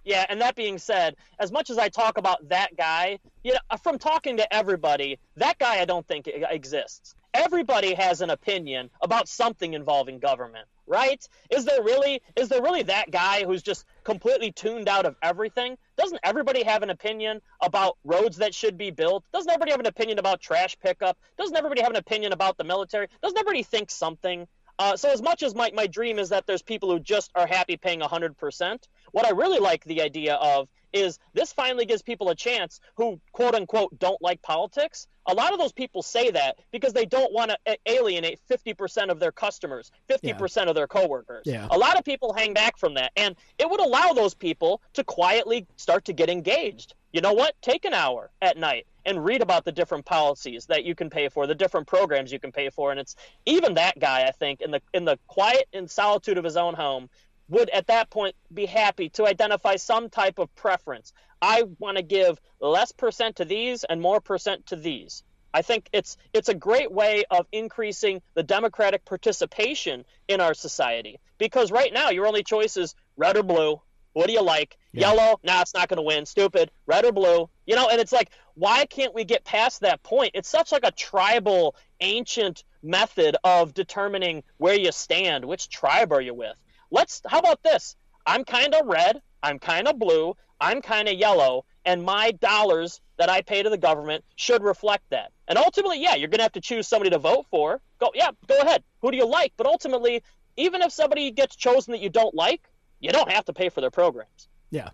yeah 0.08 0.26
and 0.30 0.42
that 0.42 0.56
being 0.56 0.78
said 0.78 1.16
as 1.38 1.52
much 1.52 1.70
as 1.70 1.78
i 1.78 1.90
talk 1.90 2.18
about 2.18 2.48
that 2.50 2.76
guy 2.78 3.20
you 3.44 3.52
know 3.52 3.78
from 3.84 4.00
talking 4.00 4.38
to 4.38 4.54
everybody 4.54 5.20
that 5.36 5.60
guy 5.60 5.80
i 5.80 5.86
don't 5.86 6.08
think 6.08 6.28
exists. 6.28 7.14
Everybody 7.34 7.94
has 7.94 8.22
an 8.22 8.32
opinion 8.32 8.90
about 9.00 9.28
something 9.28 9.74
involving 9.74 10.18
government 10.18 10.68
right? 10.88 11.28
Is 11.50 11.66
there 11.66 11.84
really 11.84 12.22
is 12.36 12.50
there 12.50 12.62
really 12.62 12.84
that 12.84 13.12
guy 13.12 13.46
who's 13.46 13.62
just 13.62 13.86
completely 14.04 14.52
tuned 14.52 14.88
out 14.88 15.06
of 15.06 15.16
everything? 15.22 15.78
Doesn't 15.98 16.20
everybody 16.24 16.64
have 16.64 16.82
an 16.82 16.90
opinion 16.90 17.42
about 17.62 17.98
roads 18.04 18.38
that 18.38 18.56
should 18.56 18.78
be 18.78 18.90
built? 18.90 19.24
Doesn't 19.34 19.50
everybody 19.52 19.72
have 19.72 19.80
an 19.82 19.86
opinion 19.86 20.18
about 20.18 20.40
trash 20.40 20.78
pickup? 20.82 21.18
Doesn't 21.38 21.56
everybody 21.56 21.82
have 21.82 21.92
an 21.92 21.98
opinion 21.98 22.32
about 22.32 22.58
the 22.58 22.64
military? 22.64 23.08
Doesn't 23.22 23.38
everybody 23.38 23.64
think 23.64 23.92
something 23.92 24.48
uh, 24.80 24.96
so 24.96 25.10
as 25.10 25.22
much 25.22 25.44
as 25.44 25.56
my, 25.56 25.72
my 25.74 25.88
dream 25.88 26.20
is 26.20 26.30
that 26.30 26.46
there's 26.46 26.62
people 26.62 26.90
who 26.90 27.00
just 27.00 27.32
are 27.36 27.48
happy 27.48 27.78
paying 27.78 28.00
100% 28.00 28.78
what 29.12 29.26
i 29.26 29.30
really 29.30 29.60
like 29.60 29.84
the 29.86 30.02
idea 30.02 30.36
of 30.36 30.68
is 30.94 31.20
this 31.34 31.54
finally 31.54 31.86
gives 31.86 32.02
people 32.02 32.30
a 32.30 32.36
chance 32.36 32.80
who 32.96 33.20
quote 33.32 33.56
unquote 33.56 33.98
don't 34.00 34.22
like 34.22 34.42
politics. 34.42 35.08
A 35.28 35.34
lot 35.34 35.52
of 35.52 35.60
those 35.60 35.74
people 35.74 36.02
say 36.02 36.32
that 36.32 36.58
because 36.72 36.94
they 36.94 37.06
don't 37.06 37.34
want 37.34 37.52
to 37.52 37.78
alienate 37.86 38.40
50% 38.50 39.10
of 39.10 39.20
their 39.20 39.32
customers, 39.32 39.92
50% 40.10 40.56
yeah. 40.56 40.64
of 40.64 40.76
their 40.76 40.88
coworkers. 40.88 41.44
Yeah. 41.46 41.68
A 41.72 41.78
lot 41.78 41.98
of 41.98 42.06
people 42.06 42.34
hang 42.34 42.54
back 42.54 42.78
from 42.78 42.94
that 42.96 43.12
and 43.16 43.36
it 43.58 43.70
would 43.70 43.82
allow 43.82 44.14
those 44.14 44.34
people 44.34 44.82
to 44.94 45.04
quietly 45.04 45.68
start 45.76 46.06
to 46.06 46.14
get 46.14 46.30
engaged. 46.30 46.96
You 47.12 47.22
know 47.22 47.34
what? 47.34 47.56
Take 47.62 47.86
an 47.86 47.94
hour 47.94 48.32
at 48.42 48.58
night 48.58 48.86
and 49.08 49.26
read 49.26 49.42
about 49.42 49.66
the 49.66 49.72
different 49.72 50.06
policies 50.06 50.68
that 50.68 50.84
you 50.84 50.94
can 50.94 51.10
pay 51.10 51.30
for, 51.30 51.48
the 51.48 51.56
different 51.56 51.88
programs 51.88 52.32
you 52.32 52.40
can 52.40 52.52
pay 52.52 52.70
for 52.70 52.92
and 52.92 53.00
it's 53.00 53.16
even 53.46 53.74
that 53.76 53.98
guy 53.98 54.28
I 54.28 54.32
think 54.32 54.62
in 54.62 54.72
the 54.72 54.82
in 54.94 55.06
the 55.06 55.18
quiet 55.28 55.68
and 55.74 55.90
solitude 55.90 56.38
of 56.38 56.44
his 56.44 56.58
own 56.58 56.76
home 56.76 57.10
would 57.50 57.70
at 57.70 57.88
that 57.88 58.10
point 58.10 58.36
be 58.54 58.66
happy 58.66 59.10
to 59.10 59.26
identify 59.26 59.78
some 59.78 60.10
type 60.10 60.40
of 60.40 60.54
preference. 60.56 61.14
I 61.42 61.64
want 61.80 61.98
to 61.98 62.04
give 62.04 62.40
less 62.60 62.92
percent 62.92 63.38
to 63.38 63.46
these 63.46 63.84
and 63.84 64.02
more 64.02 64.20
percent 64.20 64.68
to 64.68 64.76
these. 64.76 65.24
I 65.54 65.62
think 65.62 65.90
it's 65.94 66.18
it's 66.34 66.50
a 66.50 66.54
great 66.54 66.92
way 66.92 67.24
of 67.32 67.48
increasing 67.52 68.22
the 68.34 68.44
democratic 68.44 69.06
participation 69.06 70.06
in 70.28 70.42
our 70.42 70.54
society 70.54 71.20
because 71.38 71.72
right 71.72 71.92
now 71.92 72.10
your 72.10 72.28
only 72.28 72.44
choice 72.44 72.78
is 72.78 72.96
red 73.16 73.38
or 73.38 73.44
blue. 73.44 73.82
What 74.14 74.28
do 74.28 74.34
you 74.34 74.42
like? 74.42 74.78
Yeah. 74.98 75.14
Yellow? 75.14 75.40
Nah, 75.44 75.62
it's 75.62 75.74
not 75.74 75.88
going 75.88 75.98
to 75.98 76.04
win. 76.04 76.26
Stupid. 76.26 76.72
Red 76.88 77.06
or 77.06 77.12
blue? 77.12 77.50
You 77.66 77.76
know, 77.76 77.88
and 77.90 78.02
it's 78.02 78.12
like, 78.12 78.32
why 78.56 78.86
can't 78.86 79.14
we 79.14 79.24
get 79.24 79.44
past 79.44 79.82
that 79.82 80.02
point? 80.02 80.32
It's 80.34 80.50
such 80.50 80.72
like 80.72 80.84
a 80.84 80.92
tribal, 80.92 81.76
ancient 82.02 82.64
method 82.82 83.36
of 83.44 83.74
determining 83.74 84.44
where 84.58 84.78
you 84.78 84.92
stand. 84.92 85.46
Which 85.46 85.70
tribe 85.70 86.12
are 86.12 86.22
you 86.22 86.34
with? 86.34 86.56
Let's 86.90 87.22
how 87.28 87.40
about 87.40 87.62
this? 87.64 87.96
I'm 88.26 88.44
kind 88.44 88.74
of 88.74 88.88
red, 88.88 89.22
I'm 89.44 89.60
kind 89.60 89.88
of 89.88 90.00
blue, 90.00 90.36
I'm 90.60 90.82
kind 90.82 91.08
of 91.08 91.14
yellow, 91.16 91.66
and 91.86 92.04
my 92.04 92.32
dollars 92.32 93.00
that 93.18 93.30
I 93.30 93.42
pay 93.42 93.64
to 93.64 93.70
the 93.70 93.78
government 93.78 94.26
should 94.36 94.64
reflect 94.64 95.04
that. 95.12 95.32
And 95.48 95.58
ultimately, 95.58 96.02
yeah, 96.02 96.16
you're 96.16 96.28
going 96.28 96.40
to 96.40 96.44
have 96.44 96.52
to 96.54 96.62
choose 96.62 96.88
somebody 96.88 97.12
to 97.12 97.20
vote 97.20 97.46
for. 97.50 97.82
Go, 98.00 98.12
yeah, 98.14 98.32
go 98.48 98.60
ahead. 98.60 98.84
Who 99.02 99.12
do 99.12 99.18
you 99.18 99.28
like? 99.28 99.54
But 99.58 99.68
ultimately, 99.68 100.24
even 100.58 100.82
if 100.82 100.92
somebody 100.92 101.32
gets 101.32 101.56
chosen 101.56 101.92
that 101.92 102.02
you 102.02 102.10
don't 102.10 102.36
like, 102.36 102.70
you 103.00 103.12
don't 103.12 103.32
have 103.32 103.46
to 103.46 103.54
pay 103.54 103.70
for 103.70 103.82
their 103.82 103.92
programs. 103.92 104.50
Yeah. 104.70 104.90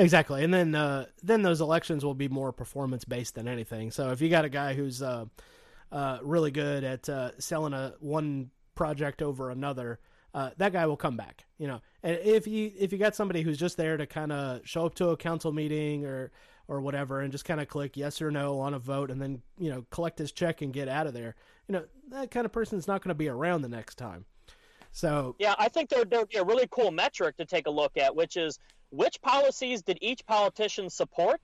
Exactly, 0.00 0.44
and 0.44 0.54
then 0.54 0.76
uh, 0.76 1.06
then 1.24 1.42
those 1.42 1.60
elections 1.60 2.04
will 2.04 2.14
be 2.14 2.28
more 2.28 2.52
performance 2.52 3.04
based 3.04 3.34
than 3.34 3.48
anything. 3.48 3.90
So 3.90 4.10
if 4.10 4.20
you 4.20 4.28
got 4.28 4.44
a 4.44 4.48
guy 4.48 4.74
who's 4.74 5.02
uh, 5.02 5.24
uh, 5.90 6.18
really 6.22 6.52
good 6.52 6.84
at 6.84 7.08
uh, 7.08 7.32
selling 7.40 7.72
a 7.72 7.94
one 7.98 8.50
project 8.76 9.22
over 9.22 9.50
another, 9.50 9.98
uh, 10.34 10.50
that 10.58 10.72
guy 10.72 10.86
will 10.86 10.96
come 10.96 11.16
back. 11.16 11.46
You 11.58 11.66
know, 11.66 11.80
and 12.04 12.16
if 12.22 12.46
you 12.46 12.70
if 12.78 12.92
you 12.92 12.98
got 12.98 13.16
somebody 13.16 13.42
who's 13.42 13.58
just 13.58 13.76
there 13.76 13.96
to 13.96 14.06
kind 14.06 14.30
of 14.30 14.60
show 14.64 14.86
up 14.86 14.94
to 14.96 15.08
a 15.08 15.16
council 15.16 15.50
meeting 15.50 16.06
or 16.06 16.30
or 16.68 16.80
whatever 16.80 17.20
and 17.20 17.32
just 17.32 17.44
kind 17.44 17.60
of 17.60 17.66
click 17.66 17.96
yes 17.96 18.22
or 18.22 18.30
no 18.30 18.60
on 18.60 18.74
a 18.74 18.78
vote 18.78 19.10
and 19.10 19.20
then 19.20 19.42
you 19.58 19.68
know 19.68 19.84
collect 19.90 20.18
his 20.18 20.30
check 20.30 20.62
and 20.62 20.72
get 20.72 20.86
out 20.88 21.08
of 21.08 21.12
there, 21.12 21.34
you 21.66 21.72
know, 21.72 21.84
that 22.10 22.30
kind 22.30 22.46
of 22.46 22.52
person 22.52 22.78
is 22.78 22.86
not 22.86 23.02
going 23.02 23.08
to 23.08 23.16
be 23.16 23.28
around 23.28 23.62
the 23.62 23.68
next 23.68 23.96
time. 23.96 24.26
So 24.92 25.34
yeah, 25.40 25.56
I 25.58 25.68
think 25.68 25.90
there 25.90 25.98
would 25.98 26.28
be 26.28 26.36
a 26.36 26.44
really 26.44 26.68
cool 26.70 26.92
metric 26.92 27.36
to 27.38 27.44
take 27.44 27.66
a 27.66 27.70
look 27.70 27.96
at, 27.96 28.14
which 28.14 28.36
is 28.36 28.60
which 28.90 29.20
policies 29.20 29.82
did 29.82 29.98
each 30.00 30.24
politician 30.26 30.90
support 30.90 31.40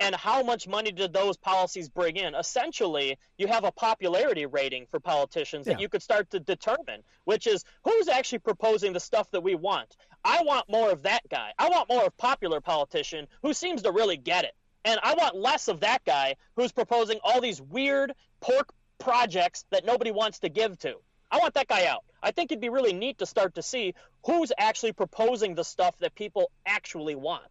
and 0.00 0.14
how 0.14 0.42
much 0.42 0.68
money 0.68 0.92
did 0.92 1.12
those 1.12 1.36
policies 1.36 1.88
bring 1.88 2.16
in? 2.16 2.34
Essentially, 2.34 3.18
you 3.36 3.48
have 3.48 3.64
a 3.64 3.72
popularity 3.72 4.46
rating 4.46 4.86
for 4.90 5.00
politicians 5.00 5.66
yeah. 5.66 5.74
that 5.74 5.80
you 5.80 5.88
could 5.88 6.02
start 6.02 6.30
to 6.30 6.40
determine, 6.40 7.02
which 7.24 7.46
is 7.46 7.64
who's 7.84 8.08
actually 8.08 8.38
proposing 8.38 8.92
the 8.92 9.00
stuff 9.00 9.30
that 9.32 9.42
we 9.42 9.54
want. 9.54 9.96
I 10.24 10.42
want 10.42 10.68
more 10.68 10.90
of 10.90 11.02
that 11.02 11.28
guy. 11.28 11.52
I 11.58 11.68
want 11.68 11.88
more 11.88 12.04
of 12.04 12.16
popular 12.16 12.60
politician 12.60 13.26
who 13.42 13.52
seems 13.52 13.82
to 13.82 13.92
really 13.92 14.16
get 14.16 14.44
it. 14.44 14.54
And 14.84 15.00
I 15.02 15.14
want 15.14 15.36
less 15.36 15.68
of 15.68 15.80
that 15.80 16.04
guy 16.04 16.36
who's 16.54 16.72
proposing 16.72 17.18
all 17.24 17.40
these 17.40 17.60
weird 17.60 18.12
pork 18.40 18.72
projects 18.98 19.64
that 19.70 19.84
nobody 19.84 20.10
wants 20.10 20.38
to 20.40 20.48
give 20.48 20.78
to. 20.80 20.94
I 21.30 21.38
want 21.38 21.54
that 21.54 21.68
guy 21.68 21.86
out. 21.86 22.04
I 22.22 22.30
think 22.30 22.50
it'd 22.50 22.60
be 22.60 22.68
really 22.68 22.92
neat 22.92 23.18
to 23.18 23.26
start 23.26 23.54
to 23.56 23.62
see 23.62 23.94
who's 24.24 24.52
actually 24.58 24.92
proposing 24.92 25.54
the 25.54 25.64
stuff 25.64 25.96
that 25.98 26.14
people 26.14 26.50
actually 26.66 27.14
want. 27.14 27.44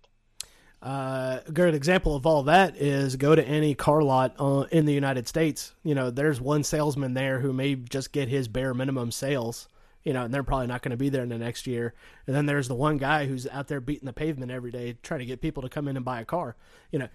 Uh, 0.81 1.39
a 1.45 1.51
good 1.51 1.73
example 1.73 2.15
of 2.15 2.25
all 2.27 2.43
that 2.43 2.75
is 2.77 3.15
go 3.15 3.33
to 3.33 3.43
any 3.43 3.73
car 3.73 4.03
lot 4.03 4.35
uh, 4.39 4.65
in 4.71 4.85
the 4.85 4.93
United 4.93 5.27
States. 5.27 5.73
You 5.83 5.95
know, 5.95 6.11
there's 6.11 6.39
one 6.39 6.63
salesman 6.63 7.13
there 7.13 7.39
who 7.39 7.51
may 7.51 7.75
just 7.75 8.11
get 8.11 8.29
his 8.29 8.47
bare 8.47 8.73
minimum 8.73 9.11
sales. 9.11 9.67
You 10.03 10.13
know, 10.13 10.23
and 10.23 10.33
they're 10.33 10.43
probably 10.43 10.67
not 10.67 10.83
going 10.83 10.91
to 10.91 10.97
be 10.97 11.09
there 11.09 11.23
in 11.23 11.29
the 11.29 11.37
next 11.37 11.67
year. 11.67 11.93
And 12.27 12.35
then 12.35 12.45
there's 12.45 12.69
the 12.69 12.75
one 12.75 12.95
guy 12.95 13.25
who's 13.25 13.45
out 13.47 13.67
there 13.67 13.81
beating 13.81 14.05
the 14.05 14.13
pavement 14.13 14.53
every 14.53 14.71
day 14.71 14.95
trying 15.03 15.19
to 15.19 15.25
get 15.25 15.41
people 15.41 15.63
to 15.63 15.69
come 15.69 15.85
in 15.89 15.97
and 15.97 16.05
buy 16.05 16.21
a 16.21 16.25
car. 16.25 16.55
You 16.93 16.99
know, 16.99 17.09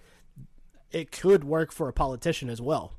it 0.91 1.11
could 1.11 1.43
work 1.43 1.71
for 1.71 1.89
a 1.89 1.93
politician 1.93 2.51
as 2.51 2.61
well. 2.61 2.93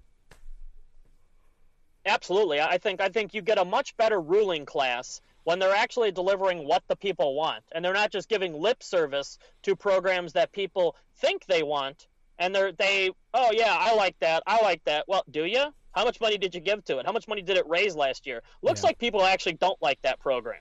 Absolutely, 2.06 2.60
I 2.60 2.78
think 2.78 3.00
I 3.00 3.08
think 3.08 3.34
you 3.34 3.42
get 3.42 3.58
a 3.58 3.64
much 3.64 3.96
better 3.96 4.20
ruling 4.20 4.66
class 4.66 5.20
when 5.44 5.58
they're 5.58 5.74
actually 5.74 6.10
delivering 6.10 6.66
what 6.66 6.82
the 6.88 6.96
people 6.96 7.34
want. 7.34 7.62
And 7.72 7.84
they're 7.84 7.94
not 7.94 8.10
just 8.10 8.28
giving 8.28 8.54
lip 8.54 8.82
service 8.82 9.38
to 9.62 9.76
programs 9.76 10.32
that 10.32 10.52
people 10.52 10.96
think 11.16 11.46
they 11.46 11.62
want. 11.62 12.08
And 12.38 12.54
they're 12.54 12.72
they 12.72 13.10
oh 13.32 13.50
yeah 13.52 13.76
i 13.78 13.94
like 13.94 14.18
that. 14.20 14.42
I 14.46 14.60
like 14.62 14.82
that. 14.84 15.04
Well 15.06 15.24
do 15.30 15.44
you 15.44 15.72
how 15.92 16.04
much 16.04 16.20
money 16.20 16.36
did 16.36 16.54
you 16.54 16.60
give 16.60 16.84
to 16.86 16.98
it? 16.98 17.06
How 17.06 17.12
much 17.12 17.28
money 17.28 17.42
did 17.42 17.56
it 17.56 17.68
raise 17.68 17.94
last 17.94 18.26
year? 18.26 18.42
Looks 18.62 18.82
yeah. 18.82 18.88
like 18.88 18.98
people 18.98 19.22
actually 19.22 19.54
don't 19.54 19.80
like 19.80 20.02
that 20.02 20.18
program. 20.18 20.60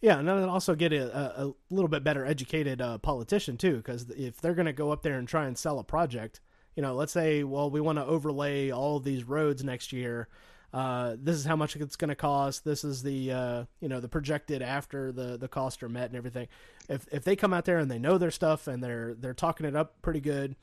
Yeah, 0.00 0.18
and 0.18 0.28
then 0.28 0.42
also 0.48 0.74
get 0.74 0.92
a, 0.92 1.42
a, 1.42 1.52
little 1.70 1.88
bit 1.88 2.04
better 2.04 2.26
educated 2.26 2.82
uh, 2.82 2.98
politician 2.98 3.56
too, 3.56 3.76
because 3.76 4.10
if 4.10 4.40
they're 4.40 4.54
going 4.54 4.66
to 4.66 4.72
go 4.72 4.90
up 4.90 5.02
there 5.02 5.18
and 5.18 5.26
try 5.26 5.46
and 5.46 5.56
sell 5.56 5.78
a 5.78 5.84
project, 5.84 6.40
you 6.74 6.82
know, 6.82 6.94
let's 6.94 7.12
say, 7.12 7.44
well, 7.44 7.70
we 7.70 7.80
want 7.80 7.98
to 7.98 8.04
overlay 8.04 8.70
all 8.70 8.96
of 8.96 9.04
these 9.04 9.24
roads 9.24 9.64
next 9.64 9.92
year. 9.92 10.28
Uh, 10.72 11.16
this 11.18 11.36
is 11.36 11.44
how 11.44 11.56
much 11.56 11.76
it's 11.76 11.96
going 11.96 12.08
to 12.08 12.14
cost. 12.14 12.64
This 12.64 12.84
is 12.84 13.02
the 13.02 13.32
uh, 13.32 13.64
you 13.80 13.88
know 13.88 14.00
the 14.00 14.08
projected 14.08 14.62
after 14.62 15.12
the 15.12 15.36
the 15.36 15.48
costs 15.48 15.82
are 15.82 15.88
met 15.88 16.08
and 16.08 16.16
everything. 16.16 16.48
If 16.88 17.06
if 17.12 17.24
they 17.24 17.36
come 17.36 17.54
out 17.54 17.64
there 17.64 17.78
and 17.78 17.90
they 17.90 17.98
know 17.98 18.18
their 18.18 18.30
stuff 18.30 18.66
and 18.66 18.82
they're 18.82 19.14
they're 19.14 19.34
talking 19.34 19.66
it 19.66 19.76
up 19.76 20.00
pretty 20.02 20.20
good, 20.20 20.56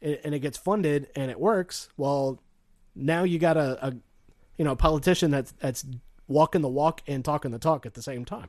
and 0.00 0.34
it 0.34 0.40
gets 0.40 0.56
funded 0.56 1.08
and 1.14 1.30
it 1.30 1.38
works, 1.38 1.88
well, 1.96 2.40
now 2.94 3.24
you 3.24 3.38
got 3.38 3.56
a, 3.56 3.86
a 3.86 3.94
you 4.56 4.64
know 4.64 4.72
a 4.72 4.76
politician 4.76 5.30
that's 5.30 5.52
that's 5.52 5.84
walking 6.28 6.60
the 6.60 6.68
walk 6.68 7.02
and 7.06 7.24
talking 7.24 7.50
the 7.50 7.58
talk 7.58 7.86
at 7.86 7.94
the 7.94 8.02
same 8.02 8.24
time. 8.24 8.48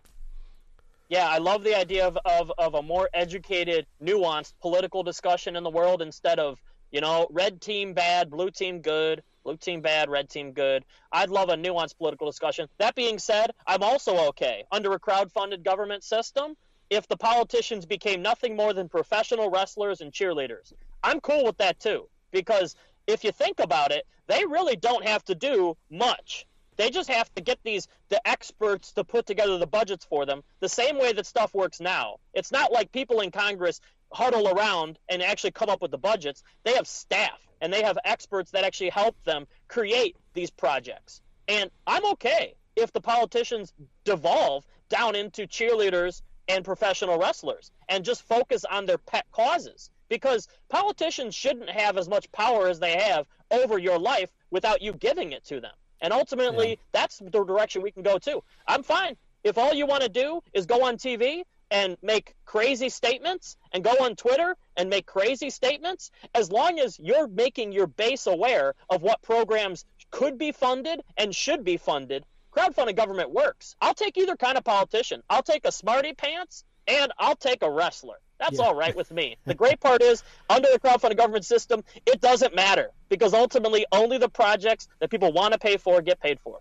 Yeah, 1.09 1.27
I 1.27 1.39
love 1.39 1.63
the 1.63 1.75
idea 1.75 2.05
of, 2.05 2.19
of, 2.23 2.51
of 2.59 2.75
a 2.75 2.83
more 2.83 3.09
educated, 3.15 3.87
nuanced 4.01 4.53
political 4.61 5.01
discussion 5.01 5.55
in 5.55 5.63
the 5.63 5.69
world 5.69 6.03
instead 6.03 6.37
of, 6.37 6.59
you 6.91 7.01
know, 7.01 7.27
red 7.31 7.61
team 7.61 7.93
bad, 7.93 8.29
blue 8.29 8.51
team 8.51 8.79
good, 8.81 9.23
blue 9.49 9.57
team 9.57 9.81
bad, 9.81 10.11
red 10.11 10.29
team 10.29 10.51
good. 10.51 10.85
I'd 11.11 11.31
love 11.31 11.49
a 11.49 11.55
nuanced 11.55 11.97
political 11.97 12.27
discussion. 12.27 12.67
That 12.77 12.93
being 12.93 13.17
said, 13.17 13.49
I'm 13.65 13.81
also 13.81 14.15
okay 14.27 14.63
under 14.71 14.93
a 14.93 14.99
crowd-funded 14.99 15.63
government 15.63 16.03
system 16.03 16.55
if 16.91 17.07
the 17.07 17.17
politicians 17.17 17.87
became 17.87 18.21
nothing 18.21 18.55
more 18.55 18.73
than 18.73 18.87
professional 18.87 19.49
wrestlers 19.49 20.01
and 20.01 20.11
cheerleaders. 20.11 20.71
I'm 21.03 21.19
cool 21.19 21.45
with 21.45 21.57
that 21.57 21.79
too 21.79 22.09
because 22.29 22.75
if 23.07 23.23
you 23.23 23.31
think 23.31 23.59
about 23.59 23.91
it, 23.91 24.05
they 24.27 24.45
really 24.45 24.75
don't 24.75 25.03
have 25.03 25.25
to 25.25 25.33
do 25.33 25.75
much. 25.89 26.45
They 26.77 26.91
just 26.91 27.09
have 27.09 27.33
to 27.33 27.41
get 27.41 27.57
these 27.63 27.87
the 28.09 28.21
experts 28.27 28.91
to 28.93 29.03
put 29.03 29.25
together 29.25 29.57
the 29.57 29.65
budgets 29.65 30.05
for 30.05 30.27
them 30.27 30.43
the 30.59 30.69
same 30.69 30.99
way 30.99 31.11
that 31.13 31.25
stuff 31.25 31.55
works 31.55 31.79
now. 31.79 32.17
It's 32.35 32.51
not 32.51 32.71
like 32.71 32.91
people 32.91 33.21
in 33.21 33.31
Congress 33.31 33.81
huddle 34.13 34.47
around 34.47 34.99
and 35.09 35.23
actually 35.23 35.51
come 35.51 35.69
up 35.69 35.81
with 35.81 35.89
the 35.89 35.97
budgets. 35.97 36.43
They 36.63 36.73
have 36.73 36.87
staff 36.87 37.39
and 37.61 37.71
they 37.71 37.83
have 37.83 37.97
experts 38.05 38.51
that 38.51 38.63
actually 38.63 38.89
help 38.89 39.15
them 39.23 39.47
create 39.67 40.15
these 40.33 40.49
projects. 40.49 41.21
And 41.47 41.69
I'm 41.87 42.05
okay 42.13 42.55
if 42.75 42.93
the 42.93 43.01
politicians 43.01 43.73
devolve 44.05 44.65
down 44.89 45.15
into 45.15 45.47
cheerleaders 45.47 46.21
and 46.47 46.65
professional 46.65 47.17
wrestlers 47.17 47.71
and 47.89 48.03
just 48.03 48.23
focus 48.23 48.65
on 48.65 48.85
their 48.85 48.97
pet 48.97 49.25
causes 49.31 49.89
because 50.09 50.47
politicians 50.69 51.35
shouldn't 51.35 51.69
have 51.69 51.97
as 51.97 52.09
much 52.09 52.31
power 52.31 52.67
as 52.67 52.79
they 52.79 52.97
have 52.97 53.27
over 53.51 53.77
your 53.77 53.99
life 53.99 54.31
without 54.49 54.81
you 54.81 54.93
giving 54.93 55.31
it 55.31 55.45
to 55.45 55.59
them. 55.59 55.73
And 56.01 56.13
ultimately, 56.13 56.69
yeah. 56.69 56.75
that's 56.91 57.19
the 57.19 57.29
direction 57.29 57.81
we 57.81 57.91
can 57.91 58.03
go 58.03 58.17
to. 58.19 58.43
I'm 58.67 58.83
fine. 58.83 59.15
If 59.43 59.57
all 59.57 59.73
you 59.73 59.85
want 59.85 60.03
to 60.03 60.09
do 60.09 60.41
is 60.53 60.65
go 60.65 60.85
on 60.85 60.97
TV 60.97 61.43
and 61.71 61.97
make 62.01 62.35
crazy 62.45 62.89
statements 62.89 63.57
and 63.71 63.83
go 63.83 63.91
on 64.01 64.15
Twitter 64.15 64.55
and 64.77 64.89
make 64.89 65.05
crazy 65.05 65.49
statements, 65.49 66.11
as 66.33 66.51
long 66.51 66.79
as 66.79 66.99
you're 66.99 67.27
making 67.27 67.71
your 67.71 67.87
base 67.87 68.27
aware 68.27 68.73
of 68.89 69.01
what 69.01 69.21
programs 69.21 69.85
could 70.11 70.37
be 70.37 70.51
funded 70.51 71.01
and 71.17 71.35
should 71.35 71.63
be 71.63 71.77
funded, 71.77 72.25
crowdfunding 72.55 72.95
government 72.95 73.31
works. 73.31 73.75
I'll 73.81 73.93
take 73.93 74.17
either 74.17 74.35
kind 74.35 74.57
of 74.57 74.63
politician. 74.63 75.21
I'll 75.29 75.43
take 75.43 75.65
a 75.65 75.71
smarty 75.71 76.13
pants 76.13 76.63
and 76.87 77.11
I'll 77.19 77.35
take 77.35 77.61
a 77.61 77.69
wrestler. 77.69 78.17
That's 78.39 78.57
yeah. 78.57 78.65
all 78.65 78.75
right 78.75 78.95
with 78.95 79.11
me. 79.11 79.37
The 79.45 79.53
great 79.53 79.79
part 79.81 80.01
is, 80.01 80.23
under 80.49 80.69
the 80.71 80.79
crowdfunding 80.79 81.17
government 81.17 81.45
system, 81.45 81.83
it 82.05 82.21
doesn't 82.21 82.55
matter 82.55 82.91
because 83.09 83.33
ultimately 83.33 83.85
only 83.91 84.17
the 84.17 84.29
projects 84.29 84.87
that 84.99 85.09
people 85.09 85.33
want 85.33 85.53
to 85.53 85.59
pay 85.59 85.77
for 85.77 86.01
get 86.01 86.19
paid 86.21 86.39
for. 86.39 86.59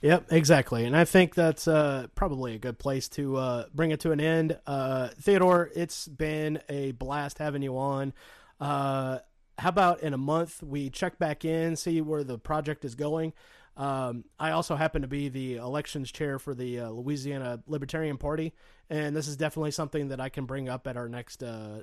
Yep, 0.00 0.26
exactly. 0.30 0.84
And 0.84 0.96
I 0.96 1.04
think 1.04 1.34
that's 1.34 1.66
uh, 1.66 2.06
probably 2.14 2.54
a 2.54 2.58
good 2.58 2.78
place 2.78 3.08
to 3.10 3.36
uh, 3.36 3.64
bring 3.74 3.90
it 3.90 4.00
to 4.00 4.12
an 4.12 4.20
end. 4.20 4.58
Uh, 4.66 5.08
Theodore, 5.20 5.70
it's 5.74 6.06
been 6.06 6.60
a 6.68 6.92
blast 6.92 7.38
having 7.38 7.62
you 7.62 7.76
on. 7.76 8.12
Uh, 8.60 9.18
how 9.58 9.68
about 9.70 10.02
in 10.02 10.14
a 10.14 10.18
month 10.18 10.62
we 10.62 10.88
check 10.88 11.18
back 11.18 11.44
in, 11.44 11.74
see 11.74 12.00
where 12.00 12.22
the 12.22 12.38
project 12.38 12.84
is 12.84 12.94
going? 12.94 13.32
Um, 13.76 14.24
I 14.38 14.52
also 14.52 14.76
happen 14.76 15.02
to 15.02 15.08
be 15.08 15.28
the 15.28 15.56
elections 15.56 16.12
chair 16.12 16.38
for 16.38 16.54
the 16.54 16.80
uh, 16.80 16.90
Louisiana 16.90 17.60
Libertarian 17.66 18.18
Party, 18.18 18.52
and 18.90 19.14
this 19.16 19.26
is 19.26 19.36
definitely 19.36 19.70
something 19.72 20.08
that 20.08 20.20
I 20.20 20.28
can 20.28 20.46
bring 20.46 20.68
up 20.68 20.86
at 20.86 20.96
our 20.96 21.08
next 21.08 21.42
uh, 21.42 21.82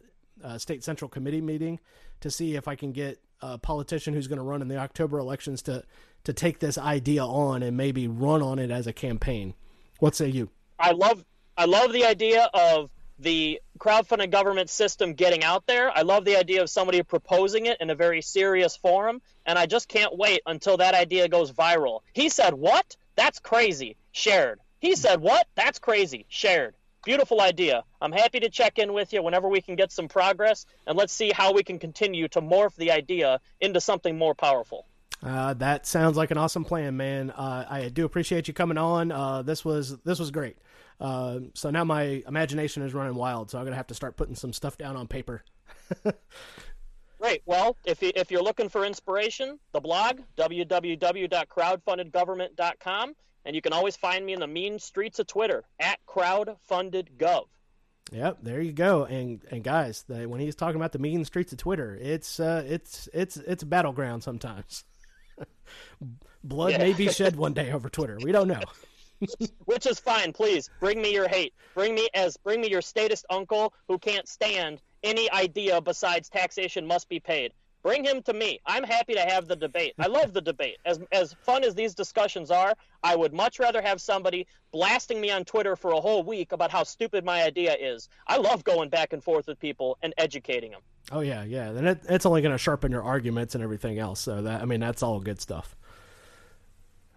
state 0.57 0.84
central 0.84 1.07
committee 1.07 1.41
meeting 1.41 1.80
to 2.20 2.30
see 2.30 2.55
if 2.55 2.68
I 2.68 2.76
can 2.76 2.91
get 2.91 3.20
a 3.41 3.57
politician 3.57 4.13
who's 4.13 4.28
going 4.28 4.39
to 4.39 4.43
run 4.43 4.61
in 4.61 4.68
the 4.68 4.78
October 4.78 5.20
elections 5.20 5.61
to 5.63 5.84
to 6.26 6.34
take 6.34 6.59
this 6.59 6.78
idea 6.78 7.23
on 7.23 7.63
and 7.63 7.78
maybe 7.78 8.07
run 8.07 8.41
on 8.41 8.59
it 8.59 8.69
as 8.69 8.86
a 8.88 8.93
campaign. 8.93 9.53
What 9.99 10.15
say 10.15 10.28
you? 10.28 10.49
I 10.78 10.91
love 10.91 11.23
I 11.57 11.65
love 11.65 11.93
the 11.93 12.05
idea 12.05 12.49
of 12.53 12.89
the 13.17 13.61
crowdfunding 13.80 14.30
government 14.30 14.69
system 14.69 15.13
getting 15.13 15.43
out 15.43 15.65
there. 15.67 15.89
I 15.89 16.01
love 16.01 16.26
the 16.26 16.36
idea 16.36 16.61
of 16.61 16.69
somebody 16.69 17.01
proposing 17.01 17.65
it 17.65 17.78
in 17.80 17.89
a 17.89 17.95
very 17.95 18.21
serious 18.21 18.76
forum, 18.76 19.21
and 19.45 19.57
I 19.57 19.65
just 19.67 19.88
can't 19.88 20.17
wait 20.17 20.41
until 20.45 20.78
that 20.78 20.95
idea 20.95 21.30
goes 21.30 21.53
viral. 21.53 22.01
He 22.11 22.28
said, 22.28 22.53
What? 22.53 22.97
That's 23.15 23.39
crazy. 23.39 23.95
Shared. 24.11 24.59
He 24.80 24.95
said, 24.95 25.21
What? 25.21 25.47
That's 25.55 25.80
crazy. 25.80 26.26
Shared. 26.28 26.76
Beautiful 27.05 27.39
idea. 27.39 27.84
I'm 28.01 28.11
happy 28.11 28.39
to 28.41 28.49
check 28.49 28.80
in 28.80 28.91
with 28.91 29.13
you 29.13 29.21
whenever 29.21 29.47
we 29.47 29.61
can 29.61 29.76
get 29.76 29.91
some 29.91 30.07
progress, 30.07 30.65
and 30.88 30.97
let's 30.97 31.13
see 31.13 31.32
how 31.32 31.53
we 31.53 31.63
can 31.63 31.80
continue 31.80 32.28
to 32.30 32.41
morph 32.41 32.76
the 32.76 32.91
idea 32.91 33.39
into 33.61 33.80
something 33.80 34.17
more 34.17 34.34
powerful. 34.34 34.88
Uh, 35.24 35.53
that 35.55 35.86
sounds 35.86 36.18
like 36.18 36.32
an 36.32 36.38
awesome 36.38 36.66
plan, 36.66 36.97
man. 36.97 37.32
Uh, 37.32 37.66
I 37.68 37.89
do 37.89 38.05
appreciate 38.05 38.47
you 38.47 38.53
coming 38.53 38.78
on. 38.78 39.11
Uh, 39.11 39.41
this 39.41 39.66
was 39.66 39.97
this 39.99 40.20
was 40.20 40.32
great. 40.32 40.57
Uh, 40.99 41.39
so 41.53 41.70
now 41.70 41.84
my 41.84 42.24
imagination 42.28 42.84
is 42.84 42.93
running 42.93 43.16
wild. 43.16 43.51
So 43.51 43.57
I'm 43.57 43.66
gonna 43.66 43.76
have 43.76 43.88
to 43.88 43.95
start 43.95 44.18
putting 44.18 44.36
some 44.36 44.53
stuff 44.53 44.78
down 44.78 44.95
on 44.95 45.07
paper. 45.07 45.43
Great. 47.20 47.41
Well, 47.45 47.78
if 47.86 48.01
you, 48.03 48.11
if 48.16 48.30
you're 48.30 48.43
looking 48.43 48.68
for 48.70 48.86
inspiration, 48.86 49.59
the 49.72 49.80
blog 49.80 50.20
www.crowdfundedgovernment.com, 50.38 53.16
and 53.45 53.55
you 53.55 53.61
can 53.61 53.72
always 53.74 53.95
find 53.95 54.26
me 54.26 54.34
in 54.34 54.39
the 54.39 54.47
mean 54.47 54.80
streets 54.80 55.20
of 55.20 55.28
Twitter 55.28 55.63
at 55.80 55.99
crowdfundedgov. 56.07 57.45
Yep, 58.11 58.39
there 58.43 58.61
you 58.61 58.74
go. 58.74 59.05
And 59.05 59.41
and 59.49 59.63
guys, 59.63 60.03
the, 60.07 60.28
when 60.28 60.39
he's 60.39 60.53
talking 60.55 60.76
about 60.76 60.91
the 60.91 60.99
mean 60.99 61.26
streets 61.26 61.51
of 61.51 61.57
Twitter, 61.57 61.97
it's 61.99 62.39
uh, 62.39 62.63
it's 62.68 63.09
it's 63.13 63.38
it's 63.38 63.63
a 63.63 63.66
battleground 63.66 64.22
sometimes. 64.24 64.84
Blood 66.43 66.71
yeah. 66.71 66.77
may 66.77 66.93
be 66.93 67.09
shed 67.09 67.36
one 67.36 67.53
day 67.53 67.71
over 67.71 67.89
Twitter. 67.89 68.17
We 68.21 68.31
don't 68.31 68.47
know. 68.47 68.61
which 69.65 69.86
is 69.86 69.99
fine. 69.99 70.33
Please 70.33 70.69
bring 70.79 71.01
me 71.01 71.13
your 71.13 71.27
hate. 71.27 71.53
Bring 71.73 71.95
me 71.95 72.09
as 72.13 72.38
bring 72.38 72.61
me 72.61 72.69
your 72.69 72.81
statist 72.81 73.25
uncle 73.29 73.73
who 73.88 73.97
can't 73.97 74.27
stand 74.27 74.81
any 75.03 75.31
idea 75.31 75.81
besides 75.81 76.29
taxation 76.29 76.86
must 76.86 77.09
be 77.09 77.19
paid. 77.19 77.53
Bring 77.83 78.03
him 78.03 78.23
to 78.23 78.33
me. 78.33 78.59
I'm 78.65 78.83
happy 78.83 79.13
to 79.13 79.21
have 79.21 79.47
the 79.47 79.55
debate. 79.55 79.93
I 79.99 80.07
love 80.07 80.33
the 80.33 80.41
debate. 80.41 80.77
As 80.86 80.99
as 81.11 81.33
fun 81.33 81.63
as 81.63 81.75
these 81.75 81.93
discussions 81.93 82.49
are, 82.49 82.73
I 83.03 83.15
would 83.15 83.31
much 83.33 83.59
rather 83.59 83.81
have 83.81 84.01
somebody 84.01 84.47
blasting 84.71 85.21
me 85.21 85.29
on 85.29 85.45
Twitter 85.45 85.75
for 85.75 85.91
a 85.91 86.01
whole 86.01 86.23
week 86.23 86.51
about 86.51 86.71
how 86.71 86.83
stupid 86.83 87.23
my 87.23 87.43
idea 87.43 87.75
is. 87.79 88.09
I 88.27 88.38
love 88.38 88.63
going 88.63 88.89
back 88.89 89.13
and 89.13 89.23
forth 89.23 89.47
with 89.47 89.59
people 89.59 89.97
and 90.01 90.13
educating 90.17 90.71
them. 90.71 90.81
Oh 91.11 91.19
yeah, 91.19 91.43
yeah. 91.43 91.71
Then 91.71 91.85
it, 91.87 92.01
it's 92.09 92.25
only 92.25 92.41
going 92.41 92.51
to 92.51 92.57
sharpen 92.57 92.91
your 92.91 93.03
arguments 93.03 93.55
and 93.55 93.63
everything 93.63 93.99
else. 93.99 94.19
So 94.19 94.41
that 94.43 94.61
I 94.61 94.65
mean, 94.65 94.79
that's 94.79 95.03
all 95.03 95.19
good 95.19 95.39
stuff. 95.39 95.75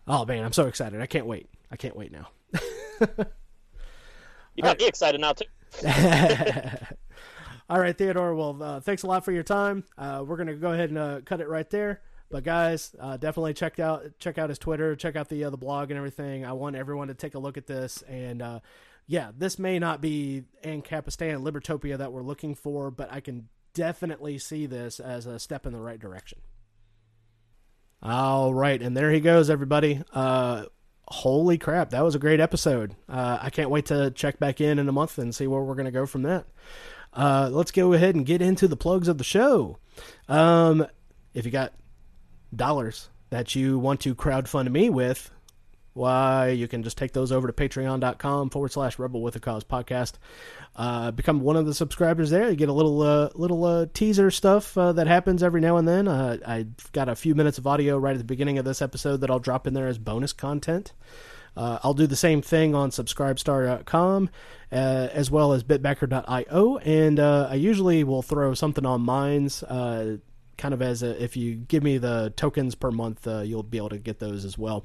Oh 0.07 0.25
man, 0.25 0.45
I'm 0.45 0.53
so 0.53 0.67
excited. 0.67 1.01
I 1.01 1.07
can't 1.07 1.27
wait. 1.27 1.49
I 1.71 1.77
can't 1.77 1.97
wait 1.97 2.13
now. 2.13 2.29
you 3.01 4.63
got 4.63 4.69
right. 4.71 4.79
me 4.79 4.87
excited 4.87 5.21
now 5.21 5.33
too. 5.33 5.45
All 7.71 7.79
right, 7.79 7.97
Theodore. 7.97 8.35
Well, 8.35 8.63
uh, 8.63 8.81
thanks 8.81 9.03
a 9.03 9.07
lot 9.07 9.27
for 9.27 9.33
your 9.33 9.43
time. 9.43 9.85
Uh, 9.99 10.25
we're 10.27 10.39
gonna 10.39 10.55
go 10.55 10.73
ahead 10.73 10.89
and 10.89 10.99
uh, 10.99 11.21
cut 11.27 11.43
it 11.43 11.49
right 11.49 11.69
there. 11.69 12.01
But 12.31 12.45
guys, 12.45 12.95
uh, 12.99 13.19
definitely 13.19 13.53
check 13.53 13.79
out 13.79 14.05
check 14.19 14.39
out 14.39 14.49
his 14.49 14.59
Twitter, 14.59 14.97
check 14.97 15.17
out 15.17 15.29
the 15.29 15.45
uh, 15.45 15.51
the 15.51 15.59
blog 15.59 15.91
and 15.91 15.99
everything. 15.99 16.47
I 16.47 16.53
want 16.53 16.77
everyone 16.77 17.09
to 17.09 17.15
take 17.15 17.35
a 17.35 17.39
look 17.39 17.59
at 17.59 17.67
this. 17.67 18.03
And 18.09 18.41
uh, 18.41 18.61
yeah, 19.07 19.33
this 19.37 19.59
may 19.59 19.79
not 19.79 20.01
be 20.01 20.45
Ancapistan 20.65 21.43
Libertopia 21.43 21.99
that 21.99 22.13
we're 22.13 22.23
looking 22.23 22.55
for, 22.55 22.91
but 22.91 23.13
I 23.13 23.21
can 23.21 23.49
definitely 23.75 24.39
see 24.39 24.67
this 24.67 25.01
as 25.01 25.27
a 25.27 25.39
step 25.39 25.67
in 25.67 25.73
the 25.73 25.81
right 25.81 25.99
direction. 25.99 26.39
All 28.03 28.55
right, 28.55 28.81
and 28.81 28.97
there 28.97 29.11
he 29.11 29.21
goes, 29.21 29.51
everybody. 29.51 30.03
Uh, 30.13 30.67
holy 31.09 31.59
crap, 31.59 31.91
that 31.91 32.05
was 32.05 32.15
a 32.15 32.19
great 32.21 32.41
episode. 32.41 32.95
Uh, 33.09 33.39
I 33.41 33.51
can't 33.51 33.71
wait 33.71 33.87
to 33.87 34.11
check 34.11 34.39
back 34.39 34.61
in 34.61 34.79
in 34.79 34.89
a 34.89 34.93
month 34.93 35.19
and 35.19 35.35
see 35.35 35.47
where 35.47 35.63
we're 35.63 35.75
going 35.75 35.87
to 35.87 35.91
go 35.91 36.07
from 36.07 36.23
that. 36.23 36.47
Uh, 37.13 37.49
let's 37.51 37.71
go 37.71 37.93
ahead 37.95 38.15
and 38.15 38.27
get 38.27 38.43
into 38.43 38.69
the 38.69 38.77
plugs 38.77 39.09
of 39.09 39.19
the 39.19 39.25
show. 39.25 39.79
Um, 40.29 40.87
if 41.35 41.45
you 41.45 41.51
got 41.51 41.73
dollars 42.55 43.09
that 43.31 43.55
you 43.55 43.79
want 43.79 44.01
to 44.01 44.15
crowdfund 44.15 44.71
me 44.71 44.91
with, 44.91 45.31
why 45.99 46.49
you 46.49 46.69
can 46.69 46.83
just 46.83 46.97
take 46.97 47.13
those 47.13 47.33
over 47.33 47.49
to 47.49 47.53
patreon.com 47.53 48.49
forward 48.51 48.73
slash 48.73 48.99
rebel 48.99 49.21
with 49.21 49.35
a 49.37 49.41
cause 49.41 49.65
podcast 49.65 50.13
uh, 50.77 51.11
become 51.11 51.41
one 51.41 51.57
of 51.57 51.67
the 51.67 51.75
subscribers 51.75 52.31
there 52.31 52.49
you 52.49 52.57
get 52.57 52.69
a 52.69 52.73
little 52.73 53.03
uh, 53.03 53.29
little 53.35 53.65
uh, 53.65 53.87
teaser 53.93 54.31
stuff 54.31 54.79
uh, 54.79 54.93
that 54.93 55.09
happens 55.09 55.43
every 55.43 55.61
now 55.61 55.77
and 55.77 55.89
then 55.89 56.07
uh, 56.07 56.39
i've 56.47 56.93
got 56.93 57.09
a 57.09 57.17
few 57.17 57.35
minutes 57.35 57.59
of 57.59 57.67
audio 57.67 57.99
right 57.99 58.13
at 58.13 58.19
the 58.19 58.25
beginning 58.25 58.59
of 58.59 58.65
this 58.65 58.81
episode 58.81 59.19
that 59.19 59.31
i'll 59.31 59.41
drop 59.41 59.67
in 59.67 59.75
there 59.75 59.89
as 59.89 59.99
bonus 59.99 60.33
content 60.33 60.93
uh, 61.57 61.77
I'll 61.83 61.95
do 61.95 62.07
the 62.07 62.15
same 62.15 62.41
thing 62.41 62.77
on 62.77 62.91
subscribestar.com 62.91 64.31
as 64.71 65.29
well 65.29 65.53
as 65.53 65.65
bitbacker.io. 65.65 66.77
And 66.77 67.19
I 67.19 67.55
usually 67.55 68.05
will 68.05 68.23
throw 68.23 68.55
something 68.55 68.87
on 68.87 69.01
Minds, 69.01 69.65
kind 69.67 70.21
of 70.63 70.81
as 70.81 71.03
a, 71.03 71.21
if 71.21 71.37
you 71.37 71.57
give 71.57 71.83
me 71.83 71.99
the 71.99 72.33
tokens 72.37 72.77
per 72.77 72.93
month, 72.93 73.27
you'll 73.27 73.65
be 73.65 73.79
able 73.79 73.89
to 73.89 73.99
get 73.99 74.21
those 74.21 74.45
as 74.45 74.57
well. 74.57 74.85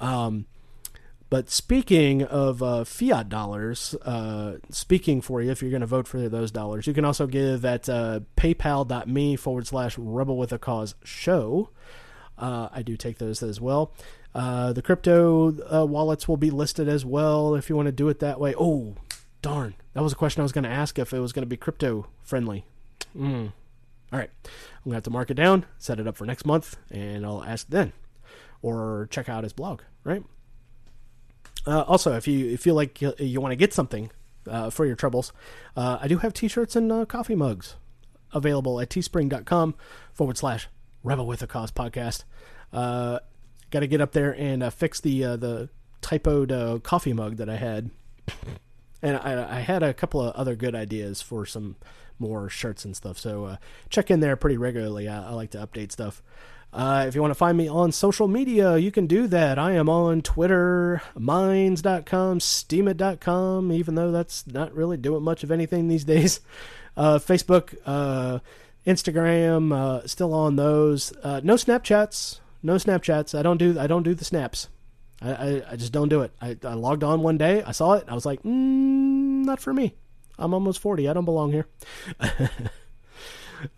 Um, 0.00 0.46
but 1.28 1.48
speaking 1.48 2.24
of 2.24 2.60
uh, 2.62 2.82
fiat 2.84 3.28
dollars, 3.28 3.94
uh, 4.02 4.56
speaking 4.70 5.20
for 5.20 5.40
you, 5.40 5.52
if 5.52 5.62
you're 5.62 5.70
going 5.70 5.80
to 5.80 5.86
vote 5.86 6.08
for 6.08 6.28
those 6.28 6.50
dollars, 6.50 6.88
you 6.88 6.92
can 6.92 7.04
also 7.04 7.28
give 7.28 7.64
at 7.64 7.88
uh, 7.88 8.20
paypal.me 8.36 9.36
forward 9.36 9.66
slash 9.68 9.96
rebel 9.96 10.36
with 10.36 10.52
a 10.52 10.58
cause 10.58 10.96
show. 11.04 11.70
I 12.42 12.80
do 12.82 12.96
take 12.96 13.18
those 13.18 13.42
as 13.42 13.60
well. 13.60 13.92
Uh, 14.34 14.72
the 14.72 14.82
crypto 14.82 15.52
uh, 15.72 15.84
wallets 15.84 16.28
will 16.28 16.36
be 16.36 16.50
listed 16.50 16.88
as 16.88 17.04
well 17.04 17.54
if 17.54 17.68
you 17.68 17.76
want 17.76 17.86
to 17.86 17.92
do 17.92 18.08
it 18.08 18.20
that 18.20 18.40
way. 18.40 18.54
Oh, 18.58 18.94
darn. 19.42 19.74
That 19.94 20.02
was 20.02 20.12
a 20.12 20.16
question 20.16 20.40
I 20.40 20.44
was 20.44 20.52
going 20.52 20.64
to 20.64 20.70
ask 20.70 20.98
if 20.98 21.12
it 21.12 21.18
was 21.18 21.32
going 21.32 21.42
to 21.42 21.48
be 21.48 21.56
crypto 21.56 22.06
friendly. 22.22 22.64
Mm. 23.16 23.52
All 24.12 24.18
right. 24.18 24.30
I'm 24.44 24.84
going 24.84 24.92
to 24.92 24.94
have 24.94 25.02
to 25.04 25.10
mark 25.10 25.30
it 25.30 25.34
down, 25.34 25.66
set 25.78 25.98
it 25.98 26.06
up 26.06 26.16
for 26.16 26.26
next 26.26 26.46
month, 26.46 26.76
and 26.90 27.26
I'll 27.26 27.44
ask 27.44 27.68
then. 27.68 27.92
Or 28.62 29.08
check 29.10 29.28
out 29.28 29.44
his 29.44 29.52
blog, 29.52 29.82
right? 30.04 30.22
Uh, 31.66 31.82
also, 31.82 32.16
if 32.16 32.26
you 32.28 32.56
feel 32.56 32.74
like 32.74 33.00
you, 33.00 33.14
you 33.18 33.40
want 33.40 33.52
to 33.52 33.56
get 33.56 33.72
something 33.72 34.10
uh, 34.46 34.70
for 34.70 34.86
your 34.86 34.96
troubles, 34.96 35.32
uh, 35.76 35.98
I 36.00 36.08
do 36.08 36.18
have 36.18 36.32
t 36.32 36.48
shirts 36.48 36.76
and 36.76 36.90
uh, 36.90 37.04
coffee 37.04 37.34
mugs 37.34 37.76
available 38.32 38.80
at 38.80 38.88
teespring.com 38.88 39.74
forward 40.12 40.36
slash 40.36 40.68
rebel 41.02 41.26
with 41.26 41.42
a 41.42 41.46
cause 41.46 41.70
podcast. 41.70 42.24
Uh, 42.72 43.18
got 43.70 43.80
to 43.80 43.86
get 43.86 44.00
up 44.00 44.12
there 44.12 44.34
and 44.34 44.62
uh, 44.62 44.70
fix 44.70 45.00
the 45.00 45.24
uh, 45.24 45.36
the 45.36 45.68
typoed 46.02 46.52
uh, 46.52 46.78
coffee 46.78 47.12
mug 47.12 47.36
that 47.36 47.48
I 47.48 47.56
had. 47.56 47.90
and 49.02 49.16
I, 49.16 49.58
I, 49.58 49.60
had 49.60 49.82
a 49.82 49.92
couple 49.92 50.20
of 50.20 50.34
other 50.34 50.54
good 50.54 50.74
ideas 50.74 51.20
for 51.20 51.44
some 51.44 51.76
more 52.18 52.48
shirts 52.48 52.84
and 52.84 52.96
stuff. 52.96 53.18
So 53.18 53.44
uh, 53.46 53.56
check 53.88 54.10
in 54.10 54.20
there 54.20 54.36
pretty 54.36 54.56
regularly. 54.56 55.08
I, 55.08 55.28
I 55.28 55.32
like 55.32 55.50
to 55.50 55.58
update 55.58 55.92
stuff. 55.92 56.22
Uh, 56.72 57.04
if 57.08 57.14
you 57.14 57.20
want 57.20 57.32
to 57.32 57.36
find 57.36 57.58
me 57.58 57.68
on 57.68 57.90
social 57.90 58.28
media, 58.28 58.76
you 58.76 58.92
can 58.92 59.06
do 59.06 59.26
that. 59.26 59.58
I 59.58 59.72
am 59.72 59.88
on 59.88 60.22
Twitter, 60.22 61.02
Minds.com, 61.18 62.38
Steemit.com, 62.38 63.72
even 63.72 63.94
though 63.96 64.12
that's 64.12 64.46
not 64.46 64.74
really 64.74 64.96
doing 64.96 65.22
much 65.22 65.42
of 65.42 65.50
anything 65.50 65.88
these 65.88 66.04
days. 66.04 66.40
Uh, 66.96 67.20
Facebook, 67.20 67.80
Instagram, 68.84 70.08
still 70.10 70.34
on 70.34 70.56
those. 70.56 71.12
no 71.22 71.54
Snapchats 71.54 72.40
no 72.62 72.74
Snapchats. 72.74 73.38
I 73.38 73.42
don't 73.42 73.56
do 73.56 73.78
I 73.78 73.86
don't 73.86 74.02
do 74.02 74.14
the 74.14 74.24
snaps. 74.24 74.68
I, 75.22 75.32
I, 75.32 75.62
I 75.72 75.76
just 75.76 75.92
don't 75.92 76.08
do 76.08 76.22
it. 76.22 76.32
I, 76.40 76.56
I 76.64 76.74
logged 76.74 77.04
on 77.04 77.22
one 77.22 77.38
day. 77.38 77.62
I 77.62 77.72
saw 77.72 77.92
it. 77.94 78.04
I 78.08 78.14
was 78.14 78.24
like, 78.24 78.42
mm, 78.42 79.44
not 79.44 79.60
for 79.60 79.72
me. 79.72 79.94
I'm 80.38 80.54
almost 80.54 80.80
40. 80.80 81.08
I 81.08 81.12
don't 81.12 81.26
belong 81.26 81.52
here. 81.52 81.66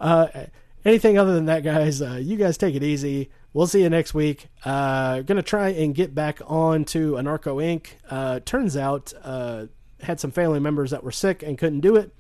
anything 0.85 1.19
other 1.19 1.35
than 1.35 1.47
that, 1.47 1.63
guys, 1.63 2.01
uh, 2.03 2.19
you 2.21 2.37
guys 2.37 2.57
take 2.57 2.75
it 2.75 2.83
easy. 2.83 3.31
We'll 3.53 3.67
see 3.67 3.83
you 3.83 3.91
next 3.91 4.15
week. 4.15 4.49
Uh, 4.65 5.21
gonna 5.21 5.43
try 5.43 5.69
and 5.69 5.95
get 5.95 6.15
back 6.15 6.41
on 6.47 6.85
to 6.87 7.13
Anarcho 7.13 7.57
Inc. 7.63 7.89
Uh, 8.09 8.41
turns 8.45 8.77
out, 8.77 9.13
uh, 9.23 9.67
had 10.01 10.19
some 10.19 10.31
family 10.31 10.61
members 10.61 10.91
that 10.91 11.05
were 11.05 11.13
sick 11.13 11.43
and 11.43 11.57
couldn't 11.59 11.81
do 11.81 11.97
it 11.97 12.13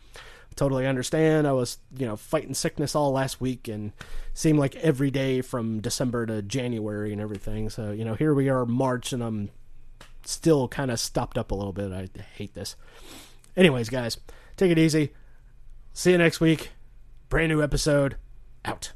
totally 0.54 0.86
understand. 0.86 1.46
I 1.46 1.52
was, 1.52 1.78
you 1.96 2.06
know, 2.06 2.16
fighting 2.16 2.54
sickness 2.54 2.94
all 2.94 3.12
last 3.12 3.40
week 3.40 3.68
and 3.68 3.92
seemed 4.34 4.58
like 4.58 4.76
every 4.76 5.10
day 5.10 5.40
from 5.40 5.80
December 5.80 6.26
to 6.26 6.42
January 6.42 7.12
and 7.12 7.20
everything. 7.20 7.70
So, 7.70 7.92
you 7.92 8.04
know, 8.04 8.14
here 8.14 8.34
we 8.34 8.48
are 8.48 8.64
March 8.64 9.12
and 9.12 9.22
I'm 9.22 9.50
still 10.24 10.68
kind 10.68 10.90
of 10.90 11.00
stopped 11.00 11.38
up 11.38 11.50
a 11.50 11.54
little 11.54 11.72
bit. 11.72 11.92
I 11.92 12.08
hate 12.36 12.54
this. 12.54 12.76
Anyways, 13.56 13.88
guys, 13.88 14.18
take 14.56 14.70
it 14.70 14.78
easy. 14.78 15.12
See 15.92 16.12
you 16.12 16.18
next 16.18 16.40
week. 16.40 16.70
Brand 17.28 17.48
new 17.48 17.62
episode 17.62 18.16
out. 18.64 18.92